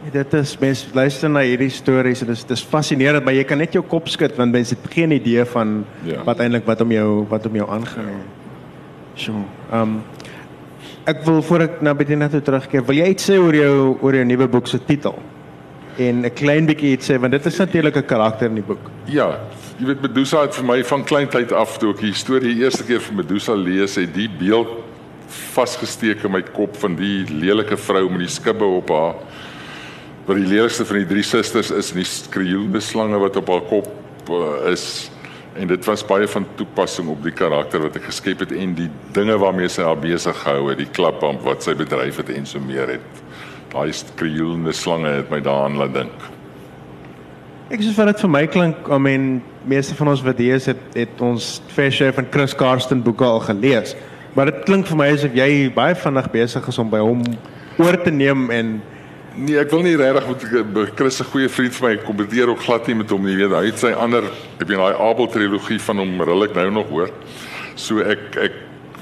Ja, 0.05 0.11
dit 0.11 0.35
is 0.39 0.55
mens 0.59 0.85
luister 0.95 1.31
na 1.31 1.43
hierdie 1.47 1.71
stories 1.75 2.23
en 2.23 2.31
dit 2.31 2.37
is 2.37 2.45
dis 2.47 2.63
fascinerend, 2.63 3.25
maar 3.27 3.35
jy 3.35 3.45
kan 3.49 3.59
net 3.59 3.75
jou 3.75 3.83
kop 3.87 4.09
skud 4.11 4.37
want 4.39 4.55
mense 4.55 4.77
het 4.77 4.93
geen 4.93 5.15
idee 5.15 5.45
van 5.55 5.81
ja. 6.07 6.23
wat 6.27 6.43
eintlik 6.43 6.67
wat 6.67 6.83
om 6.85 6.95
jou 6.95 7.09
wat 7.31 7.47
om 7.47 7.59
jou 7.59 7.67
aangaan. 7.79 8.13
Ja. 8.13 8.21
So, 9.19 9.43
ehm 9.71 9.81
um, 9.83 9.99
ek 11.09 11.25
wil 11.25 11.41
voor 11.43 11.65
ek 11.65 11.81
na 11.85 11.95
Bettina 11.97 12.29
toe 12.29 12.43
terugkeer, 12.45 12.85
wil 12.85 12.99
jy 13.01 13.09
iets 13.15 13.29
sê 13.31 13.39
oor 13.41 13.57
jou 13.57 13.75
oor 14.05 14.19
jou 14.19 14.25
nuwe 14.29 14.49
boek 14.53 14.69
se 14.69 14.81
titel? 14.85 15.17
En 15.99 16.25
'n 16.25 16.31
klein 16.35 16.67
bietjie 16.67 16.93
iets 16.95 17.11
sê 17.11 17.19
want 17.19 17.33
dit 17.33 17.47
is 17.47 17.59
natuurlik 17.59 17.97
'n 17.97 18.07
karakter 18.07 18.49
in 18.49 18.55
die 18.55 18.63
boek. 18.63 18.91
Ja, 19.07 19.41
jy 19.79 19.87
weet 19.87 20.03
Medusa 20.03 20.43
het 20.43 20.55
vir 20.55 20.65
my 20.65 20.85
van 20.85 21.05
kleintyd 21.05 21.53
af 21.53 21.79
toe 21.79 21.91
ek 21.91 22.01
die 22.01 22.13
storie 22.13 22.55
die 22.55 22.65
eerste 22.65 22.85
keer 22.85 23.01
van 23.01 23.17
Medusa 23.17 23.55
lees, 23.55 23.97
het 23.97 24.15
die 24.15 24.29
beeld 24.29 24.69
vasgesteek 25.29 26.25
in 26.25 26.33
my 26.33 26.43
kop 26.43 26.77
van 26.77 26.97
die 26.97 27.25
lelike 27.31 27.77
vrou 27.77 28.09
met 28.11 28.21
die 28.21 28.29
skubbe 28.29 28.65
op 28.65 28.89
haar. 28.89 29.15
Wat 30.27 30.37
die 30.37 30.47
lelikste 30.47 30.85
van 30.85 30.97
die 30.97 31.07
drie 31.07 31.23
susters 31.23 31.71
is, 31.71 31.93
die 31.93 32.05
skreeuende 32.05 32.81
slange 32.81 33.19
wat 33.19 33.37
op 33.37 33.49
haar 33.49 33.65
kop 33.69 33.89
uh, 34.31 34.71
is 34.73 35.11
en 35.59 35.67
dit 35.67 35.85
was 35.85 36.05
baie 36.07 36.29
van 36.31 36.47
toepassing 36.55 37.09
op 37.11 37.23
die 37.27 37.35
karakter 37.35 37.83
wat 37.83 37.97
ek 37.99 38.09
geskep 38.09 38.45
het 38.45 38.53
en 38.55 38.75
die 38.79 38.89
dinge 39.17 39.37
waarmee 39.43 39.69
sy 39.73 39.83
haar 39.87 39.99
besig 39.99 40.37
gehou 40.45 40.71
het, 40.71 40.79
die 40.79 40.91
klapband 40.95 41.43
wat 41.47 41.67
sy 41.67 41.75
bedryf 41.79 42.21
het 42.23 42.31
en 42.35 42.47
so 42.47 42.63
meer 42.63 42.95
het. 42.97 43.23
Daai 43.73 43.93
skreeuende 43.93 44.73
slange 44.73 45.11
het 45.19 45.33
my 45.33 45.41
daaraan 45.45 45.79
laat 45.81 45.95
dink. 45.97 46.29
Ek 47.69 47.83
sê 47.85 47.91
vir 47.93 48.13
dit 48.13 48.23
vir 48.25 48.31
my 48.33 48.45
klink, 48.49 48.87
I 48.89 48.97
mean, 49.03 49.25
meeste 49.69 49.97
van 49.99 50.15
ons 50.15 50.23
wat 50.25 50.39
hier 50.41 50.57
is 50.57 50.71
het, 50.71 50.81
het 50.97 51.21
ons 51.21 51.59
Fair 51.75 51.93
Share 51.93 52.15
van 52.17 52.31
Chris 52.33 52.55
Karsten 52.57 53.03
boeke 53.05 53.27
al 53.27 53.43
gelees. 53.45 53.93
Maar 54.33 54.53
dit 54.53 54.63
klink 54.65 54.89
vir 54.89 54.97
my 54.97 55.09
asof 55.13 55.35
jy 55.37 55.51
baie 55.75 55.97
vinnig 55.99 56.31
besig 56.33 56.69
is 56.71 56.79
om 56.81 56.89
by 56.89 57.03
hom 57.05 57.27
oor 57.83 57.99
te 58.01 58.13
neem 58.15 58.49
en 58.55 58.79
nee, 59.39 59.59
ek 59.61 59.73
wil 59.73 59.85
nie 59.87 59.97
regtig 59.99 60.29
met 60.75 60.95
Chris 60.99 61.21
'n 61.21 61.31
goeie 61.33 61.49
vriend 61.49 61.75
vir 61.75 61.89
my 61.89 61.97
kompeteer 62.03 62.49
ook 62.49 62.63
glad 62.63 62.87
nie 62.87 62.95
met 62.95 63.11
hom 63.11 63.25
nie. 63.25 63.37
Jy 63.37 63.49
weet, 63.49 63.59
hy 63.59 63.67
het 63.67 63.79
sy 63.79 63.93
ander, 63.93 64.25
ek 64.61 64.67
weet 64.67 64.79
daai 64.79 64.95
Abel 64.95 65.29
trilogie 65.29 65.81
van 65.81 65.99
hom 65.99 66.23
ril 66.23 66.45
ek 66.45 66.55
nou 66.55 66.71
nog 66.71 66.89
hoor. 66.89 67.11
So 67.75 68.01
ek 68.01 68.37
ek 68.37 68.53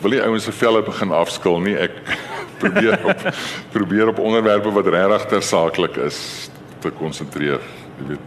wil 0.02 0.10
nie 0.10 0.22
ouens 0.22 0.44
se 0.44 0.52
velle 0.52 0.82
begin 0.82 1.12
afskil 1.12 1.60
nie. 1.60 1.76
Ek 1.76 1.92
probeer 2.60 2.98
op 3.04 3.32
probeer 3.72 4.08
op 4.08 4.18
onderwerpe 4.18 4.72
wat 4.72 4.86
regtig 4.86 5.26
tersaaklik 5.26 5.96
is 5.96 6.50
te 6.80 6.90
konsentreer. 6.90 7.60
Jy 7.98 8.08
weet 8.08 8.20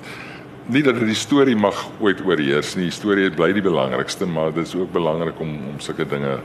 nie 0.70 0.84
dat 0.84 0.99
die 0.99 1.18
storie 1.18 1.55
mag 1.55 1.88
ooit 1.99 2.22
oorheers 2.26 2.76
nie. 2.76 2.89
Die 2.89 2.93
storie 2.93 3.30
bly 3.34 3.53
die 3.53 3.66
belangrikste, 3.66 4.26
maar 4.26 4.53
dit 4.53 4.68
is 4.68 4.76
ook 4.76 4.91
belangrik 4.91 5.39
om 5.39 5.49
om 5.74 5.80
sulke 5.80 6.05
dinge 6.05 6.39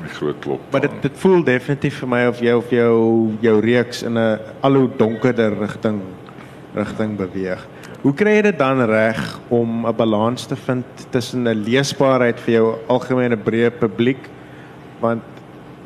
aan 0.00 0.08
die 0.08 0.16
groot 0.16 0.38
klop. 0.40 0.62
Maar 0.72 0.86
dit 0.86 1.02
dit 1.02 1.18
voel 1.22 1.44
definitief 1.44 2.00
vir 2.02 2.08
my 2.08 2.22
of 2.30 2.40
jy 2.40 2.54
of 2.56 2.72
jou 2.72 2.96
jou 3.44 3.60
reeks 3.60 4.02
in 4.02 4.18
'n 4.18 4.38
al 4.60 4.74
hoe 4.74 4.88
donkerder 4.96 5.58
rigting 5.58 6.00
rigting 6.74 7.16
beweeg. 7.16 7.66
Hoe 8.02 8.14
kry 8.14 8.36
jy 8.36 8.42
dit 8.42 8.58
dan 8.58 8.80
reg 8.80 9.38
om 9.48 9.86
'n 9.86 9.96
balans 9.96 10.46
te 10.46 10.56
vind 10.56 10.84
tussen 11.10 11.48
'n 11.48 11.64
leesbaarheid 11.64 12.40
vir 12.40 12.54
jou 12.54 12.74
algemene 12.88 13.36
breë 13.36 13.70
publiek 13.78 14.28
want 15.00 15.22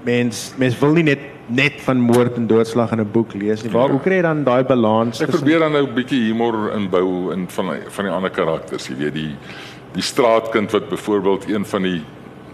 mens 0.05 0.55
mens 0.57 0.79
wil 0.79 0.93
nie 0.93 1.03
net 1.03 1.33
net 1.47 1.81
van 1.85 2.01
moord 2.01 2.37
en 2.37 2.47
doodslag 2.47 2.93
in 2.93 3.01
'n 3.01 3.11
boek 3.13 3.35
lees 3.35 3.63
nie. 3.63 3.73
Waar 3.73 3.91
hoe 3.91 4.01
kry 4.01 4.15
jy 4.15 4.23
dan 4.23 4.45
daai 4.45 4.65
balans? 4.65 5.21
Ek 5.21 5.31
probeer 5.31 5.59
dan 5.59 5.73
nou 5.73 5.87
'n 5.87 5.95
bietjie 5.95 6.23
humor 6.29 6.73
inbou 6.73 7.33
in 7.33 7.49
van 7.49 7.77
van 7.89 8.05
die 8.05 8.13
ander 8.13 8.31
karakters, 8.31 8.89
jy 8.89 8.97
weet 8.97 9.15
die 9.15 9.37
die 9.93 10.03
straatkind 10.03 10.71
wat 10.71 10.89
byvoorbeeld 10.89 11.49
een 11.49 11.65
van 11.65 11.83
die 11.83 12.03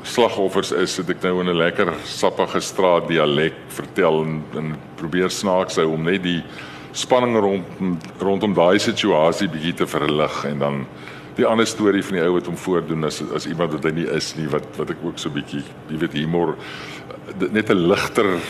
slagoffers 0.02 0.72
is, 0.72 0.96
het 0.96 1.10
ek 1.10 1.22
nou 1.22 1.40
in 1.40 1.50
'n 1.50 1.56
lekker 1.56 1.92
sappige 2.04 2.60
straat 2.60 3.08
dialek 3.08 3.54
vertel 3.68 4.22
en, 4.24 4.44
en 4.56 4.76
probeer 4.96 5.30
snaaks 5.30 5.76
hou 5.76 5.92
om 5.92 6.02
net 6.02 6.22
die 6.22 6.42
spanning 6.92 7.36
rondom 7.36 7.98
rondom 8.18 8.54
daai 8.54 8.78
situasie 8.78 9.48
bietjie 9.48 9.74
te 9.74 9.86
verlig 9.86 10.44
en 10.44 10.58
dan 10.58 10.86
die 11.36 11.46
ander 11.46 11.66
storie 11.66 12.02
van 12.02 12.16
die 12.16 12.24
ou 12.24 12.32
wat 12.34 12.46
hom 12.46 12.56
voordoen 12.56 13.04
as 13.04 13.22
as 13.34 13.46
iemand 13.46 13.72
wat 13.72 13.84
hy 13.84 13.90
nie 13.90 14.08
is 14.16 14.34
nie 14.36 14.48
wat 14.48 14.66
wat 14.76 14.90
ek 14.90 15.04
ook 15.04 15.18
so 15.18 15.30
bietjie 15.30 15.62
jy 15.88 15.98
weet 15.98 16.12
humor 16.12 16.56
net 17.50 17.70
'n 17.70 17.88
ligter 17.88 18.40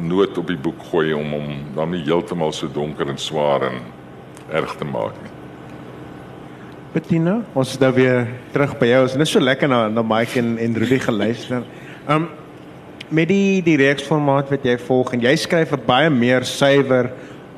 noot 0.00 0.38
op 0.38 0.46
die 0.46 0.56
boek 0.56 0.80
gooi 0.90 1.12
om 1.12 1.32
hom 1.36 1.48
dan 1.76 1.90
nie 1.90 2.04
heeltemal 2.06 2.52
so 2.52 2.68
donker 2.72 3.08
en 3.08 3.18
swaar 3.18 3.68
en 3.68 3.80
erg 4.52 4.76
te 4.76 4.84
maak 4.84 5.16
nie. 5.22 5.31
Bettina, 6.92 7.38
ons 7.56 7.70
is 7.72 7.78
nou 7.80 7.88
weer 7.96 8.26
terug 8.52 8.74
by 8.76 8.90
jou. 8.90 9.04
Ons 9.06 9.14
is 9.16 9.30
so 9.32 9.40
lekker 9.40 9.70
na 9.70 9.86
na 9.88 10.02
Mike 10.04 10.36
en 10.36 10.58
en 10.60 10.74
Rudy 10.76 10.98
geluister. 11.00 11.64
Um 12.04 12.28
met 13.12 13.28
die 13.28 13.62
die 13.64 13.76
reeksformaat 13.80 14.50
wat 14.52 14.64
jy 14.64 14.74
volg 14.80 15.12
en 15.16 15.24
jy 15.24 15.32
skryf 15.36 15.72
'n 15.72 15.86
baie 15.86 16.10
meer 16.10 16.44
suiwer 16.44 17.10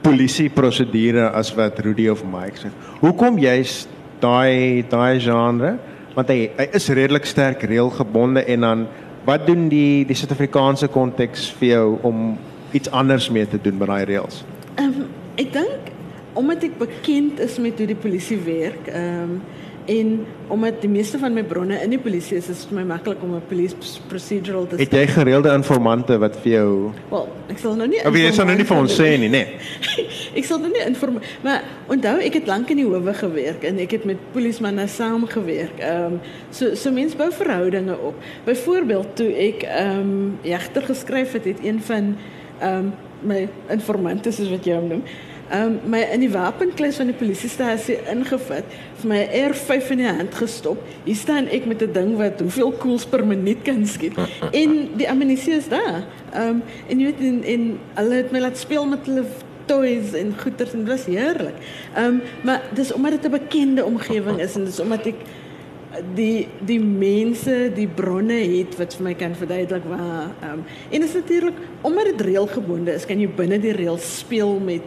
polisie 0.02 0.48
prosedure 0.48 1.30
as 1.34 1.50
wat 1.56 1.78
Rudy 1.82 2.08
of 2.08 2.22
Mike 2.22 2.62
sê. 2.62 2.70
Hoekom 3.00 3.38
jy's 3.38 3.88
daai 4.20 4.84
daai 4.88 5.18
genre? 5.18 5.78
Want 6.14 6.28
hy 6.28 6.50
hy 6.56 6.68
is 6.72 6.88
redelik 6.88 7.26
sterk 7.26 7.62
reëlgebonde 7.62 8.46
en 8.46 8.60
dan 8.60 8.86
wat 9.26 9.46
doen 9.46 9.68
die 9.68 10.04
die 10.04 10.14
Suid-Afrikaanse 10.14 10.88
konteks 10.88 11.50
vir 11.58 11.68
jou 11.68 11.98
om 12.02 12.38
iets 12.72 12.90
anders 12.90 13.30
mee 13.30 13.46
te 13.46 13.58
doen 13.58 13.78
met 13.78 13.88
daai 13.88 14.04
reëls? 14.04 14.44
Um, 14.78 15.10
ek 15.36 15.52
dink 15.52 15.83
omdat 16.34 16.62
ik 16.62 16.78
bekend 16.78 17.40
is 17.40 17.58
met 17.58 17.72
hoe 17.76 17.86
de 17.86 17.96
politie 17.96 18.38
werkt, 18.38 18.88
um, 18.88 18.94
ehm, 18.94 19.30
en 19.84 20.26
omdat 20.46 20.82
de 20.82 20.88
meeste 20.88 21.18
van 21.18 21.32
mijn 21.32 21.46
bronnen 21.46 21.82
in 21.82 21.90
de 21.90 21.98
politie 21.98 22.36
is, 22.36 22.48
is 22.48 22.60
het 22.60 22.70
mij 22.70 22.84
makkelijk 22.84 23.22
om 23.22 23.32
een 23.32 23.46
police 23.46 23.74
procedural 24.06 24.66
te 24.66 24.76
Het 24.76 24.90
jij 24.90 25.06
gereelde 25.06 25.52
informanten 25.52 26.20
wat 26.20 26.36
voor 26.36 26.50
jou... 26.50 26.90
Wel, 27.08 27.28
ik 27.46 27.58
zal 27.58 27.74
nog 27.74 27.86
niet... 27.86 28.02
Of 28.06 28.16
je 28.16 28.32
zal 28.32 28.44
nog 28.44 28.56
niet 28.56 28.66
van 28.66 28.78
ons 28.78 28.94
zeggen, 28.94 29.30
nee. 29.30 29.46
ik 30.40 30.44
zal 30.44 30.58
nog 30.58 30.66
niet 30.66 30.84
informeren. 30.86 31.28
Maar 31.40 31.62
onthou, 31.86 32.22
ik 32.22 32.32
heb 32.32 32.46
lang 32.46 32.68
in 32.68 32.76
die 32.76 32.84
hoeven 32.84 33.14
gewerkt 33.14 33.64
en 33.64 33.78
ik 33.78 33.90
heb 33.90 34.04
met 34.04 34.16
politiemannen 34.32 34.88
samengewerkt. 34.88 35.80
Um, 35.80 35.86
ehm, 35.86 36.12
so, 36.50 36.74
so 36.74 36.92
mens 36.92 37.16
bouw 37.16 37.30
verhoudingen 37.30 38.04
op. 38.04 38.14
Bijvoorbeeld, 38.44 39.16
toen 39.16 39.34
ik 39.36 39.62
um, 39.62 39.68
ehm, 39.68 40.48
Jachter 40.48 40.82
geschreven 40.82 41.32
heb, 41.32 41.44
het 41.44 41.66
een 41.66 41.82
van 41.82 42.16
um, 42.62 42.92
mijn 43.20 43.48
informanten, 43.68 44.30
is 44.30 44.50
wat 44.50 44.64
jij 44.64 44.74
hem 44.74 44.86
noemt, 44.86 45.08
um, 45.54 45.78
my 45.90 46.02
in 46.12 46.24
die 46.24 46.30
wapenklas 46.32 46.98
van 47.00 47.10
die 47.12 47.16
polisiestasie 47.18 48.00
ingevat, 48.10 48.76
vir 49.00 49.10
my 49.10 49.20
R5 49.44 49.92
in 49.94 50.02
die 50.02 50.10
hand 50.10 50.36
gestop. 50.38 50.82
Hier 51.06 51.18
staan 51.18 51.48
ek 51.52 51.68
met 51.70 51.82
'n 51.82 51.92
ding 51.92 52.16
wat 52.18 52.40
hoeveel 52.40 52.72
koels 52.82 53.06
per 53.06 53.24
minuut 53.26 53.62
kan 53.62 53.86
skiet 53.86 54.18
en 54.62 54.96
die 54.96 55.08
ammunisie 55.10 55.54
is 55.54 55.68
daar. 55.68 56.04
Um, 56.34 56.62
en 56.88 57.00
jy 57.00 57.12
weet 57.12 57.20
en, 57.20 57.42
en 57.44 57.62
hulle 57.94 58.14
het 58.22 58.32
my 58.32 58.40
laat 58.40 58.58
speel 58.58 58.86
met 58.86 59.06
hulle 59.06 59.24
toys 59.66 60.12
en 60.12 60.34
goeders 60.36 60.74
en 60.74 60.84
dit 60.84 60.88
was 60.88 61.06
heerlik. 61.06 61.56
Um, 61.96 62.20
maar 62.42 62.62
dis 62.74 62.92
omdat 62.92 63.22
dit 63.22 63.24
'n 63.24 63.38
bekende 63.38 63.84
omgewing 63.84 64.40
is 64.40 64.56
en 64.56 64.64
dis 64.64 64.80
omdat 64.80 65.06
ek 65.06 65.20
die 66.14 66.48
die 66.66 66.80
mense, 66.80 67.70
die 67.74 67.88
bronne 67.88 68.40
het 68.56 68.74
wat 68.78 68.96
vir 68.96 69.04
my 69.04 69.14
kan 69.14 69.34
verduidelik 69.34 69.84
waar 69.86 70.32
um, 70.42 70.64
en 70.90 71.02
is 71.02 71.14
natuurlik 71.14 71.54
omdat 71.82 72.04
dit 72.04 72.20
reëlgebonde 72.20 72.94
is, 72.94 73.06
kan 73.06 73.20
jy 73.20 73.28
binne 73.28 73.60
die 73.62 73.72
reël 73.76 73.98
speel 74.02 74.58
met 74.58 74.82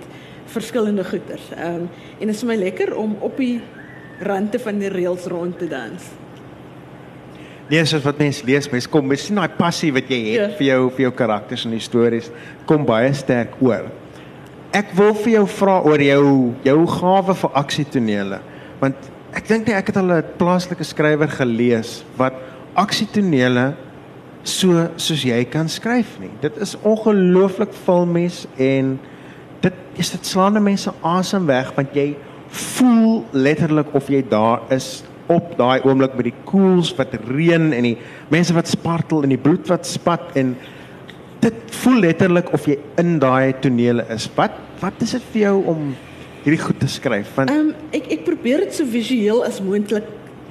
verskillende 0.47 1.03
goeders. 1.03 1.49
Ehm 1.55 1.75
um, 1.75 1.89
en 2.19 2.27
dit 2.27 2.35
is 2.35 2.39
vir 2.43 2.47
my 2.47 2.55
lekker 2.55 2.95
om 2.95 3.15
op 3.21 3.37
die 3.37 3.61
rande 4.19 4.59
van 4.59 4.79
die 4.79 4.89
reëls 4.89 5.25
rond 5.29 5.57
te 5.59 5.67
dans. 5.67 6.03
Lees 7.69 7.91
as 7.93 8.03
wat 8.05 8.17
mense 8.17 8.45
lees, 8.47 8.69
mense 8.71 8.87
kom, 8.89 9.07
mens 9.07 9.25
sien 9.27 9.35
daai 9.35 9.51
passie 9.57 9.91
wat 9.93 10.07
jy 10.09 10.19
het 10.31 10.39
Ja. 10.39 10.47
vir 10.57 10.67
jou 10.67 10.89
vir 10.89 11.01
jou 11.01 11.11
karakters 11.11 11.65
en 11.65 11.71
die 11.71 11.79
stories 11.83 12.29
kom 12.65 12.85
baie 12.85 13.13
sterk 13.13 13.57
oor. 13.61 13.89
Ek 14.73 14.93
wil 14.95 15.13
vir 15.13 15.33
jou 15.33 15.45
vra 15.47 15.81
oor 15.83 15.99
jou 16.01 16.53
jou 16.63 16.85
gawe 16.87 17.33
vir 17.35 17.51
aksietonele, 17.53 18.39
want 18.79 18.95
ek 19.33 19.47
dink 19.47 19.67
nie 19.67 19.75
ek 19.75 19.87
het 19.87 19.97
al 19.97 20.11
'n 20.11 20.23
plaaslike 20.37 20.83
skrywer 20.83 21.27
gelees 21.27 22.03
wat 22.17 22.33
aksietonele 22.75 23.73
so 24.43 24.87
soos 24.95 25.23
jy 25.23 25.43
kan 25.45 25.67
skryf 25.67 26.19
nie. 26.19 26.29
Dit 26.41 26.57
is 26.57 26.75
ongelooflik 26.83 27.73
filmies 27.73 28.45
en 28.57 28.99
is 29.97 30.11
dit 30.13 30.25
slaande 30.25 30.61
mense 30.63 30.91
asem 31.01 31.45
weg 31.49 31.73
want 31.75 31.95
jy 31.97 32.11
voel 32.47 33.23
letterlik 33.33 33.93
of 33.97 34.09
jy 34.11 34.23
daar 34.29 34.63
is 34.73 35.03
op 35.27 35.53
daai 35.59 35.83
oomblik 35.83 36.15
met 36.15 36.29
die 36.29 36.39
koels 36.47 36.93
wat 36.97 37.15
reën 37.27 37.71
en 37.75 37.87
die 37.89 37.97
mense 38.31 38.55
wat 38.55 38.69
spartel 38.71 39.25
en 39.25 39.33
die 39.33 39.41
bloed 39.41 39.67
wat 39.71 39.87
spat 39.87 40.37
en 40.39 40.55
dit 41.43 41.57
voel 41.81 41.99
letterlik 42.07 42.51
of 42.55 42.67
jy 42.69 42.77
in 43.01 43.17
daai 43.21 43.53
tonele 43.61 44.05
is. 44.13 44.29
Wat 44.37 44.55
wat 44.81 45.01
is 45.01 45.15
dit 45.17 45.27
vir 45.33 45.41
jou 45.41 45.55
om 45.73 45.83
hierdie 46.45 46.61
goed 46.61 46.79
te 46.81 46.89
skryf? 46.91 47.33
Want 47.35 47.51
um, 47.53 47.73
ek 47.95 48.09
ek 48.17 48.25
probeer 48.27 48.65
dit 48.65 48.77
so 48.77 48.87
visueel 48.89 49.43
as 49.45 49.59
moontlik 49.63 50.07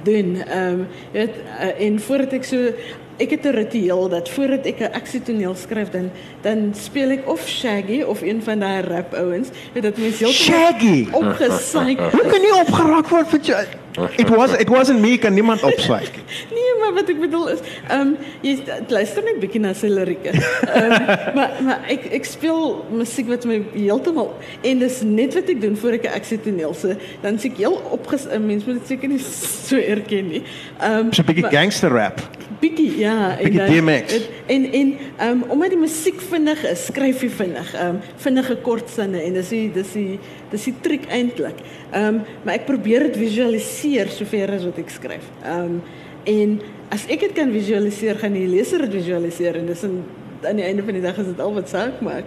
doen. 0.07 0.35
Ehm 0.45 0.81
um, 0.83 0.85
weet 1.15 1.41
uh, 1.43 1.73
en 1.87 1.99
voordat 2.07 2.37
ek 2.39 2.47
so 2.47 2.71
ik 3.17 3.29
heb 3.29 3.45
een 3.45 3.51
ritueel 3.51 4.09
dat 4.09 4.29
voordat 4.29 4.65
ik 4.65 4.79
een 4.79 4.93
actietoneel 4.93 5.55
schrijf, 5.55 5.89
dan, 5.89 6.11
dan 6.41 6.73
speel 6.75 7.09
ik 7.09 7.29
of 7.29 7.47
Shaggy 7.47 8.01
of 8.01 8.21
een 8.21 8.43
van 8.43 8.59
die 8.59 8.81
rap 8.81 9.13
owens. 9.13 9.47
Dat 9.73 9.97
mensen 9.97 10.25
heel 10.25 10.33
Shaggy! 10.33 11.07
Opgezaaid. 11.11 11.99
Hoe 11.99 12.25
kan 12.27 12.41
je 12.41 12.63
opgerakt 12.67 13.09
worden? 13.09 13.67
It, 14.15 14.29
was, 14.29 14.53
it 14.53 14.69
wasn't 14.69 14.99
me, 14.99 15.17
kan 15.17 15.33
niemand 15.33 15.63
opzwijken. 15.63 16.21
nee, 16.53 16.79
maar 16.79 16.93
wat 16.93 17.09
ik 17.09 17.19
bedoel 17.19 17.49
is, 17.49 17.59
um, 17.91 18.17
je, 18.41 18.57
luister 18.87 19.23
niet 19.23 19.33
een 19.33 19.39
beetje 19.39 19.59
naar 19.59 19.75
zijn 19.75 20.17
ehm, 20.23 21.05
maar 21.35 21.51
maar 21.63 21.79
ik, 21.87 22.05
ik 22.05 22.25
speel 22.25 22.85
muziek 22.91 23.27
wat 23.27 23.45
mij 23.45 23.63
helemaal... 23.73 24.37
En 24.61 24.79
dat 24.79 24.89
is 24.89 25.01
net 25.03 25.33
wat 25.33 25.49
ik 25.49 25.61
doe 25.61 25.75
voor 25.75 25.93
ik 25.93 26.03
een 26.03 26.11
actietoneel 26.11 26.75
Dan 27.21 27.39
zie 27.39 27.51
ik 27.51 27.57
heel 27.57 27.81
opgezaaid. 27.89 28.45
Mensen 28.45 28.49
moeten 28.49 28.73
het 28.73 28.87
zeker 28.87 29.07
niet 29.07 29.25
zo 29.65 29.75
herkennen. 29.75 30.43
Het 30.77 30.91
um, 30.91 31.07
is 31.09 31.17
een 31.17 31.25
ehm, 31.25 31.33
beetje 31.33 31.57
gangsterrap. 31.57 32.36
Bietjie 32.59 32.97
ja, 32.99 33.35
Bietjie 33.37 33.65
DMX. 33.81 34.13
het- 34.13 34.29
En 34.47 34.63
en 34.73 34.93
um, 35.29 35.43
omdat 35.49 35.69
die 35.69 35.77
musiek 35.79 36.21
vinnig 36.21 36.63
is, 36.63 36.85
skryf 36.85 37.21
jy 37.21 37.29
vinnig. 37.29 37.73
Um, 37.83 37.99
vinnige 38.23 38.55
kort 38.63 38.89
sinne 38.89 39.21
en 39.21 39.33
dis 39.33 39.49
die 39.49 39.71
dis 39.73 39.91
die 39.93 40.19
dis 40.51 40.63
die 40.69 40.73
triek 40.81 41.05
eintlik. 41.11 41.59
Um, 41.93 42.21
maar 42.43 42.55
ek 42.55 42.65
probeer 42.65 43.03
dit 43.09 43.17
visualiseer 43.17 44.07
sover 44.09 44.55
as 44.55 44.63
wat 44.65 44.77
ek 44.79 44.89
skryf. 44.89 45.27
Um, 45.45 45.81
en 46.25 46.57
as 46.91 47.05
ek 47.11 47.19
dit 47.27 47.33
kan 47.35 47.51
visualiseer, 47.51 48.15
gaan 48.19 48.33
die 48.33 48.47
leser 48.47 48.79
dit 48.87 48.93
visualiseer 49.01 49.55
en 49.61 49.65
dis 49.67 49.83
in 49.83 50.03
aan 50.47 50.55
die 50.55 50.63
einde 50.65 50.83
van 50.85 50.93
die 50.93 51.01
dag 51.01 51.17
is 51.17 51.25
dit 51.25 51.39
al 51.41 51.53
wat 51.53 51.69
saak 51.69 52.01
maak. 52.05 52.25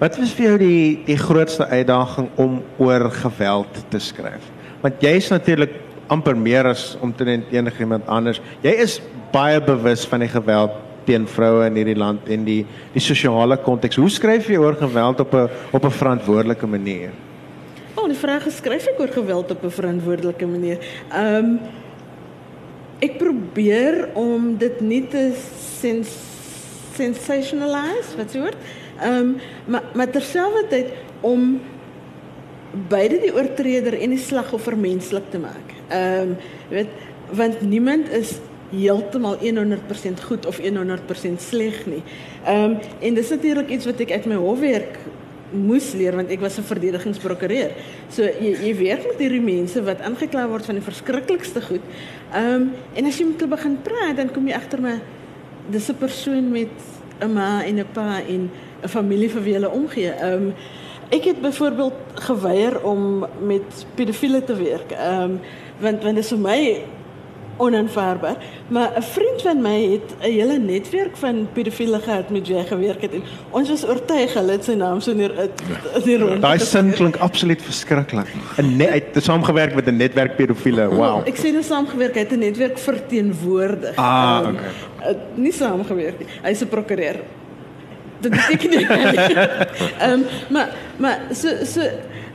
Wat 0.00 0.16
was 0.18 0.32
vir 0.34 0.46
jou 0.48 0.58
die 0.58 1.02
die 1.06 1.16
grootste 1.20 1.66
uitdaging 1.70 2.28
om 2.40 2.62
oor 2.82 3.10
geweld 3.14 3.84
te 3.92 3.98
skryf? 4.02 4.42
Want 4.82 5.00
jy's 5.04 5.28
natuurlik 5.30 5.70
amper 6.08 6.36
meer 6.36 6.66
as 6.66 6.96
omtrent 7.00 7.52
enigiemand 7.52 8.06
anders. 8.06 8.40
Jy 8.62 8.74
is 8.84 9.00
baie 9.32 9.60
bewus 9.60 10.04
van 10.06 10.20
die 10.20 10.28
geweld 10.28 10.80
teen 11.04 11.26
vroue 11.28 11.66
in 11.68 11.76
hierdie 11.76 11.98
land 11.98 12.28
en 12.32 12.44
die 12.46 12.62
die 12.94 13.02
sosiale 13.02 13.58
konteks. 13.60 13.98
Hoe 14.00 14.10
skryf 14.12 14.48
jy 14.48 14.60
oor 14.60 14.76
geweld 14.80 15.20
op 15.20 15.34
'n 15.34 15.48
op 15.72 15.84
'n 15.84 15.90
verantwoordelike 15.90 16.66
manier? 16.66 17.10
Oh, 17.94 18.06
die 18.08 18.18
vraag 18.18 18.46
is 18.46 18.56
skryf 18.56 18.86
ek 18.86 19.00
oor 19.00 19.08
geweld 19.08 19.50
op 19.50 19.64
'n 19.64 19.70
verantwoordelike 19.70 20.46
manier. 20.46 20.78
Ehm 21.10 21.44
um, 21.44 21.60
ek 23.00 23.18
probeer 23.18 24.08
om 24.14 24.56
dit 24.56 24.80
nie 24.80 25.08
te 25.08 25.32
sens 25.80 26.08
sensationalize, 26.94 28.16
wat 28.16 28.30
se 28.30 28.38
woord? 28.38 28.56
Ehm 29.00 29.14
um, 29.14 29.36
maar 29.66 29.82
maar 29.94 30.10
terselfdertyd 30.10 30.92
om 31.20 31.60
beide 32.88 33.20
die 33.20 33.34
oortreder 33.34 34.00
en 34.00 34.10
die 34.10 34.18
slagoffer 34.18 34.76
menslik 34.76 35.30
te 35.30 35.38
maak. 35.38 35.73
Ehm 35.88 36.30
um, 36.30 36.36
weet 36.68 36.88
want 37.34 37.60
niemand 37.60 38.10
is 38.10 38.38
heeltemal 38.70 39.38
100% 39.38 40.24
goed 40.24 40.46
of 40.46 40.60
100% 40.60 41.40
sleg 41.40 41.86
nie. 41.86 42.02
Ehm 42.44 42.70
um, 42.70 42.78
en 43.00 43.14
dis 43.14 43.30
natuurlik 43.30 43.68
iets 43.68 43.84
wat 43.84 44.00
ek 44.00 44.10
uit 44.10 44.26
my 44.26 44.40
hofwerk 44.40 44.98
moes 45.54 45.92
leer 45.94 46.16
want 46.16 46.30
ek 46.30 46.40
was 46.40 46.58
'n 46.58 46.66
verdedigingsprokureur. 46.66 47.70
So 48.08 48.22
jy 48.22 48.56
jy 48.66 48.74
werk 48.76 49.06
met 49.06 49.18
hierdie 49.18 49.40
mense 49.40 49.82
wat 49.82 50.00
aangekla 50.00 50.48
word 50.48 50.64
van 50.64 50.74
die 50.74 50.84
verskriklikste 50.84 51.62
goed. 51.62 51.84
Ehm 52.32 52.54
um, 52.54 52.72
en 52.94 53.06
as 53.06 53.18
jy 53.18 53.26
met 53.26 53.40
hulle 53.40 53.56
begin 53.56 53.78
praat, 53.82 54.16
dan 54.16 54.32
kom 54.32 54.48
jy 54.48 54.54
agter 54.54 54.80
my 54.80 55.00
dis 55.70 55.88
'n 55.88 55.96
persoon 55.96 56.50
met 56.50 56.74
'n 57.20 57.32
ma 57.32 57.62
en 57.64 57.78
'n 57.78 57.86
pa 57.92 58.20
en 58.28 58.50
'n 58.82 58.88
familie 58.88 59.28
vir 59.28 59.42
wie 59.42 59.54
hulle 59.54 59.70
omgee. 59.70 60.10
Ehm 60.10 60.32
um, 60.32 60.54
ek 61.10 61.24
het 61.24 61.40
byvoorbeeld 61.40 61.92
geweier 62.14 62.80
om 62.82 63.26
met 63.40 63.86
pedofiele 63.94 64.44
te 64.44 64.54
werk. 64.54 64.90
Ehm 64.90 65.22
um, 65.22 65.40
want 65.80 66.02
want 66.02 66.14
dit 66.14 66.24
is 66.24 66.28
vir 66.30 66.38
my 66.38 66.82
onaanvaarbaar. 67.56 68.36
Maar 68.68 68.90
'n 68.96 69.02
vriend 69.02 69.42
van 69.42 69.62
my 69.62 69.82
het 69.92 70.14
'n 70.20 70.30
hele 70.30 70.58
netwerk 70.58 71.16
van 71.16 71.48
pedofiele 71.52 71.98
gehad 72.00 72.28
met 72.30 72.46
wie 72.46 72.56
hy 72.56 72.64
gewerk 72.64 73.00
het 73.02 73.12
en 73.12 73.22
ons 73.50 73.68
was 73.68 73.86
oortuig 73.86 74.34
hulle 74.34 74.50
het 74.52 74.64
sy 74.64 74.72
naam 74.72 75.00
so 75.00 75.12
neer 75.12 75.30
in 75.94 76.02
die 76.04 76.18
rond. 76.18 76.42
Daai 76.42 76.58
sin 76.58 76.90
klink 76.92 77.16
absoluut 77.16 77.62
verskriklik. 77.62 78.26
'n 78.58 78.76
Net 78.76 78.88
uit 78.88 79.22
saamgewerk 79.24 79.74
met 79.74 79.86
'n 79.86 79.96
netwerk 79.96 80.36
pedofiele. 80.36 80.88
Wow. 80.88 81.26
Ek 81.26 81.36
sê 81.36 81.52
nou 81.52 81.62
saamgewerk, 81.62 82.14
hy 82.14 82.20
het 82.20 82.32
'n 82.32 82.38
netwerk 82.38 82.78
verteenwoordig. 82.78 83.96
Ah, 83.96 84.40
Ehm, 84.44 84.54
okay. 84.54 85.10
uh, 85.10 85.16
nie 85.34 85.52
saamgewerk 85.52 86.18
nie. 86.18 86.26
Hy's 86.42 86.60
'n 86.62 86.68
prokureur. 86.68 87.16
Dit 88.24 88.32
beteken 88.32 88.70
nie. 88.70 88.86
Ehm 88.88 90.10
um, 90.10 90.24
maar 90.50 90.74
maar 90.96 91.20
so 91.32 91.64
so 91.64 91.80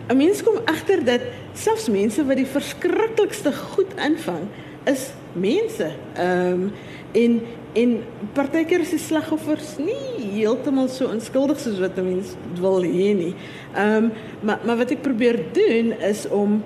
'n 0.09 0.17
mens 0.17 0.43
kom 0.43 0.57
agter 0.65 1.03
dat 1.05 1.21
selfs 1.53 1.89
mense 1.89 2.25
wat 2.25 2.37
die 2.37 2.49
verskriklikste 2.49 3.53
goed 3.53 3.91
aanvang 3.97 4.47
is 4.85 5.09
mense. 5.33 5.91
Ehm 6.15 6.51
um, 6.51 6.71
en 7.11 7.41
en 7.73 8.03
partykeer 8.33 8.81
is 8.81 8.89
die 8.95 9.01
slagoffers 9.01 9.75
nie 9.77 10.31
heeltemal 10.33 10.87
so 10.89 11.05
onskuldig 11.09 11.59
soos 11.59 11.79
wat 11.79 11.97
'n 11.97 12.05
mens 12.05 12.33
wil 12.59 12.81
hê 12.83 13.13
nie. 13.13 13.35
Ehm 13.75 14.03
um, 14.03 14.11
maar 14.41 14.59
maar 14.65 14.77
wat 14.77 14.91
ek 14.91 15.01
probeer 15.01 15.39
doen 15.53 15.93
is 15.99 16.27
om 16.27 16.63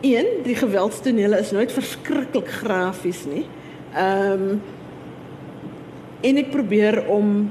een 0.00 0.26
die 0.42 0.56
geweldstonele 0.56 1.38
is 1.38 1.50
nooit 1.50 1.72
verskriklik 1.72 2.48
grafies 2.48 3.24
nie. 3.24 3.46
Ehm 3.94 4.32
um, 4.50 4.62
en 6.20 6.36
ek 6.36 6.50
probeer 6.50 7.06
om 7.08 7.50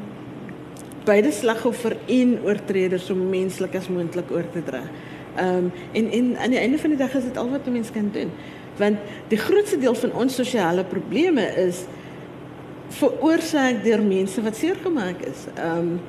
beide 1.09 1.31
slagoffer 1.33 1.97
en 2.07 2.37
oortreder 2.45 3.01
so 3.01 3.17
menslik 3.17 3.75
as 3.79 3.89
moontlik 3.91 4.31
oor 4.33 4.47
te 4.53 4.63
dra. 4.65 4.83
Ehm 5.39 5.69
um, 5.69 5.71
en 5.97 6.11
en 6.11 6.37
aan 6.37 6.53
die 6.53 6.59
einde 6.59 6.79
van 6.81 6.93
die 6.93 6.99
dag 6.99 7.15
is 7.17 7.27
dit 7.29 7.37
al 7.37 7.49
wat 7.49 7.65
'n 7.67 7.71
mens 7.71 7.91
kan 7.91 8.09
doen. 8.13 8.31
Want 8.77 8.97
die 9.27 9.37
grootste 9.37 9.77
deel 9.77 9.95
van 9.95 10.13
ons 10.13 10.35
sosiale 10.35 10.83
probleme 10.83 11.45
is 11.67 11.85
veroorsaak 12.89 13.83
deur 13.83 14.01
mense 14.01 14.41
wat 14.41 14.55
seer 14.55 14.75
gemaak 14.81 15.21
is. 15.21 15.45
Ehm 15.55 15.77
um, 15.77 15.99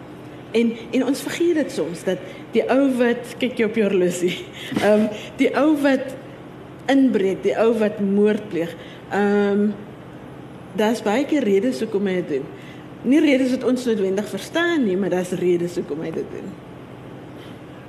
en 0.53 0.73
en 0.91 1.05
ons 1.07 1.21
vergeet 1.23 1.55
dit 1.55 1.73
soms 1.73 2.05
dat 2.05 2.19
die 2.53 2.65
ou 2.71 2.91
wat 2.99 3.37
kyk 3.39 3.59
jy 3.59 3.65
op 3.65 3.77
jou 3.77 3.87
horlosie. 3.89 4.39
Ehm 4.85 5.01
um, 5.01 5.09
die 5.37 5.53
ou 5.57 5.77
wat 5.83 6.17
inbreek, 6.87 7.43
die 7.43 7.57
ou 7.59 7.73
wat 7.79 8.01
moord 8.01 8.49
pleeg. 8.49 8.75
Ehm 9.11 9.61
um, 9.61 9.75
daar's 10.73 11.03
baie 11.03 11.25
keer 11.27 11.43
redes 11.43 11.81
hoekom 11.81 12.07
hy 12.07 12.15
dit 12.15 12.29
doen. 12.29 12.45
Nie 13.03 13.21
redes 13.21 13.51
wat 13.51 13.65
ons 13.65 13.85
noodwendig 13.89 14.29
verstaan 14.29 14.85
nie, 14.85 14.97
maar 14.97 15.11
daar's 15.11 15.31
redes 15.41 15.75
hoekom 15.81 16.03
hy 16.05 16.11
dit 16.11 16.27
doen. 16.33 16.51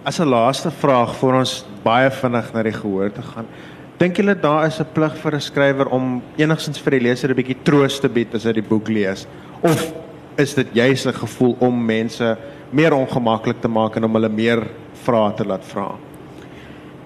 As 0.04 0.20
'n 0.20 0.28
laaste 0.28 0.72
vraag 0.72 1.16
voor 1.16 1.34
ons 1.34 1.66
baie 1.84 2.10
vinnig 2.12 2.54
na 2.54 2.64
die 2.64 2.72
gehoor 2.74 3.12
te 3.12 3.22
gaan. 3.22 3.46
Dink 3.98 4.18
julle 4.18 4.36
daar 4.40 4.66
is 4.68 4.80
'n 4.80 4.86
plig 4.94 5.16
vir 5.18 5.36
'n 5.36 5.42
skrywer 5.42 5.88
om 5.90 6.22
enigstens 6.38 6.80
vir 6.80 6.92
die 6.92 7.02
leser 7.02 7.30
'n 7.30 7.36
bietjie 7.36 7.58
troos 7.64 8.00
te 8.00 8.10
bied 8.10 8.34
as 8.36 8.44
hy 8.44 8.54
die 8.54 8.64
boek 8.70 8.88
lees? 8.88 9.28
Of 9.62 9.94
is 10.38 10.54
dit 10.54 10.68
juis 10.74 11.06
'n 11.06 11.14
gevoel 11.14 11.56
om 11.60 11.86
mense 11.86 12.38
meer 12.72 12.94
ongemaklik 12.94 13.62
te 13.62 13.68
maak 13.68 13.96
en 13.96 14.04
om 14.04 14.14
hulle 14.14 14.30
meer 14.30 14.68
vrae 15.04 15.34
te 15.36 15.46
laat 15.46 15.64
vra? 15.66 15.92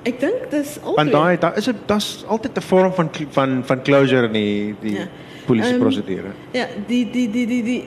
Ek 0.06 0.20
dink 0.20 0.52
dis 0.52 0.78
Want 0.84 0.98
albei. 0.98 1.12
daai 1.12 1.38
daar 1.38 1.58
is 1.58 1.68
'n 1.68 1.76
daar's 1.88 2.24
altyd 2.28 2.58
'n 2.58 2.62
vorm 2.62 2.94
van 2.94 3.10
van 3.32 3.64
van 3.66 3.82
closure 3.82 4.28
in 4.28 4.34
die 4.34 4.76
die 4.82 4.94
Ja. 4.94 5.08
Politieprocedure. 5.46 6.28
Ehm, 6.52 6.58
ja, 6.58 6.68
die, 6.88 7.10
die, 7.10 7.30
die, 7.30 7.48
die, 7.48 7.64
die, 7.64 7.84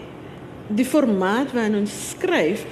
die 0.67 0.85
formaat 0.85 1.53
waarin 1.53 1.77
ons 1.77 2.15
schrijft, 2.19 2.67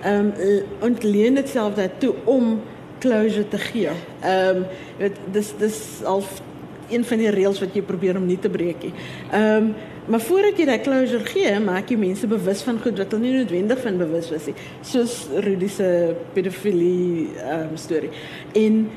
ehm, 0.00 0.24
um, 0.24 0.32
eh, 0.32 0.62
ontleent 0.80 1.36
hetzelfde 1.36 1.80
daartoe 1.80 2.14
om 2.24 2.60
kluizen 2.98 3.48
te 3.48 3.58
geven. 3.58 3.96
Ehm, 4.20 4.60
dat 4.98 5.42
is 5.42 5.52
dat 5.58 5.68
is 5.68 6.04
al 6.04 6.22
een 6.90 7.04
van 7.04 7.16
die 7.16 7.30
rails 7.30 7.60
wat 7.60 7.74
je 7.74 7.82
probeert 7.82 8.16
om 8.16 8.26
niet 8.26 8.42
te 8.42 8.48
breken. 8.48 8.92
Maar 10.10 10.20
voordat 10.20 10.58
je 10.58 10.66
dat 10.66 10.80
closure 10.80 11.24
geeft, 11.24 11.64
maak 11.64 11.88
je 11.88 11.96
mensen 11.96 12.28
bewust 12.28 12.62
van 12.62 12.78
goed 12.82 12.98
wat 12.98 13.12
er 13.12 13.18
niet 13.18 13.34
noodwendig 13.34 13.80
van 13.80 14.14
is. 14.14 14.48
Zoals 14.80 15.26
Rudische 15.34 16.14
pedofilie 16.32 17.28
story. 17.74 18.08
En 18.52 18.90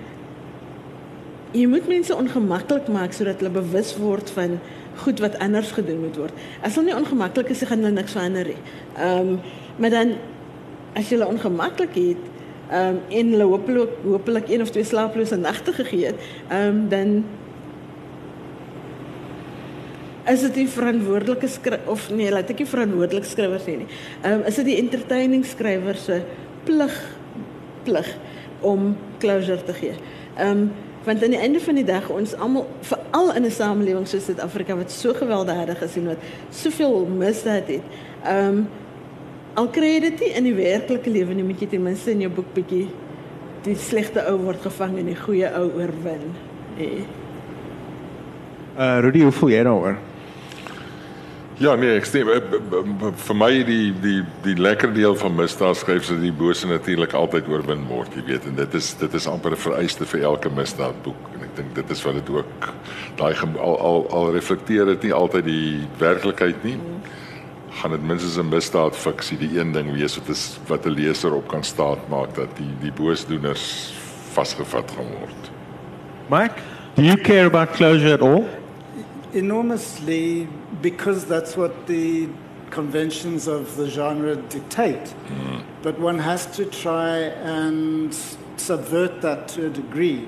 je 1.52 1.68
moet 1.68 1.88
mensen 1.88 2.18
ongemakkelijk 2.18 2.88
maken 2.88 3.14
zodat 3.14 3.40
je 3.40 3.50
bewust 3.50 3.98
wordt 3.98 4.30
van 4.30 4.60
goed 4.96 5.20
wat 5.20 5.38
anders 5.40 5.72
gedoen 5.72 6.00
moet 6.00 6.18
word. 6.18 6.34
As 6.62 6.76
hulle 6.76 6.92
nie 6.92 6.98
ongemaklik 6.98 7.50
is, 7.50 7.64
gaan 7.68 7.84
hulle 7.84 7.96
niks 7.96 8.16
verander 8.18 8.54
nie. 8.54 8.60
Ehm 8.98 9.34
um, 9.36 9.40
maar 9.78 9.90
dan 9.90 10.12
as 10.94 11.08
jy 11.10 11.18
hulle 11.18 11.32
ongemaklik 11.34 11.96
het, 11.98 12.26
ehm 12.70 12.98
um, 12.98 13.00
en 13.10 13.32
hulle 13.36 13.48
hopelik 13.50 13.96
hopelik 14.04 14.50
een 14.50 14.62
of 14.62 14.70
twee 14.70 14.86
slaaplose 14.86 15.36
nagte 15.36 15.74
gegee 15.74 16.12
het, 16.12 16.28
ehm 16.50 16.68
um, 16.68 16.84
dan 16.90 17.24
is 20.26 20.42
dit 20.46 20.54
die 20.62 20.70
verantwoordelike 20.72 21.48
skrywer 21.48 21.90
of 21.92 22.08
nee, 22.16 22.32
laat 22.32 22.52
ek 22.54 22.64
nie 22.64 22.70
verantwoordelike 22.70 23.28
skrywer 23.28 23.60
sê 23.60 23.78
nie. 23.82 23.90
Ehm 24.22 24.40
um, 24.40 24.48
is 24.48 24.62
dit 24.62 24.72
die 24.72 24.80
entertaining 24.80 25.46
skrywer 25.46 26.00
se 26.00 26.22
plig 26.64 26.96
plig 27.84 28.08
om 28.62 28.94
closure 29.20 29.64
te 29.64 29.76
gee. 29.82 29.96
Ehm 30.38 30.50
um, 30.50 30.72
want 31.04 31.24
aan 31.24 31.36
die 31.36 31.40
einde 31.40 31.60
van 31.60 31.76
die 31.76 31.86
dag 31.88 32.10
ons 32.10 32.36
almal 32.36 32.68
veral 32.82 33.34
in 33.36 33.46
'n 33.46 33.52
samelewing 33.52 34.08
soos 34.08 34.26
Suid-Afrika 34.26 34.76
wat 34.76 34.92
so 34.92 35.14
gewelddadig 35.14 35.82
is 35.82 35.96
en 35.96 36.06
wat 36.06 36.18
soveel 36.50 37.06
misdaad 37.06 37.68
het. 37.68 37.82
Ehm 38.24 38.48
um, 38.48 38.68
al 39.54 39.68
kry 39.70 39.88
jy 39.94 40.00
dit 40.00 40.20
nie 40.20 40.32
in 40.38 40.44
die 40.44 40.56
werklike 40.56 41.10
lewe 41.10 41.34
nie, 41.34 41.44
moet 41.44 41.60
jy 41.60 41.68
ten 41.68 41.84
minste 41.84 42.12
in 42.12 42.22
jou 42.22 42.32
boek 42.32 42.54
bietjie 42.54 42.88
die 43.64 43.76
slegte 43.76 44.24
ou 44.28 44.38
word 44.38 44.62
gevang 44.62 44.98
en 44.98 45.06
die 45.06 45.16
goeie 45.16 45.52
ou 45.56 45.70
oorwin. 45.80 46.34
Eh. 46.78 47.04
Uh 48.78 49.00
Rudy, 49.00 49.22
hoe 49.22 49.32
voel 49.32 49.50
jy 49.50 49.64
daaroor? 49.64 49.98
Ja 51.64 51.78
nee, 51.80 51.94
ek 51.96 52.08
stem 52.10 52.28
eh, 52.28 52.42
vir 53.24 53.38
my 53.40 53.52
die 53.64 53.94
die 54.04 54.18
die 54.44 54.56
lekker 54.60 54.92
deel 54.92 55.14
van 55.16 55.36
misdaad 55.38 55.78
skryf 55.80 56.10
dat 56.10 56.20
die 56.20 56.34
bose 56.36 56.68
natuurlik 56.68 57.14
altyd 57.16 57.48
oorwin 57.48 57.86
word, 57.88 58.16
jy 58.18 58.24
weet 58.28 58.48
en 58.50 58.58
dit 58.58 58.74
is 58.76 58.90
dit 59.00 59.14
is 59.16 59.28
amper 59.32 59.56
'n 59.56 59.62
vereiste 59.64 60.04
vir 60.12 60.26
elke 60.28 60.50
misdaadboek 60.52 61.30
en 61.36 61.46
ek 61.46 61.54
dink 61.56 61.70
dit 61.76 61.94
is 61.96 62.02
wat 62.04 62.18
dit 62.20 62.32
ook 62.36 62.68
daai 63.16 63.32
al 63.40 63.78
al, 63.80 64.04
al 64.12 64.32
reflekteer 64.36 64.92
dit 64.92 65.04
nie 65.08 65.14
altyd 65.14 65.46
die 65.46 65.88
werklikheid 66.00 66.64
nie. 66.64 66.80
gaan 67.80 67.92
dit 67.92 68.04
minstens 68.04 68.38
'n 68.38 68.50
misdaad 68.50 68.96
fiksie 68.96 69.38
die 69.38 69.60
een 69.60 69.72
ding 69.72 69.94
wees 69.94 70.18
wat 70.20 70.30
is 70.30 70.60
wat 70.68 70.86
'n 70.86 70.92
leser 71.00 71.34
op 71.34 71.48
kan 71.48 71.64
staat 71.64 72.10
maak 72.10 72.36
dat 72.36 72.58
die 72.58 72.76
die 72.82 72.92
boosdoeners 72.92 73.94
vasgevat 74.34 74.92
gaan 74.92 75.10
word. 75.20 75.52
Mike, 76.30 76.62
do 76.96 77.02
you 77.02 77.18
care 77.18 77.46
about 77.46 77.72
closure 77.72 78.14
at 78.14 78.22
all? 78.22 78.63
Enormously 79.34 80.48
because 80.82 81.26
that's 81.26 81.58
what 81.58 81.88
the 81.88 82.30
conventions 82.70 83.48
of 83.48 83.76
the 83.76 83.90
genre 83.90 84.36
dictate. 84.36 85.14
Mm. 85.28 85.64
But 85.82 86.00
one 86.00 86.20
has 86.20 86.46
to 86.58 86.66
try 86.66 87.18
and 87.18 88.14
subvert 88.58 89.22
that 89.22 89.48
to 89.50 89.68
a 89.68 89.70
degree. 89.70 90.28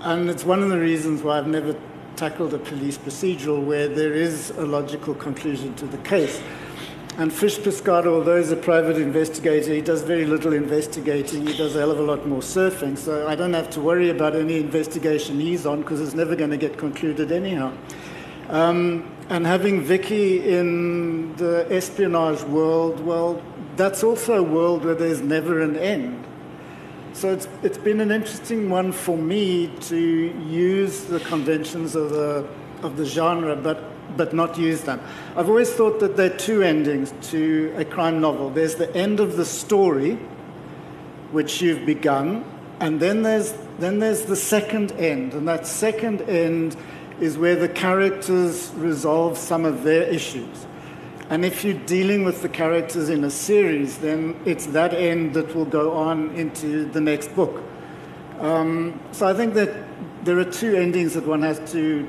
And 0.00 0.30
it's 0.30 0.44
one 0.44 0.62
of 0.62 0.68
the 0.68 0.78
reasons 0.78 1.22
why 1.22 1.38
I've 1.38 1.48
never 1.48 1.76
tackled 2.16 2.54
a 2.54 2.58
police 2.58 2.96
procedural 2.98 3.64
where 3.64 3.88
there 3.88 4.12
is 4.12 4.50
a 4.50 4.64
logical 4.64 5.14
conclusion 5.14 5.74
to 5.74 5.86
the 5.86 5.98
case. 5.98 6.40
And 7.18 7.32
Fish 7.32 7.58
Piscato, 7.58 8.08
although 8.08 8.36
he's 8.36 8.52
a 8.52 8.56
private 8.56 8.98
investigator, 8.98 9.72
he 9.72 9.80
does 9.80 10.02
very 10.02 10.26
little 10.26 10.52
investigating. 10.52 11.46
He 11.46 11.56
does 11.56 11.74
a 11.74 11.78
hell 11.78 11.90
of 11.90 11.98
a 11.98 12.02
lot 12.02 12.26
more 12.26 12.42
surfing. 12.42 12.98
So 12.98 13.26
I 13.26 13.34
don't 13.34 13.54
have 13.54 13.70
to 13.70 13.80
worry 13.80 14.10
about 14.10 14.36
any 14.36 14.58
investigation 14.58 15.40
he's 15.40 15.64
on 15.64 15.80
because 15.80 16.00
it's 16.00 16.14
never 16.14 16.36
going 16.36 16.50
to 16.50 16.58
get 16.58 16.76
concluded 16.76 17.32
anyhow. 17.32 17.72
Um, 18.48 19.12
and 19.28 19.44
having 19.44 19.80
Vicky 19.80 20.48
in 20.48 21.34
the 21.36 21.66
espionage 21.68 22.42
world, 22.42 23.00
well, 23.00 23.42
that's 23.76 24.04
also 24.04 24.34
a 24.34 24.42
world 24.42 24.84
where 24.84 24.94
there's 24.94 25.20
never 25.20 25.60
an 25.60 25.76
end. 25.76 26.24
So 27.12 27.32
it's, 27.32 27.48
it's 27.62 27.78
been 27.78 28.00
an 28.00 28.10
interesting 28.10 28.70
one 28.70 28.92
for 28.92 29.16
me 29.16 29.72
to 29.82 29.98
use 29.98 31.04
the 31.04 31.18
conventions 31.20 31.96
of 31.96 32.10
the, 32.10 32.46
of 32.82 32.96
the 32.96 33.04
genre, 33.04 33.56
but, 33.56 33.82
but 34.16 34.32
not 34.32 34.58
use 34.58 34.82
them. 34.82 35.00
I've 35.34 35.48
always 35.48 35.72
thought 35.72 35.98
that 36.00 36.16
there 36.16 36.32
are 36.32 36.36
two 36.36 36.62
endings 36.62 37.12
to 37.30 37.74
a 37.76 37.84
crime 37.84 38.20
novel 38.20 38.50
there's 38.50 38.76
the 38.76 38.94
end 38.94 39.18
of 39.18 39.36
the 39.36 39.44
story, 39.44 40.18
which 41.32 41.60
you've 41.60 41.84
begun, 41.84 42.44
and 42.80 43.00
then 43.00 43.22
there's, 43.22 43.54
then 43.78 43.98
there's 43.98 44.26
the 44.26 44.36
second 44.36 44.92
end, 44.92 45.32
and 45.32 45.48
that 45.48 45.66
second 45.66 46.22
end 46.22 46.76
is 47.20 47.38
where 47.38 47.56
the 47.56 47.68
characters 47.68 48.70
resolve 48.74 49.38
some 49.38 49.64
of 49.64 49.82
their 49.82 50.02
issues. 50.02 50.66
And 51.28 51.44
if 51.44 51.64
you're 51.64 51.78
dealing 51.86 52.24
with 52.24 52.42
the 52.42 52.48
characters 52.48 53.08
in 53.08 53.24
a 53.24 53.30
series, 53.30 53.98
then 53.98 54.40
it's 54.44 54.66
that 54.66 54.94
end 54.94 55.34
that 55.34 55.54
will 55.54 55.64
go 55.64 55.92
on 55.92 56.30
into 56.36 56.84
the 56.84 57.00
next 57.00 57.34
book. 57.34 57.62
Um, 58.38 59.00
so 59.12 59.26
I 59.26 59.34
think 59.34 59.54
that 59.54 59.70
there 60.24 60.38
are 60.38 60.44
two 60.44 60.76
endings 60.76 61.14
that 61.14 61.26
one 61.26 61.42
has 61.42 61.58
to 61.72 62.08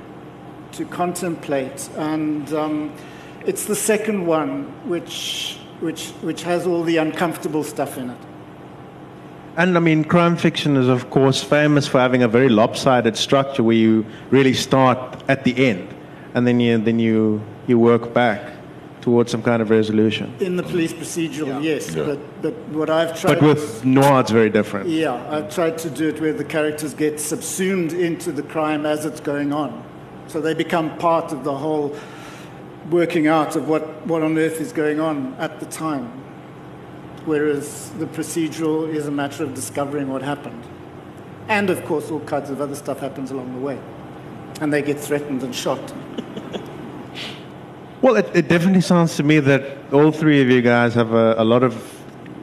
to 0.74 0.86
contemplate, 0.86 1.90
and 1.96 2.54
um, 2.54 2.94
it's 3.46 3.66
the 3.66 3.76
second 3.76 4.26
one 4.26 4.66
which 4.88 5.58
which 5.80 6.10
which 6.22 6.44
has 6.44 6.68
all 6.68 6.84
the 6.84 6.98
uncomfortable 6.98 7.64
stuff 7.64 7.98
in 7.98 8.10
it. 8.10 8.18
And 9.58 9.76
I 9.76 9.80
mean, 9.80 10.04
crime 10.04 10.38
fiction 10.38 10.78
is, 10.78 10.88
of 10.88 11.10
course, 11.10 11.44
famous 11.44 11.88
for 11.88 12.00
having 12.00 12.22
a 12.22 12.28
very 12.28 12.48
lopsided 12.48 13.18
structure 13.18 13.64
where 13.64 13.76
you 13.76 14.06
really 14.30 14.54
start 14.54 15.24
at 15.28 15.44
the 15.44 15.68
end, 15.68 15.88
and 16.36 16.46
then 16.46 16.60
you 16.60 16.78
then 16.78 17.00
you 17.00 17.42
you 17.66 17.80
work 17.80 18.14
back 18.14 18.54
towards 19.02 19.32
some 19.32 19.42
kind 19.42 19.62
of 19.64 19.70
resolution. 19.72 20.32
In 20.40 20.58
the 20.58 20.64
police 20.64 20.94
procedural, 20.94 21.48
Yeah. 21.48 21.60
yes, 21.74 21.96
Yeah. 21.96 22.04
but 22.04 22.20
but 22.44 22.54
what 22.72 22.90
I've 22.92 23.20
tried. 23.20 23.40
But 23.40 23.42
with 23.42 23.84
noir, 23.84 24.20
it's 24.22 24.30
very 24.32 24.52
different. 24.52 24.90
Yeah, 24.90 25.16
I've 25.36 25.50
tried 25.54 25.78
to 25.80 25.90
do 25.90 26.08
it 26.10 26.22
where 26.22 26.34
the 26.34 26.44
characters 26.44 26.94
get 26.94 27.20
subsumed 27.20 27.94
into 27.94 28.32
the 28.32 28.44
crime 28.44 28.86
as 28.86 29.06
it's 29.06 29.22
going 29.22 29.52
on. 29.54 29.72
So 30.28 30.40
they 30.40 30.54
become 30.54 30.96
part 31.00 31.32
of 31.32 31.44
the 31.44 31.56
whole 31.56 31.96
working 32.92 33.28
out 33.28 33.56
of 33.56 33.68
what, 33.68 34.06
what 34.06 34.22
on 34.24 34.38
earth 34.38 34.62
is 34.62 34.72
going 34.72 35.00
on 35.00 35.36
at 35.40 35.60
the 35.60 35.66
time. 35.66 36.12
Whereas 37.28 37.90
the 38.00 38.06
procedural 38.06 38.88
is 38.88 39.06
a 39.06 39.12
matter 39.12 39.44
of 39.44 39.54
discovering 39.54 40.08
what 40.08 40.22
happened. 40.22 40.64
And 41.50 41.70
of 41.70 41.84
course, 41.84 42.10
all 42.10 42.22
kinds 42.22 42.50
of 42.50 42.62
other 42.62 42.76
stuff 42.76 43.02
happens 43.02 43.32
along 43.32 43.54
the 43.54 43.60
way. 43.60 43.78
And 44.62 44.72
they 44.72 44.82
get 44.82 44.98
threatened 44.98 45.44
and 45.44 45.54
shot. 45.54 45.82
Well, 48.00 48.16
it, 48.16 48.30
it 48.36 48.48
definitely 48.48 48.82
sounds 48.82 49.16
to 49.16 49.24
me 49.24 49.40
that 49.40 49.92
all 49.92 50.12
three 50.12 50.40
of 50.40 50.50
you 50.52 50.62
guys 50.62 50.94
have 50.94 51.14
a, 51.14 51.34
a 51.40 51.44
lot 51.44 51.64
of 51.64 51.74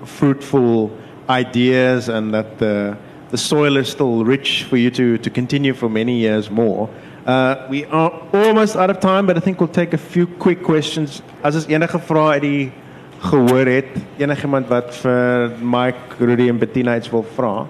fruitful 0.05 0.91
ideas 1.29 2.09
and 2.09 2.35
that 2.35 2.59
the, 2.59 2.99
the 3.31 3.39
soil 3.39 3.77
is 3.77 3.89
still 3.89 4.25
rich 4.25 4.65
for 4.65 4.77
you 4.77 4.91
to, 4.91 5.17
to 5.19 5.31
continue 5.31 5.73
for 5.73 5.89
many 5.89 6.19
years 6.19 6.51
more. 6.51 6.91
Uh, 7.25 7.69
we 7.71 7.85
are 7.85 8.11
almost 8.33 8.75
out 8.75 8.91
of 8.91 8.99
time, 8.99 9.27
but 9.27 9.37
I 9.37 9.41
think 9.41 9.61
we'll 9.61 9.69
take 9.69 9.93
a 9.93 9.99
few 9.99 10.27
quick 10.27 10.65
questions. 10.65 11.23
As 11.45 11.55
is 11.55 11.67
enige 11.67 12.01
uit 12.01 12.43
die 12.43 12.73
gehoor 13.25 13.67
het, 13.67 13.93
enigiemand 14.21 14.69
wat 14.69 14.95
vir 15.03 15.51
Mike, 15.61 16.19
Rudy 16.19 16.49
en 16.49 16.59
Bettina 16.59 16.97
iets 16.97 17.11
wil 17.11 17.25
vra? 17.35 17.67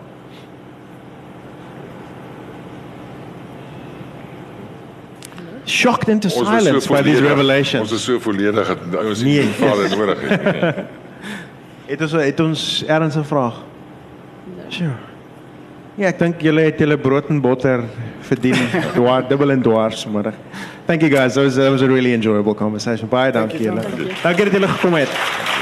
Shocked 5.66 6.08
into 6.08 6.28
Ons 6.28 6.48
silence 6.48 6.86
by 6.88 7.00
these 7.02 7.20
revelations. 7.22 7.80
Ons 7.90 7.92
is 7.92 8.02
so 8.04 8.18
volledig 8.20 8.68
dat 8.92 9.04
ons 9.04 9.22
Nee. 9.24 9.40
nie 9.44 9.52
vader 9.56 9.96
nodig 9.96 10.20
het. 10.28 10.44
nie. 10.44 10.84
Het 11.94 12.00
ons 12.00 12.12
het 12.12 12.40
ons 12.40 12.84
erns 12.88 13.16
'n 13.16 13.24
vraag? 13.24 13.54
Sure. 14.68 14.96
Ja, 15.94 16.08
ek 16.10 16.18
dink 16.18 16.40
julle 16.42 16.64
het 16.66 16.80
julle 16.82 16.96
brood 16.98 17.28
en 17.30 17.38
botter 17.42 17.84
verdien. 18.26 18.58
Dwaar 18.96 19.26
dubbel 19.30 19.54
en 19.54 19.62
dwars 19.62 20.02
môre. 20.10 20.34
Thank 20.88 21.06
you 21.06 21.10
guys. 21.10 21.34
That 21.34 21.44
was, 21.44 21.54
that 21.54 21.70
was 21.70 21.82
a 21.82 21.88
really 21.88 22.12
enjoyable 22.12 22.54
conversation. 22.54 23.08
Baie 23.08 23.30
dankie 23.32 23.62
you, 23.62 23.70
julle. 23.70 24.10
Dankie 24.22 24.50
dat 24.50 24.58
julle 24.58 24.72
gekom 24.74 24.98
het. 24.98 25.53